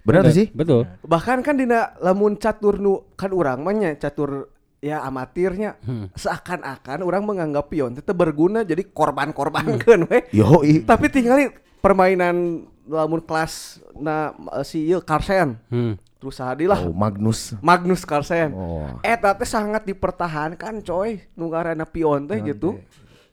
Benar 0.03 0.27
sih? 0.33 0.51
Betul. 0.51 0.89
Bahkan 1.07 1.39
kan 1.39 1.55
dina 1.55 1.95
lamun 2.03 2.35
catur 2.35 2.81
nu 2.81 3.07
kan 3.15 3.31
urang 3.31 3.63
mah 3.63 3.71
nya 3.71 3.95
catur 3.95 4.51
ya 4.81 5.05
amatirnya 5.05 5.77
Hmm. 5.85 6.09
seakan-akan 6.17 7.05
orang 7.05 7.21
menganggap 7.23 7.69
pion 7.69 7.93
itu 7.93 8.11
berguna 8.11 8.65
jadi 8.67 8.81
korban-korbankeun 8.91 10.09
we. 10.11 10.25
Yo, 10.35 10.59
Tapi 10.83 11.05
tinggal 11.07 11.53
permainan 11.79 12.65
lamun 12.89 13.21
kelas 13.23 13.79
na 13.95 14.35
si 14.67 14.89
ieu 14.91 14.99
Carlsen. 14.99 15.55
Hmm. 15.71 15.95
Terus 16.21 16.37
hadilah 16.37 16.77
Oh, 16.85 16.93
Magnus. 16.93 17.57
Magnus 17.65 18.05
Carlsen. 18.05 18.53
Oh. 18.53 18.85
Eta 19.01 19.33
teh 19.33 19.49
sangat 19.49 19.89
dipertahankan 19.89 20.85
coy 20.85 21.17
nu 21.33 21.49
ngaranna 21.49 21.89
pion 21.89 22.29
teh 22.29 22.37
gitu. 22.45 22.77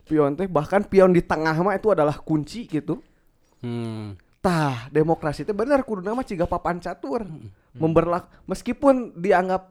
Pion 0.09 0.33
teh 0.33 0.49
bahkan 0.49 0.81
pion 0.81 1.13
di 1.13 1.21
tengah 1.21 1.53
mah 1.61 1.77
itu 1.77 1.93
adalah 1.93 2.17
kunci 2.17 2.65
gitu. 2.65 2.97
Hmm. 3.61 4.17
Tah, 4.41 4.89
demokrasi 4.89 5.45
itu 5.45 5.53
benar 5.53 5.85
kudu 5.85 6.01
nama 6.01 6.25
ciga 6.25 6.49
papan 6.49 6.81
catur. 6.81 7.29
Memberlak 7.77 8.25
meskipun 8.49 9.13
dianggap 9.13 9.69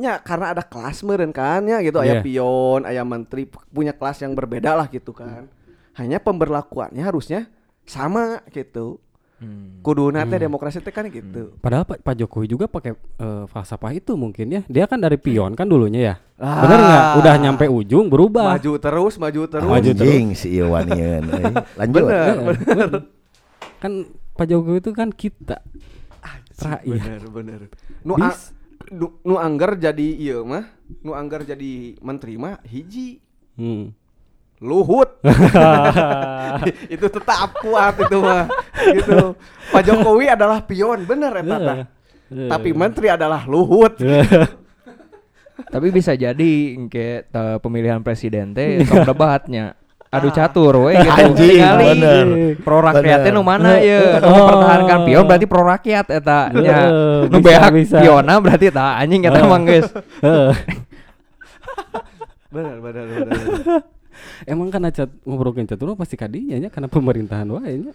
nya 0.00 0.16
karena 0.24 0.56
ada 0.56 0.64
kelas 0.64 1.04
meureun 1.04 1.28
kan 1.30 1.60
ya 1.68 1.78
gitu 1.84 2.00
aya 2.00 2.18
Iya. 2.18 2.22
pion, 2.24 2.82
aya 2.88 3.04
menteri 3.04 3.44
punya 3.46 3.92
kelas 3.92 4.24
yang 4.24 4.32
berbeda 4.34 4.74
lah 4.74 4.88
gitu 4.88 5.12
kan. 5.14 5.46
Hanya 5.94 6.18
pemberlakuannya 6.18 7.04
harusnya 7.04 7.46
sama 7.84 8.40
gitu. 8.50 8.98
Kudu 9.80 10.12
teh 10.12 10.36
demokrasi 10.36 10.84
teh 10.84 10.92
kan 10.92 11.08
gitu. 11.08 11.56
Padahal 11.64 11.88
Pak, 11.88 12.04
Pak 12.04 12.14
Jokowi 12.20 12.46
juga 12.46 12.68
pakai 12.68 12.92
eh, 12.92 13.44
falsafah 13.48 13.96
itu 13.96 14.12
mungkin 14.12 14.52
ya. 14.52 14.60
Dia 14.68 14.84
kan 14.84 15.00
dari 15.00 15.16
pion 15.16 15.56
kan 15.56 15.64
dulunya 15.64 16.00
ya. 16.00 16.14
Ah. 16.36 16.60
Bener 16.64 16.78
nggak? 16.78 17.04
Udah 17.24 17.34
nyampe 17.40 17.64
ujung 17.64 18.12
berubah. 18.12 18.60
Maju 18.60 18.72
terus, 18.76 19.14
maju 19.16 19.40
terus. 19.48 19.64
Maju 19.64 19.90
terus. 19.96 20.36
Si 20.36 20.48
Iwan. 20.52 20.84
Eh, 20.92 21.20
Lanjut. 21.80 22.04
Bener. 22.04 22.28
Eh, 22.28 22.36
bener. 22.44 22.90
Kan 23.80 23.92
Pak 24.36 24.46
Jokowi 24.46 24.78
itu 24.78 24.90
kan 24.92 25.08
kita. 25.08 25.64
Rakyat. 26.60 26.84
Bener, 26.84 27.22
bener. 27.32 27.60
Nu, 28.04 28.20
a- 28.20 28.36
nu, 28.92 29.16
nu 29.24 29.40
anggar 29.40 29.80
jadi 29.80 30.04
iya 30.12 30.44
mah, 30.44 30.68
nu 31.00 31.16
anggar 31.16 31.40
jadi 31.40 31.96
menteri 32.04 32.36
mah 32.36 32.60
hiji 32.64 33.24
Hmm. 33.56 33.92
Luhut. 34.60 35.08
itu 36.94 37.06
tetap 37.06 37.56
kuat 37.58 37.96
itu 37.98 38.18
mah. 38.18 38.44
Gitu. 38.76 39.32
Pak 39.70 39.82
Jokowi 39.82 40.26
adalah 40.28 40.60
pion, 40.60 41.02
bener 41.02 41.32
eta 41.34 41.56
tah. 41.56 41.78
Eh. 42.28 42.46
Tapi 42.46 42.70
menteri 42.70 43.08
adalah 43.08 43.42
Luhut. 43.44 43.96
Tapi 45.74 45.88
bisa 45.88 46.12
jadi 46.12 46.50
kayak 46.86 47.28
pemilihan 47.58 48.00
presiden 48.00 48.50
teh 48.50 48.80
tong 48.82 49.04
debatnya. 49.04 49.76
adu 50.10 50.26
catur 50.28 50.90
we 50.90 50.98
gitu. 50.98 51.06
Anjing, 51.22 51.62
bener. 51.62 52.26
pro 52.58 52.82
rakyatnya 52.82 53.30
Bener. 53.30 53.36
nu 53.36 53.46
mana 53.46 53.78
ya 53.78 54.18
nu 54.18 54.26
Oh. 54.26 54.34
mempertahankan 54.34 54.98
pion 55.06 55.22
berarti 55.22 55.46
pro 55.46 55.62
rakyat 55.62 56.06
eta 56.10 56.50
nya 56.50 56.78
Eh, 56.82 57.30
nu 57.30 57.38
beak 57.38 57.70
bisa. 57.70 58.02
piona 58.02 58.34
berarti 58.36 58.74
tah 58.74 58.98
anjing 58.98 59.22
eta 59.22 59.38
Eh. 59.38 59.46
mah 59.46 59.60
geus 59.62 59.86
Heeh. 60.18 60.52
Benar, 62.50 62.76
benar, 62.82 63.04
benar. 63.06 63.38
Emang 64.48 64.68
karena 64.72 64.88
cat 64.92 65.10
ngobrolin 65.24 65.68
catur 65.68 65.92
mah 65.92 65.98
pasti 66.00 66.16
kadinya 66.16 66.56
nya 66.56 66.68
karena 66.72 66.88
pemerintahan 66.88 67.48
wae 67.50 67.88
nya. 67.88 67.94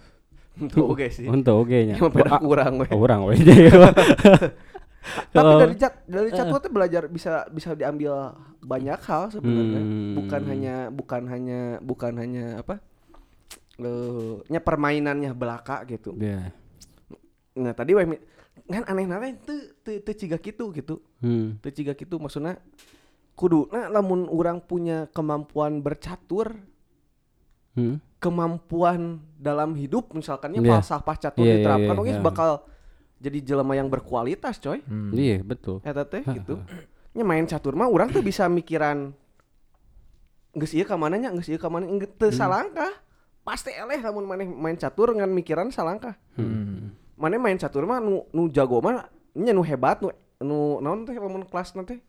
Tuh 0.72 0.92
oke 0.92 1.06
sih. 1.12 1.26
Untuk 1.28 1.66
oke 1.66 1.76
nya. 1.76 1.94
Kurang 2.40 2.80
we. 2.80 2.86
Oh, 2.90 3.02
Orang 3.02 3.28
we. 3.28 3.36
Tapi 5.06 5.46
Oh. 5.46 5.62
dari 5.62 5.78
cat 5.78 6.02
dari 6.10 6.30
catur 6.34 6.58
tuh 6.58 6.72
belajar 6.74 7.06
bisa 7.06 7.46
bisa 7.54 7.78
diambil 7.78 8.34
banyak 8.58 8.98
hal 9.06 9.30
sebenarnya. 9.30 9.82
Hmm. 9.82 10.14
Bukan 10.18 10.42
hanya 10.50 10.74
bukan 10.90 11.22
hanya 11.30 11.60
bukan 11.78 12.12
hanya 12.18 12.46
apa? 12.58 12.82
Eh, 13.78 14.34
nya 14.50 14.58
permainannya 14.58 15.30
belaka 15.36 15.86
gitu. 15.86 16.16
Ya. 16.18 16.50
Nah, 17.54 17.72
tadi 17.76 17.94
we 17.94 18.02
kan 18.66 18.82
aneh-aneh 18.88 19.38
teu 19.46 19.58
teu 19.86 20.02
teu 20.02 20.14
ciga 20.16 20.38
kitu 20.42 20.74
gitu. 20.74 20.98
Hmm. 21.22 21.54
Teu 21.62 21.70
ciga 21.70 21.94
kitu 21.94 22.18
maksudnya 22.18 22.58
kudu 23.36 23.68
nah 23.68 23.86
lamun 23.86 24.26
orang 24.26 24.58
punya 24.58 25.06
kemampuan 25.12 25.78
bercatur, 25.78 26.56
Hmm. 27.76 28.00
kemampuan 28.16 29.20
dalam 29.36 29.76
hidup 29.76 30.08
misalkannya 30.10 30.58
Iya. 30.58 30.70
falsafah 30.72 31.16
catur 31.20 31.44
Iya, 31.44 31.52
iya, 31.52 31.56
diterapkan 31.60 31.92
iya, 31.92 32.00
oke 32.00 32.08
iya. 32.10 32.22
bakal 32.24 32.50
jadi 33.16 33.38
jelema 33.44 33.72
yang 33.72 33.86
berkualitas 33.86 34.56
coy 34.56 34.80
Hmm. 34.82 35.12
Iya, 35.12 35.44
betul. 35.44 35.84
eta 35.84 36.02
teh 36.02 36.24
gitu 36.24 36.56
nya 37.12 37.20
main 37.22 37.44
catur 37.44 37.72
mah 37.72 37.84
orang 37.86 38.08
tuh 38.08 38.20
bisa 38.20 38.44
mikiran 38.46 39.12
geus 40.52 40.72
ieu 40.72 40.84
ka 40.84 40.96
mana 40.96 41.16
nya 41.16 41.28
geus 41.30 41.46
ieu 41.46 41.56
ka 41.56 41.68
mana 41.68 41.84
teu 42.10 42.32
salangkah 42.32 42.92
pasti 43.40 43.70
eleh 43.70 44.00
lamun 44.00 44.24
maneh 44.24 44.48
main 44.48 44.74
catur 44.74 45.12
ngan 45.12 45.28
mikiran 45.28 45.68
salangkah 45.68 46.16
Hmm. 46.34 46.96
maneh 47.14 47.36
main 47.36 47.56
catur 47.56 47.84
mah 47.84 48.00
nu 48.00 48.24
nu 48.32 48.48
jago 48.48 48.80
mah 48.80 49.04
nya 49.32 49.52
nu 49.52 49.60
hebat 49.60 50.00
nu 50.00 50.08
nu 50.40 50.56
naon 50.80 51.04
teh 51.04 51.12
lamun 51.12 51.44
kelas 51.44 51.76
nanti 51.76 52.00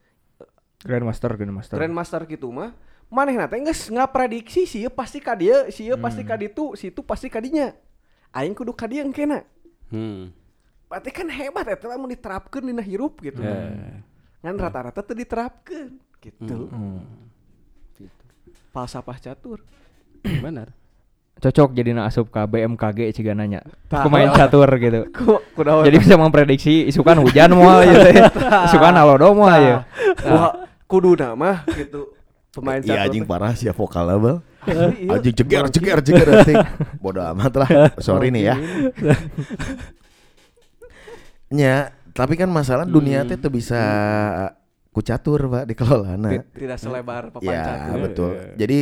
Grandmaster 0.85 1.33
Grandmaster. 1.33 1.75
Grandmaster 1.77 2.21
gitu 2.29 2.53
mah 2.53 2.73
maneh 3.07 3.39
nate 3.39 3.55
geus 3.63 3.87
ngaprediksi 3.87 4.67
sih 4.67 4.83
pasti 4.91 5.23
ka 5.23 5.31
dieu 5.31 5.71
si 5.71 5.87
pasti 5.95 6.27
ka 6.27 6.35
ditu 6.35 6.75
si 6.75 6.91
itu 6.91 7.01
pasti 7.01 7.31
ka 7.31 7.39
dinya. 7.41 7.71
Aing 8.35 8.53
kudu 8.53 8.75
ka 8.75 8.85
dieu 8.85 9.01
engkena 9.01 9.41
Hmm. 9.87 10.35
berarti 10.91 11.15
kan 11.15 11.27
hebat 11.31 11.63
eta 11.63 11.87
lamun 11.87 12.11
diterapkeun 12.11 12.67
dina 12.67 12.83
hirup 12.83 13.23
gitu. 13.23 13.39
Ya. 13.39 14.03
kan 14.43 14.55
rata-rata 14.55 14.99
tuh 14.99 15.15
diterapkeun 15.15 15.95
gitu. 16.19 16.67
Hmm. 16.67 17.03
falsafah 18.75 19.17
catur. 19.17 19.63
Benar. 20.45 20.75
cocok 21.37 21.69
jadi 21.77 21.93
na 21.93 22.09
asup 22.09 22.33
ke 22.33 22.41
BMKG 22.49 23.13
ciga 23.13 23.37
nanya 23.37 23.61
pemain 23.87 24.25
catur 24.33 24.65
gitu. 24.81 25.05
jadi 25.85 25.97
bisa 26.01 26.17
memprediksi 26.17 26.89
isukan 26.89 27.21
hujan 27.21 27.53
moal 27.53 27.85
gitu 27.85 28.09
ya. 28.09 28.25
Isukan 28.67 28.97
halodo 28.97 29.37
moal 29.37 29.59
ya. 29.61 29.77
Wah, 30.25 30.66
kudu 30.87 31.19
nama 31.19 31.67
gitu 31.67 32.15
pemain 32.55 32.79
Iya 32.81 33.05
anjing 33.05 33.27
parah 33.27 33.53
sih 33.53 33.69
vokal 33.69 34.07
bal. 34.17 34.37
Asli, 34.67 35.07
iya. 35.07 35.15
Anjing 35.15 35.35
ceger 35.35 35.65
ceger 35.71 35.99
ceger 36.01 36.27
anjing. 36.41 36.57
Bodoh 36.99 37.23
amat 37.35 37.53
lah. 37.59 37.69
Sorry 38.05 38.33
nih 38.33 38.51
ya. 38.51 38.55
Nya, 41.47 41.95
tapi 42.11 42.35
kan 42.35 42.51
masalah 42.51 42.83
dunia 42.83 43.23
teh 43.23 43.39
tuh 43.39 43.47
bisa 43.47 43.79
kucatur 44.91 45.47
Pak 45.47 45.63
dikelolana. 45.69 46.29
Ti- 46.33 46.67
tidak 46.67 46.77
selebar 46.81 47.31
papan 47.31 47.47
Ya 47.47 47.61
catur 47.63 47.97
betul. 48.03 48.31
Jadi 48.59 48.79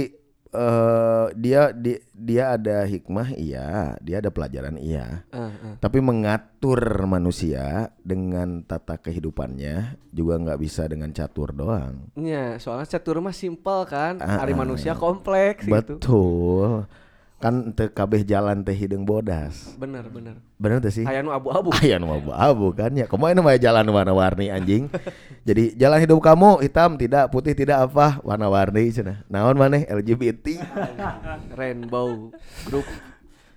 eh 0.56 1.26
dia 1.36 1.76
di, 1.76 2.00
dia 2.16 2.56
ada 2.56 2.88
hikmah 2.88 3.36
iya, 3.36 4.00
dia 4.00 4.24
ada 4.24 4.32
pelajaran 4.32 4.80
iya. 4.80 5.28
Eh, 5.30 5.40
eh. 5.40 5.76
Tapi 5.84 6.00
mengatur 6.00 6.80
manusia 7.04 7.92
dengan 8.00 8.64
tata 8.64 8.96
kehidupannya 8.96 10.00
juga 10.16 10.40
nggak 10.40 10.60
bisa 10.64 10.88
dengan 10.88 11.12
catur 11.12 11.52
doang. 11.52 12.10
Nya, 12.16 12.56
soalnya 12.58 12.88
catur 12.98 13.20
mah 13.20 13.36
simpel 13.36 13.84
kan 13.86 14.18
Ah, 14.24 14.42
hari 14.42 14.56
manusia 14.56 14.96
kompleks 14.96 15.68
gitu 15.68 16.00
Betul. 16.00 16.88
Kan 17.36 17.76
teu 17.76 17.92
kabeh 17.92 18.24
jalan 18.24 18.64
teh 18.64 18.74
hideung 18.74 19.04
bodas. 19.04 19.76
bener 19.76 20.08
bener 20.08 20.40
Bener 20.56 20.80
teh 20.80 20.90
sih? 20.90 21.06
aya 21.06 21.20
nu 21.20 21.36
abu-abu 21.36 21.70
Aya 21.84 22.00
nu 22.00 22.10
abu-abu 22.10 22.72
kan 22.72 22.96
ya. 22.96 23.06
Kumaha 23.06 23.36
mah 23.38 23.60
jalan 23.60 23.86
warna-warni 23.92 24.50
anjing. 24.50 24.88
Jadi 25.48 25.76
jalan 25.76 26.00
hidup 26.02 26.24
kamu 26.24 26.64
hitam 26.64 26.96
tidak, 26.96 27.30
putih 27.30 27.54
tidak 27.54 27.92
apa, 27.92 28.24
warna-warni 28.24 28.90
cenah. 28.90 29.22
Naon 29.28 29.60
maneh 29.60 29.84
LGBT. 29.86 30.58
rainbow 31.60 32.32
group 32.68 32.88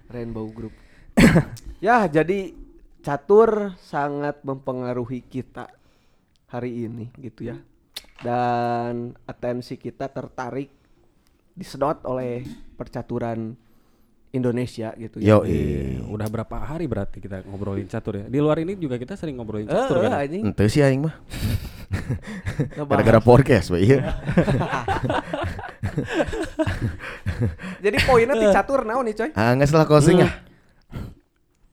rainbow 0.08 0.48
group 0.48 0.72
ya 1.82 2.06
jadi 2.08 2.54
catur 3.02 3.74
sangat 3.78 4.40
mempengaruhi 4.46 5.22
kita 5.24 5.68
hari 6.48 6.88
ini 6.88 7.10
gitu 7.20 7.50
ya 7.52 7.56
dan 8.22 9.14
atensi 9.28 9.78
kita 9.78 10.10
tertarik 10.10 10.70
disedot 11.54 12.02
oleh 12.06 12.46
percaturan 12.78 13.54
Indonesia 14.30 14.92
gitu 14.94 15.16
ya 15.18 15.40
Iya, 15.40 16.04
udah 16.04 16.26
berapa 16.26 16.56
hari 16.60 16.84
berarti 16.84 17.18
kita 17.18 17.42
ngobrolin 17.42 17.86
catur 17.86 18.20
ya? 18.20 18.24
Di 18.26 18.38
luar 18.38 18.58
ini 18.58 18.74
juga 18.74 18.96
kita 18.96 19.14
sering 19.14 19.36
ngobrolin 19.36 19.64
Eh, 19.64 19.72
catur 19.72 19.96
eh, 19.98 20.02
kan? 20.04 20.12
anjing 20.18 20.42
Ente 20.44 20.64
sih 20.68 20.80
aing 20.80 21.02
mah. 21.02 21.16
Gara-gara 22.76 23.18
podcast 23.18 23.72
we 23.72 23.80
ieu. 23.82 23.98
jadi 27.80 27.96
poinnya 28.04 28.34
di 28.34 28.46
catur 28.50 28.84
naon 28.84 29.06
nih 29.06 29.14
coy 29.14 29.30
Ah, 29.32 29.54
geus 29.54 29.72
lah 29.72 29.86
closing 29.86 30.20
ah. 30.20 30.32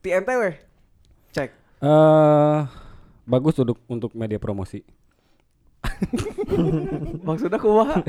di 0.00 0.10
NTW 0.10 0.42
cek 1.32 1.50
Eh, 1.76 2.58
bagus 3.26 3.52
untuk 3.58 3.76
untuk 3.86 4.16
media 4.16 4.40
promosi. 4.40 4.80
maksudnya 7.26 7.60
kumaha 7.60 8.00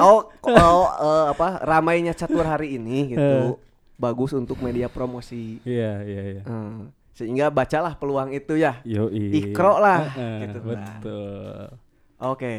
oh, 0.00 0.26
oh 0.42 0.84
eh, 0.88 1.24
apa 1.32 1.60
ramainya 1.62 2.12
catur 2.12 2.44
hari 2.44 2.76
ini 2.76 3.14
gitu 3.14 3.58
bagus 3.94 4.34
untuk 4.34 4.58
media 4.58 4.90
promosi 4.90 5.62
Iya, 5.62 6.02
iya, 6.02 6.22
iya. 6.38 6.42
Eh, 6.42 6.74
sehingga 7.14 7.46
bacalah 7.48 7.94
peluang 7.94 8.34
itu 8.34 8.58
ya 8.58 8.82
Yo, 8.82 9.06
Ikro 9.10 9.78
lah, 9.78 10.10
Heeh, 10.10 10.38
gitu 10.50 10.58
lah. 10.58 10.66
betul. 10.66 11.62
oke 12.18 12.54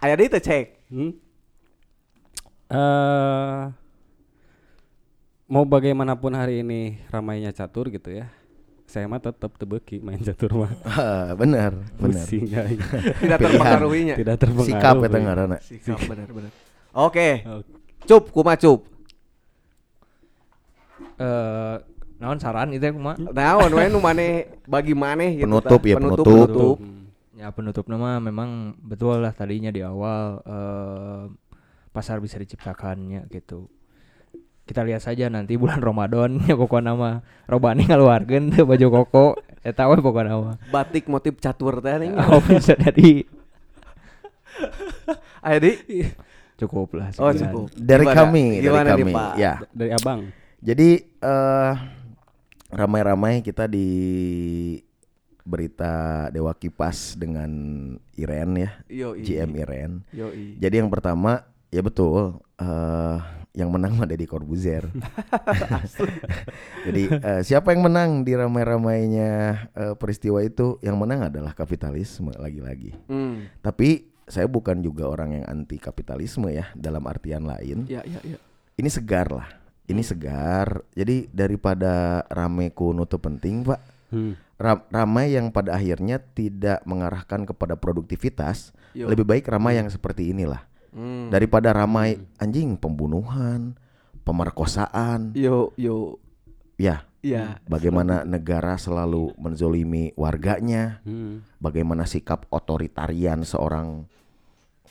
aya 0.00 0.14
di 0.16 0.24
itu 0.26 0.40
cek 0.40 0.66
Hmm? 0.88 1.12
Eh, 2.68 3.62
mau 5.48 5.64
bagaimanapun 5.64 6.32
hari 6.36 6.60
ini 6.60 7.00
ramainya 7.08 7.52
catur 7.52 7.88
gitu 7.88 8.12
ya. 8.12 8.28
Saya 8.88 9.04
mah 9.04 9.20
tetap 9.20 9.52
tebeki 9.54 10.00
main 10.00 10.16
catur 10.18 10.64
mah. 10.64 10.72
Ah, 10.88 11.36
bener, 11.36 11.76
bener. 11.94 12.24
Pusing 12.24 12.48
aing. 12.48 12.80
tidak 13.22 13.38
terpengaruhinya 13.38 14.14
Tidak 14.16 14.36
terpengaruh. 14.36 14.68
Sikap 14.72 14.96
eta 14.98 15.18
ngaranna. 15.18 15.56
sikap 15.60 15.98
benar-benar 16.02 16.50
oke 16.90 17.28
Oke. 17.44 17.68
cup 18.02 18.24
kuma 18.32 18.56
cup 18.56 18.80
eh 21.16 21.76
naon 22.18 22.38
saran 22.38 22.72
itu 22.72 22.82
ya 22.82 22.90
kumaha 22.90 23.14
naon 23.28 23.70
we 23.70 23.84
nu 23.86 24.00
maneh 24.00 24.30
bagi 24.64 24.90
maneh 24.92 25.38
gitu 25.38 25.46
Penutup 25.46 25.82
ya, 25.84 25.94
penutup 25.94 26.24
penutup. 26.24 26.48
penutup 26.48 26.78
Ya 27.34 27.54
penutup 27.54 27.86
nama 27.86 28.18
memang 28.18 28.74
betul 28.82 29.22
lah 29.22 29.30
tadinya 29.30 29.70
di 29.70 29.78
awal 29.78 30.42
eh, 30.42 31.24
pasar 31.88 32.18
bisa 32.18 32.34
diciptakannya 32.34 33.30
gitu. 33.30 33.70
Kita 34.68 34.84
lihat 34.84 35.00
saja 35.00 35.26
nanti 35.26 35.56
bulan 35.56 35.80
Ramadan 35.88 36.44
ya 36.44 36.52
pokok 36.52 36.78
nama 36.78 37.24
robani 37.44 37.88
ngaluarkeun 37.88 38.52
teu 38.52 38.68
baju 38.70 38.86
koko 38.94 39.26
eta 39.58 39.88
we 39.88 39.96
pokok 39.96 40.22
nama. 40.22 40.52
batik 40.68 41.08
motif 41.08 41.40
catur 41.40 41.80
teh 41.80 41.96
nih 41.96 42.12
Oh 42.28 42.38
bisa 42.38 42.76
jadi 42.76 43.24
aya 45.40 45.58
di 45.58 45.72
cukup 46.58 46.92
lah. 46.94 47.08
oh 47.16 47.30
cukup 47.32 47.70
Dari 47.72 48.04
Gimana? 48.04 48.18
kami, 48.18 48.44
Gimana 48.60 48.88
dari 48.90 49.02
kami. 49.02 49.12
Pak? 49.14 49.32
Ya. 49.36 49.52
Dari 49.70 49.90
abang. 49.94 50.20
Jadi 50.58 50.88
eh 51.16 51.74
ramai-ramai 52.68 53.40
kita 53.40 53.64
di 53.64 53.88
berita 55.40 56.26
Dewa 56.28 56.52
Kipas 56.52 57.16
dengan 57.16 57.48
Iren 58.12 58.52
ya, 58.58 58.70
Yoi. 58.84 59.24
GM 59.24 59.50
Iren. 59.56 59.92
Yoi. 60.12 60.60
Jadi 60.60 60.74
yang 60.76 60.90
pertama 60.90 61.40
ya 61.70 61.80
betul 61.80 62.36
eh 62.58 63.18
yang 63.56 63.72
menang 63.72 63.96
mah 63.96 64.06
Deddy 64.06 64.28
Corbuzier. 64.28 64.86
Jadi 66.86 67.02
eh, 67.10 67.40
siapa 67.42 67.72
yang 67.72 67.86
menang 67.88 68.22
di 68.22 68.36
ramai-ramainya 68.36 69.30
eh, 69.72 69.94
peristiwa 69.96 70.44
itu? 70.44 70.76
Yang 70.84 70.96
menang 70.96 71.20
adalah 71.32 71.52
kapitalisme 71.56 72.32
lagi-lagi. 72.36 72.94
Hmm. 73.08 73.48
Tapi 73.64 74.08
saya 74.28 74.44
bukan 74.44 74.84
juga 74.84 75.08
orang 75.08 75.40
yang 75.40 75.44
anti 75.48 75.80
kapitalisme 75.80 76.52
ya 76.52 76.68
dalam 76.76 77.02
artian 77.08 77.48
lain. 77.48 77.88
Ya 77.88 78.04
ya 78.04 78.20
ya. 78.22 78.38
Ini 78.78 78.88
segar 78.92 79.32
lah. 79.32 79.48
Ini 79.88 80.04
segar. 80.04 80.84
Jadi 80.92 81.32
daripada 81.32 82.22
rame 82.28 82.70
kuno 82.76 83.08
tuh 83.08 83.18
penting, 83.18 83.64
Pak. 83.64 83.80
Hmm. 84.12 84.36
Ra- 84.60 84.84
ramai 84.92 85.32
yang 85.32 85.48
pada 85.48 85.80
akhirnya 85.80 86.20
tidak 86.20 86.84
mengarahkan 86.84 87.48
kepada 87.48 87.78
produktivitas, 87.78 88.76
Yo. 88.92 89.08
lebih 89.08 89.24
baik 89.24 89.48
ramai 89.48 89.80
yang 89.80 89.88
seperti 89.88 90.34
inilah. 90.34 90.67
Hmm. 90.88 91.28
daripada 91.28 91.70
ramai 91.76 92.16
anjing 92.40 92.74
pembunuhan, 92.80 93.76
pemerkosaan, 94.24 95.36
Yo 95.36 95.72
yo. 95.76 96.16
Ya. 96.78 97.04
Ya. 97.18 97.58
bagaimana 97.66 98.22
negara 98.22 98.78
selalu 98.78 99.34
menzolimi 99.34 100.14
warganya, 100.14 101.02
Hmm. 101.02 101.42
bagaimana 101.58 102.06
sikap 102.06 102.46
otoritarian 102.48 103.42
seorang 103.42 104.06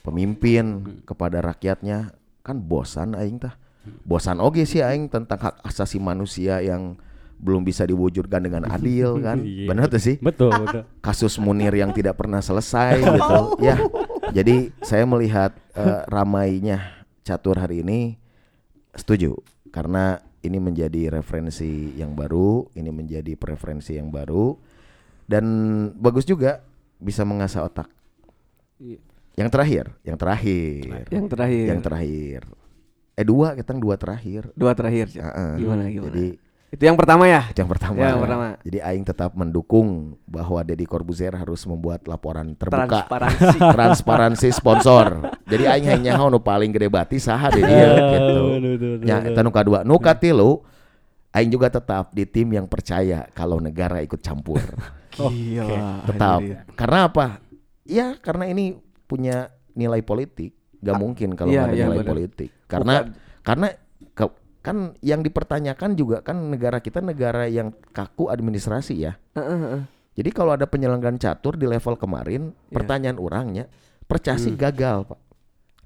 pemimpin 0.04 0.84
kepada 1.08 1.40
rakyatnya. 1.40 2.12
Kan 2.44 2.64
bosan 2.64 3.16
aing 3.16 3.40
tah. 3.40 3.56
Bosan 4.04 4.44
oge 4.44 4.68
sih 4.68 4.84
aing 4.84 5.08
tentang 5.08 5.40
hak 5.40 5.64
asasi 5.64 6.00
manusia 6.04 6.60
yang 6.60 7.00
belum 7.38 7.62
bisa 7.62 7.84
diwujudkan 7.84 8.42
dengan 8.42 8.66
adil 8.66 9.18
kan 9.26 9.38
Iya. 9.40 9.70
benar 9.70 9.88
tuh 9.88 10.00
sih 10.00 10.18
Betul, 10.18 10.52
betul. 10.58 10.84
kasus 11.00 11.38
Munir 11.38 11.72
yang 11.72 11.92
tidak 11.92 12.18
pernah 12.18 12.40
selesai 12.40 12.98
gitu 13.16 13.40
ya 13.60 13.78
jadi 14.30 14.74
saya 14.80 15.04
melihat 15.04 15.54
eh, 15.72 16.02
ramainya 16.06 17.06
catur 17.22 17.56
hari 17.56 17.82
ini 17.82 18.18
setuju 18.92 19.38
karena 19.70 20.18
ini 20.40 20.58
menjadi 20.58 21.12
referensi 21.12 21.94
yang 21.94 22.14
baru 22.14 22.66
ini 22.74 22.90
menjadi 22.90 23.36
preferensi 23.36 23.94
yang 23.94 24.10
baru 24.10 24.58
dan 25.26 25.46
bagus 25.94 26.24
juga 26.24 26.64
bisa 26.98 27.22
mengasah 27.22 27.62
otak 27.64 27.90
Iya. 28.78 28.98
yang 29.36 29.50
terakhir 29.50 29.86
yang 30.02 30.18
terakhir 30.18 31.06
Yang 31.10 31.26
terakhir. 31.28 31.66
yang 31.68 31.82
terakhir 31.82 32.42
eh 33.14 33.26
dua 33.26 33.54
kita 33.54 33.74
dua 33.74 33.96
terakhir 33.98 34.54
Dua 34.54 34.72
terakhir. 34.72 35.10
Cak. 35.10 35.18
Heeh. 35.20 35.52
Gimana 35.58 35.84
gimana? 35.90 36.06
jadi 36.08 36.26
itu 36.68 36.84
yang 36.84 37.00
pertama 37.00 37.24
ya? 37.32 37.48
itu 37.48 37.64
yang 37.64 37.72
pertama. 37.72 37.96
Yang 37.96 38.20
pertama. 38.28 38.48
Jadi 38.60 38.78
Aing 38.84 39.06
tetap 39.08 39.32
mendukung 39.40 40.20
bahwa 40.28 40.60
Deddy 40.68 40.84
Corbuzier 40.84 41.32
harus 41.32 41.64
membuat 41.64 42.04
laporan 42.04 42.60
terbuka 42.60 43.08
Transparansi. 43.08 43.58
transparansi 43.76 44.48
sponsor. 44.52 45.06
Jadi 45.48 45.64
Aing 45.64 45.88
hanya 45.88 46.20
nu 46.20 46.44
paling 46.44 46.76
gede 46.76 46.92
bati 46.92 47.24
saha 47.24 47.48
deh 47.56 47.64
dia 47.64 47.88
gitu. 48.20 48.36
Ya, 49.08 49.24
eta 49.24 49.40
nu 49.40 49.52
kadua. 49.56 49.88
Nu 49.88 49.96
katilu 49.96 50.60
Aing 51.32 51.48
juga 51.48 51.72
tetap 51.72 52.12
di 52.12 52.28
tim 52.28 52.52
yang 52.52 52.68
percaya 52.68 53.32
kalau 53.32 53.64
negara 53.64 54.04
ikut 54.04 54.20
campur. 54.20 54.60
Gila. 55.18 56.04
tetap. 56.06 56.40
ini 56.44 56.52
dia. 56.52 56.60
Karena 56.76 57.00
apa? 57.08 57.26
Ya 57.88 58.08
karena 58.20 58.44
ini 58.52 58.76
punya 59.08 59.56
nilai 59.72 60.04
politik. 60.04 60.52
Gak 60.84 61.00
mungkin 61.00 61.34
kalau 61.34 61.50
iya, 61.50 61.64
nggak 61.64 61.72
ada 61.72 61.78
iya, 61.80 61.86
nilai 61.88 62.00
benar. 62.04 62.12
politik. 62.12 62.50
Karena 62.68 62.96
Bukan- 63.02 63.14
karena 63.42 63.68
kan 64.68 64.78
yang 65.00 65.24
dipertanyakan 65.24 65.96
juga 65.96 66.20
kan 66.20 66.52
negara 66.52 66.84
kita 66.84 67.00
negara 67.00 67.48
yang 67.48 67.72
kaku 67.96 68.28
administrasi 68.28 69.00
ya. 69.00 69.16
Heeh, 69.32 69.58
heeh. 69.64 69.82
Jadi 70.20 70.30
kalau 70.36 70.52
ada 70.52 70.68
penyelenggaraan 70.68 71.16
catur 71.16 71.56
di 71.56 71.64
level 71.64 71.96
kemarin, 71.96 72.52
Iya. 72.52 72.74
pertanyaan 72.76 73.16
orangnya, 73.16 73.72
percasi 74.10 74.52
gagal, 74.52 75.08
Pak. 75.08 75.20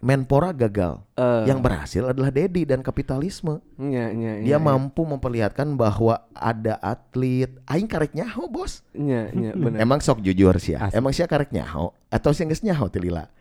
Menpora 0.01 0.49
gagal. 0.49 0.97
Hmm. 1.13 1.45
Eh, 1.45 1.53
Yang 1.53 1.59
berhasil 1.61 2.03
adalah 2.09 2.33
Dedi 2.33 2.65
dan 2.65 2.81
kapitalisme. 2.81 3.61
Iya, 3.77 4.09
iya, 4.09 4.31
Dia 4.41 4.47
iya, 4.47 4.57
mampu 4.57 5.05
memperlihatkan 5.05 5.77
bahwa 5.77 6.25
ada 6.33 6.81
atlet, 6.81 7.53
aing 7.69 7.85
karek 7.85 8.17
nyaho, 8.17 8.49
Bos. 8.49 8.81
Iya, 8.97 9.29
iya, 9.29 9.51
benar. 9.53 9.77
Emang 9.77 10.01
sok 10.01 10.25
jujur 10.25 10.57
sih 10.57 10.73
ya. 10.73 10.89
Emang 10.89 11.13
sih 11.13 11.21
karek 11.29 11.53
nyaho 11.53 11.93
atau 12.09 12.33
sih 12.33 12.49
geus 12.49 12.65
nyaho 12.65 12.89
ti 12.89 12.97
lila? 12.97 13.29
Ente. 13.29 13.40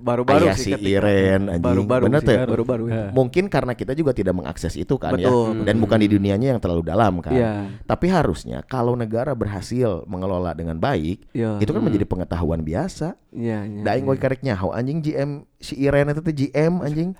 Baru-baru 0.00 0.48
Aya 0.48 0.56
sih 0.56 0.72
si 0.72 0.80
Iren 0.80 1.52
anjing. 1.52 1.60
Baru-baru 1.60 2.08
Bener 2.08 2.20
tuh? 2.24 2.32
baru-baru. 2.48 2.84
ya. 2.88 2.96
Eh. 2.96 3.08
Mungkin 3.12 3.52
karena 3.52 3.76
kita 3.76 3.92
juga 3.92 4.16
tidak 4.16 4.32
mengakses 4.32 4.74
itu 4.80 4.96
kan 4.96 5.12
Betul, 5.12 5.60
ya. 5.60 5.68
Dan 5.68 5.76
bukan 5.84 5.98
di 6.00 6.08
dunianya 6.08 6.56
yang 6.56 6.60
terlalu 6.62 6.82
dalam 6.88 7.20
kan. 7.20 7.36
Iya. 7.36 7.52
Tapi 7.84 8.06
harusnya 8.08 8.64
kalau 8.64 8.96
negara 8.96 9.36
berhasil 9.36 10.08
mengelola 10.08 10.56
dengan 10.56 10.80
baik, 10.80 11.28
Iya. 11.36 11.60
itu 11.60 11.70
kan 11.70 11.82
menjadi 11.84 12.06
pengetahuan 12.08 12.64
biasa. 12.64 13.18
Iya, 13.36 13.68
iya. 13.68 13.82
Da 13.84 13.92
aing 13.98 14.08
iya. 14.08 14.12
we 14.14 14.16
karek 14.16 14.40
nyaho 14.40 14.72
anjing 14.72 15.04
GM 15.04 15.44
si 15.60 15.76
Iren 15.76 16.08
itu 16.10 16.20
tuh 16.24 16.34
GM 16.34 16.80
anjing. 16.80 17.10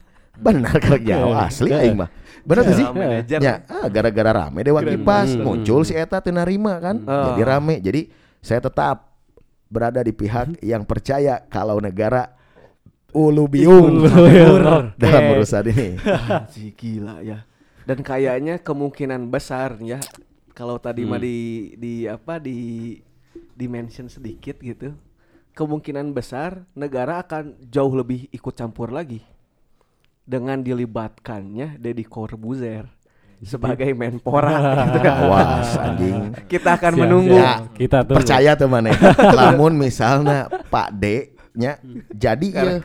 Benar 0.41 0.76
karek 0.80 1.05
nyaho 1.05 1.36
asli 1.36 1.70
aing 1.74 1.99
mah. 2.01 2.09
Benar 2.47 2.62
tuh 2.64 2.76
sih? 2.78 2.86
Ya, 2.86 2.93
manajer. 2.95 3.38
Ya, 3.45 3.55
ah, 3.68 3.86
gara-gara 3.93 4.30
rame 4.32 4.64
Dewa 4.64 4.80
Kipas 4.80 5.36
muncul 5.36 5.84
si 5.84 5.93
eta 5.93 6.24
teu 6.24 6.32
narima 6.32 6.80
kan. 6.80 6.97
Oh. 7.05 7.34
Jadi 7.34 7.43
rame. 7.45 7.76
Jadi 7.84 8.09
saya 8.41 8.64
tetap 8.64 9.10
berada 9.71 10.03
di 10.03 10.11
pihak 10.11 10.59
yang 10.66 10.83
percaya 10.83 11.47
kalau 11.47 11.79
negara 11.79 12.35
ulu 13.14 13.47
biung 13.47 14.05
dalam 15.03 15.23
urusan 15.39 15.64
ini. 15.71 15.89
Anjing, 16.03 16.75
gila 16.75 17.23
ya. 17.23 17.47
Dan 17.87 18.03
kayaknya 18.03 18.59
kemungkinan 18.61 19.31
besar 19.31 19.79
ya 19.81 20.03
kalau 20.53 20.77
tadi 20.77 21.07
mah 21.07 21.23
di 21.23 21.73
di 21.79 22.05
apa 22.05 22.43
di 22.43 22.99
di 23.33 23.66
mention 23.71 24.11
sedikit 24.11 24.59
gitu. 24.59 24.93
Kemungkinan 25.55 26.14
besar 26.14 26.66
negara 26.75 27.23
akan 27.23 27.59
jauh 27.71 27.95
lebih 27.95 28.31
ikut 28.31 28.55
campur 28.55 28.95
lagi 28.95 29.23
dengan 30.23 30.62
dilibatkannya 30.62 31.83
Deddy 31.83 32.07
Corbuzier 32.07 33.00
sebagai 33.41 33.88
menpora 33.93 34.57
gitu 34.88 34.99
kan. 35.01 35.14
Awas 35.24 35.70
anjing. 35.76 36.32
Kita 36.45 36.76
akan 36.76 36.93
Siap, 36.93 37.01
menunggu. 37.01 37.36
siap. 37.36 37.61
Kita 37.72 37.99
tunggu. 38.05 38.18
Percaya 38.20 38.51
tuh 38.55 38.68
mana? 38.68 38.93
Lamun 39.38 39.74
misalnya 39.74 40.47
Pak 40.47 40.88
D 40.95 41.05
nya 41.51 41.82
jadi 42.09 42.47
ya 42.47 42.78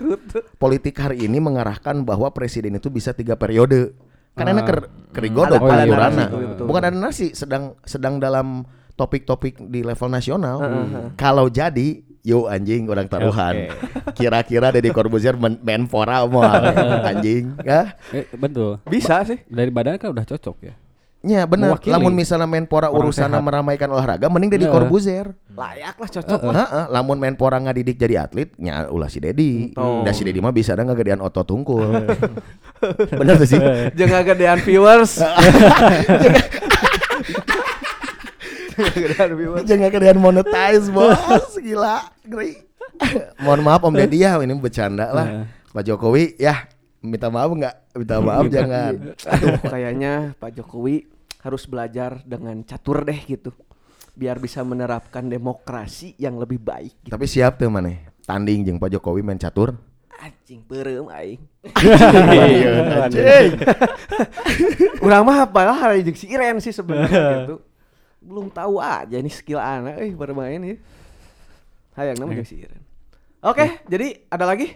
politik 0.58 0.98
hari 0.98 1.22
ini 1.22 1.38
mengarahkan 1.38 2.02
bahwa 2.02 2.34
presiden 2.34 2.76
itu 2.76 2.90
bisa 2.90 3.14
tiga 3.14 3.38
periode. 3.38 3.94
Karena 4.36 4.58
Ah. 4.58 4.68
ker 4.68 4.78
kerigodok 5.16 5.64
peraturanna. 5.64 6.28
narasi, 6.28 6.44
betul. 6.52 6.66
Bukan 6.68 6.82
ada 6.84 6.98
nasi, 6.98 7.32
sedang 7.32 7.80
sedang 7.88 8.20
dalam 8.20 8.68
topik-topik 8.94 9.64
di 9.70 9.80
level 9.80 10.10
nasional. 10.10 10.60
Heeh. 10.60 11.16
Kalau 11.16 11.48
jadi, 11.48 12.04
yuk 12.26 12.50
anjing 12.50 12.90
orang 12.90 13.06
taruhan. 13.06 13.70
Oke. 13.70 14.18
Kira-kira 14.18 14.74
Deddy 14.74 14.90
Corbuzier 14.90 15.38
men 15.38 15.62
menpora 15.62 16.26
mau 16.26 16.42
anjing, 17.06 17.54
ya? 17.62 17.94
Eh, 18.10 18.26
betul. 18.34 18.82
Bisa 18.90 19.22
sih. 19.22 19.38
Dari 19.46 19.70
badan 19.70 20.02
kan 20.02 20.10
udah 20.10 20.26
cocok 20.26 20.58
ya. 20.66 20.74
Ya 21.26 21.42
benar. 21.50 21.82
Lamun 21.90 22.14
misalnya 22.14 22.46
menpora 22.46 22.94
urusan 22.94 23.34
meramaikan 23.42 23.90
olahraga, 23.90 24.30
mending 24.30 24.58
Deddy 24.58 24.70
Iya. 24.70 24.74
Corbuzier. 24.78 25.28
Layak 25.58 25.98
lah 25.98 26.10
cocok. 26.10 26.40
Heeh, 26.54 26.86
lamun 26.94 27.18
menpora 27.18 27.58
ngadidik 27.58 27.98
jadi 27.98 28.30
atlet, 28.30 28.54
nya 28.62 28.86
ulah 28.94 29.10
si 29.10 29.18
Dedi. 29.18 29.74
Oh. 29.74 30.06
Da 30.06 30.14
si 30.14 30.22
Dedi 30.22 30.38
mah 30.38 30.54
bisa 30.54 30.78
ada 30.78 30.86
ngagedean 30.86 31.22
otot 31.26 31.46
tungkul. 31.50 31.82
Bener 33.22 33.42
tuh 33.42 33.50
sih. 33.50 33.58
Jangan 33.98 34.22
gedean 34.22 34.62
viewers. 34.62 35.18
Jangan 38.76 38.96
gedean 39.00 39.32
viewers. 39.40 39.64
Jangan 39.64 39.88
kemudian 39.92 40.18
monetize 40.20 40.88
bos 40.92 41.56
Gila 41.66 42.12
Ngeri. 42.28 42.52
Mohon 43.44 43.62
maaf 43.68 43.82
Om 43.84 43.92
Deddy 43.92 44.24
ya 44.24 44.40
Ini 44.40 44.56
bercanda 44.56 45.12
lah 45.12 45.44
Pak 45.76 45.84
Jokowi 45.84 46.40
ya 46.40 46.64
Minta 47.04 47.28
maaf 47.28 47.52
nggak 47.52 47.76
Minta 47.92 48.24
maaf 48.24 48.48
jangan 48.48 48.94
Aduh, 49.28 49.60
kayaknya 49.68 50.32
Pak 50.40 50.56
Jokowi 50.56 51.04
harus 51.44 51.70
belajar 51.70 52.26
dengan 52.26 52.58
catur 52.66 53.06
deh 53.06 53.20
gitu. 53.22 53.54
Biar 54.16 54.40
bisa 54.40 54.64
menerapkan 54.66 55.28
demokrasi 55.28 56.16
yang 56.18 56.40
lebih 56.40 56.58
baik 56.58 57.06
gitu. 57.06 57.14
Tapi 57.14 57.28
siap 57.28 57.60
tuh 57.60 57.68
mana 57.68 57.92
Tanding 58.24 58.64
jeung 58.64 58.80
Pak 58.80 58.96
Jokowi 58.96 59.22
main 59.22 59.38
catur 59.38 59.76
Anjing 60.16 60.64
perem 60.64 61.12
aing. 61.12 61.44
Iya, 61.76 62.72
anjing. 63.04 63.52
Urang 65.06 65.28
mah 65.28 65.44
apalah 65.44 65.76
hari 65.76 66.08
jeung 66.08 66.16
si 66.16 66.32
Iren 66.32 66.64
sih 66.64 66.72
sebenarnya 66.72 67.12
gitu. 67.44 67.56
Belum 68.26 68.50
tahu 68.50 68.82
aja 68.82 69.22
nih 69.22 69.30
skill 69.30 69.62
anak 69.62 70.02
eh 70.02 70.12
bermain 70.18 70.60
ya. 70.60 70.76
Hayang 71.96 72.18
nama 72.20 72.34
jeung 72.36 72.50
si 72.50 72.60
Iren. 72.60 72.82
Oke, 73.46 73.86
jadi 73.86 74.26
ada 74.28 74.50
lagi? 74.50 74.74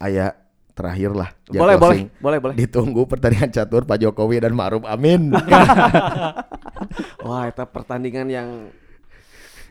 Aya 0.00 0.32
terakhir 0.72 1.12
lah 1.12 1.28
Boleh, 1.50 1.76
boleh, 1.76 2.00
boleh, 2.22 2.38
boleh. 2.40 2.54
Ditunggu 2.56 3.04
pertandingan 3.04 3.52
catur 3.52 3.84
Pak 3.84 4.00
Jokowi 4.00 4.40
dan 4.40 4.56
Ma'ruf 4.56 4.80
Amin 4.88 5.28
Wah, 7.26 7.52
itu 7.52 7.64
pertandingan 7.68 8.26
yang 8.32 8.48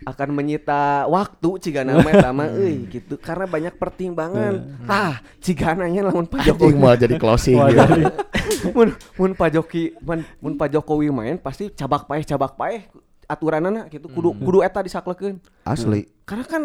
akan 0.07 0.29
menyita 0.31 1.07
waktu 1.07 1.49
cigana 1.59 1.99
mah 1.99 2.11
eta 2.13 2.29
mah 2.31 2.47
euy 2.55 2.87
gitu. 2.87 3.19
Karena 3.19 3.45
banyak 3.47 3.75
pertimbangan. 3.75 4.79
Tah, 4.87 5.19
cigananya 5.43 6.11
lamun 6.11 6.27
Pak 6.27 6.47
Jokowi. 6.47 6.75
mau 6.75 6.95
jadi 6.95 7.15
closing 7.19 7.57
gitu. 7.57 8.11
mun 8.75 8.89
mun 9.19 9.31
Pak 9.35 9.49
Jokowi 9.55 9.95
mun, 9.99 10.19
mun 10.39 10.53
Pak 10.55 10.69
Jokowi 10.71 11.07
main 11.11 11.35
pasti 11.39 11.71
cabak 11.73 12.07
paeh 12.07 12.23
cabak 12.23 12.55
paeh. 12.55 12.87
Aturanana 13.29 13.85
gitu 13.93 14.09
kudu 14.09 14.33
kudu 14.41 14.65
eta 14.65 14.81
disaklekeun. 14.81 15.37
Asli. 15.61 16.09
Karena 16.25 16.45
kan 16.49 16.63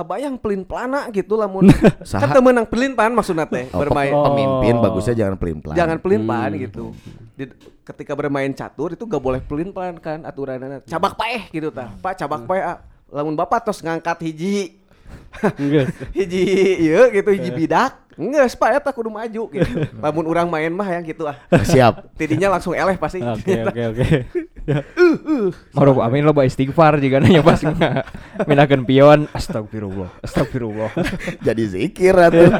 kebayang 0.00 0.34
pelin 0.34 0.64
pelana 0.64 1.06
gitu 1.08 1.36
lamun 1.36 1.68
kan 1.70 2.00
Saha? 2.00 2.32
teu 2.32 2.40
meunang 2.40 2.64
pelin 2.64 2.92
pan 2.92 3.12
maksudna 3.12 3.44
teh 3.44 3.68
Oh, 3.68 3.78
bermain 3.78 4.08
pe- 4.08 4.24
pemimpin 4.24 4.74
Oh. 4.74 4.82
bagusnya 4.82 5.14
jangan 5.14 5.36
pelin-pelan 5.36 5.76
jangan 5.76 5.98
pelin 5.98 6.22
pan 6.24 6.50
gitu. 6.54 6.84
Di- 7.34 7.52
ketika 7.82 8.12
bermain 8.14 8.48
catur 8.50 8.90
itu 8.90 9.02
gak 9.02 9.18
boleh 9.18 9.40
pelin 9.40 9.70
pan 9.70 9.94
kan 9.96 10.22
aturanana. 10.22 10.80
Cabak 10.82 11.14
paeh 11.14 11.50
gitu 11.50 11.68
tah. 11.68 11.92
Pak 11.94 12.16
cabak 12.16 12.44
paeh 12.44 12.64
ah. 12.64 12.78
lamun 13.08 13.34
Bapak 13.34 13.60
tos 13.62 13.80
ngangkat 13.80 14.16
hiji 14.22 14.78
hiji 16.16 16.42
ieu 16.80 17.10
gitu 17.10 17.30
hiji 17.30 17.50
bidak. 17.50 17.92
Enggak, 18.20 18.52
Pak 18.60 18.70
eta 18.76 18.90
kudu 18.92 19.08
maju 19.08 19.42
gitu. 19.48 19.72
Lamun 20.04 20.28
urang 20.28 20.52
main 20.52 20.68
mah 20.68 20.84
yang 20.92 21.00
gitu 21.08 21.24
ah. 21.24 21.40
Siap 21.72 22.12
Tidinya 22.20 22.52
langsung 22.52 22.76
eleh 22.76 23.00
pasti. 23.00 23.24
Oke, 23.24 23.64
oke, 23.64 23.82
oke. 23.96 24.06
Maruf 25.76 25.98
amin 26.04 26.28
lo 26.28 26.36
istighfar 26.44 27.00
jika 27.00 27.16
nanya 27.16 27.40
pas 27.40 27.56
minakeun 28.44 28.84
pion 28.84 29.24
astagfirullah 29.32 30.20
astagfirullah 30.20 30.92
Jadi 31.40 31.62
zikir 31.64 32.12
atuh. 32.12 32.52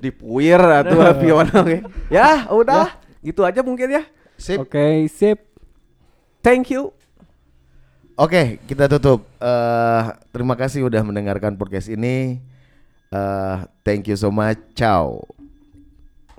Dipuir 0.00 0.64
atuh 0.64 1.12
pion 1.20 1.44
oke. 1.44 1.76
Ya, 2.08 2.48
udah. 2.48 2.96
Gitu 3.20 3.44
aja 3.44 3.60
mungkin 3.60 4.00
ya. 4.00 4.02
Sip. 4.40 4.64
Oke, 4.64 5.04
sip. 5.12 5.44
Thank 6.40 6.72
you. 6.72 6.96
Oke, 8.16 8.64
kita 8.64 8.88
tutup. 8.88 9.28
Eh 9.44 10.02
terima 10.32 10.56
kasih 10.56 10.88
udah 10.88 11.04
mendengarkan 11.04 11.60
podcast 11.60 11.92
ini. 11.92 12.40
Eh 13.14 13.56
thank 13.84 14.08
you 14.08 14.16
so 14.16 14.30
much. 14.30 14.58
Ciao. 14.74 15.33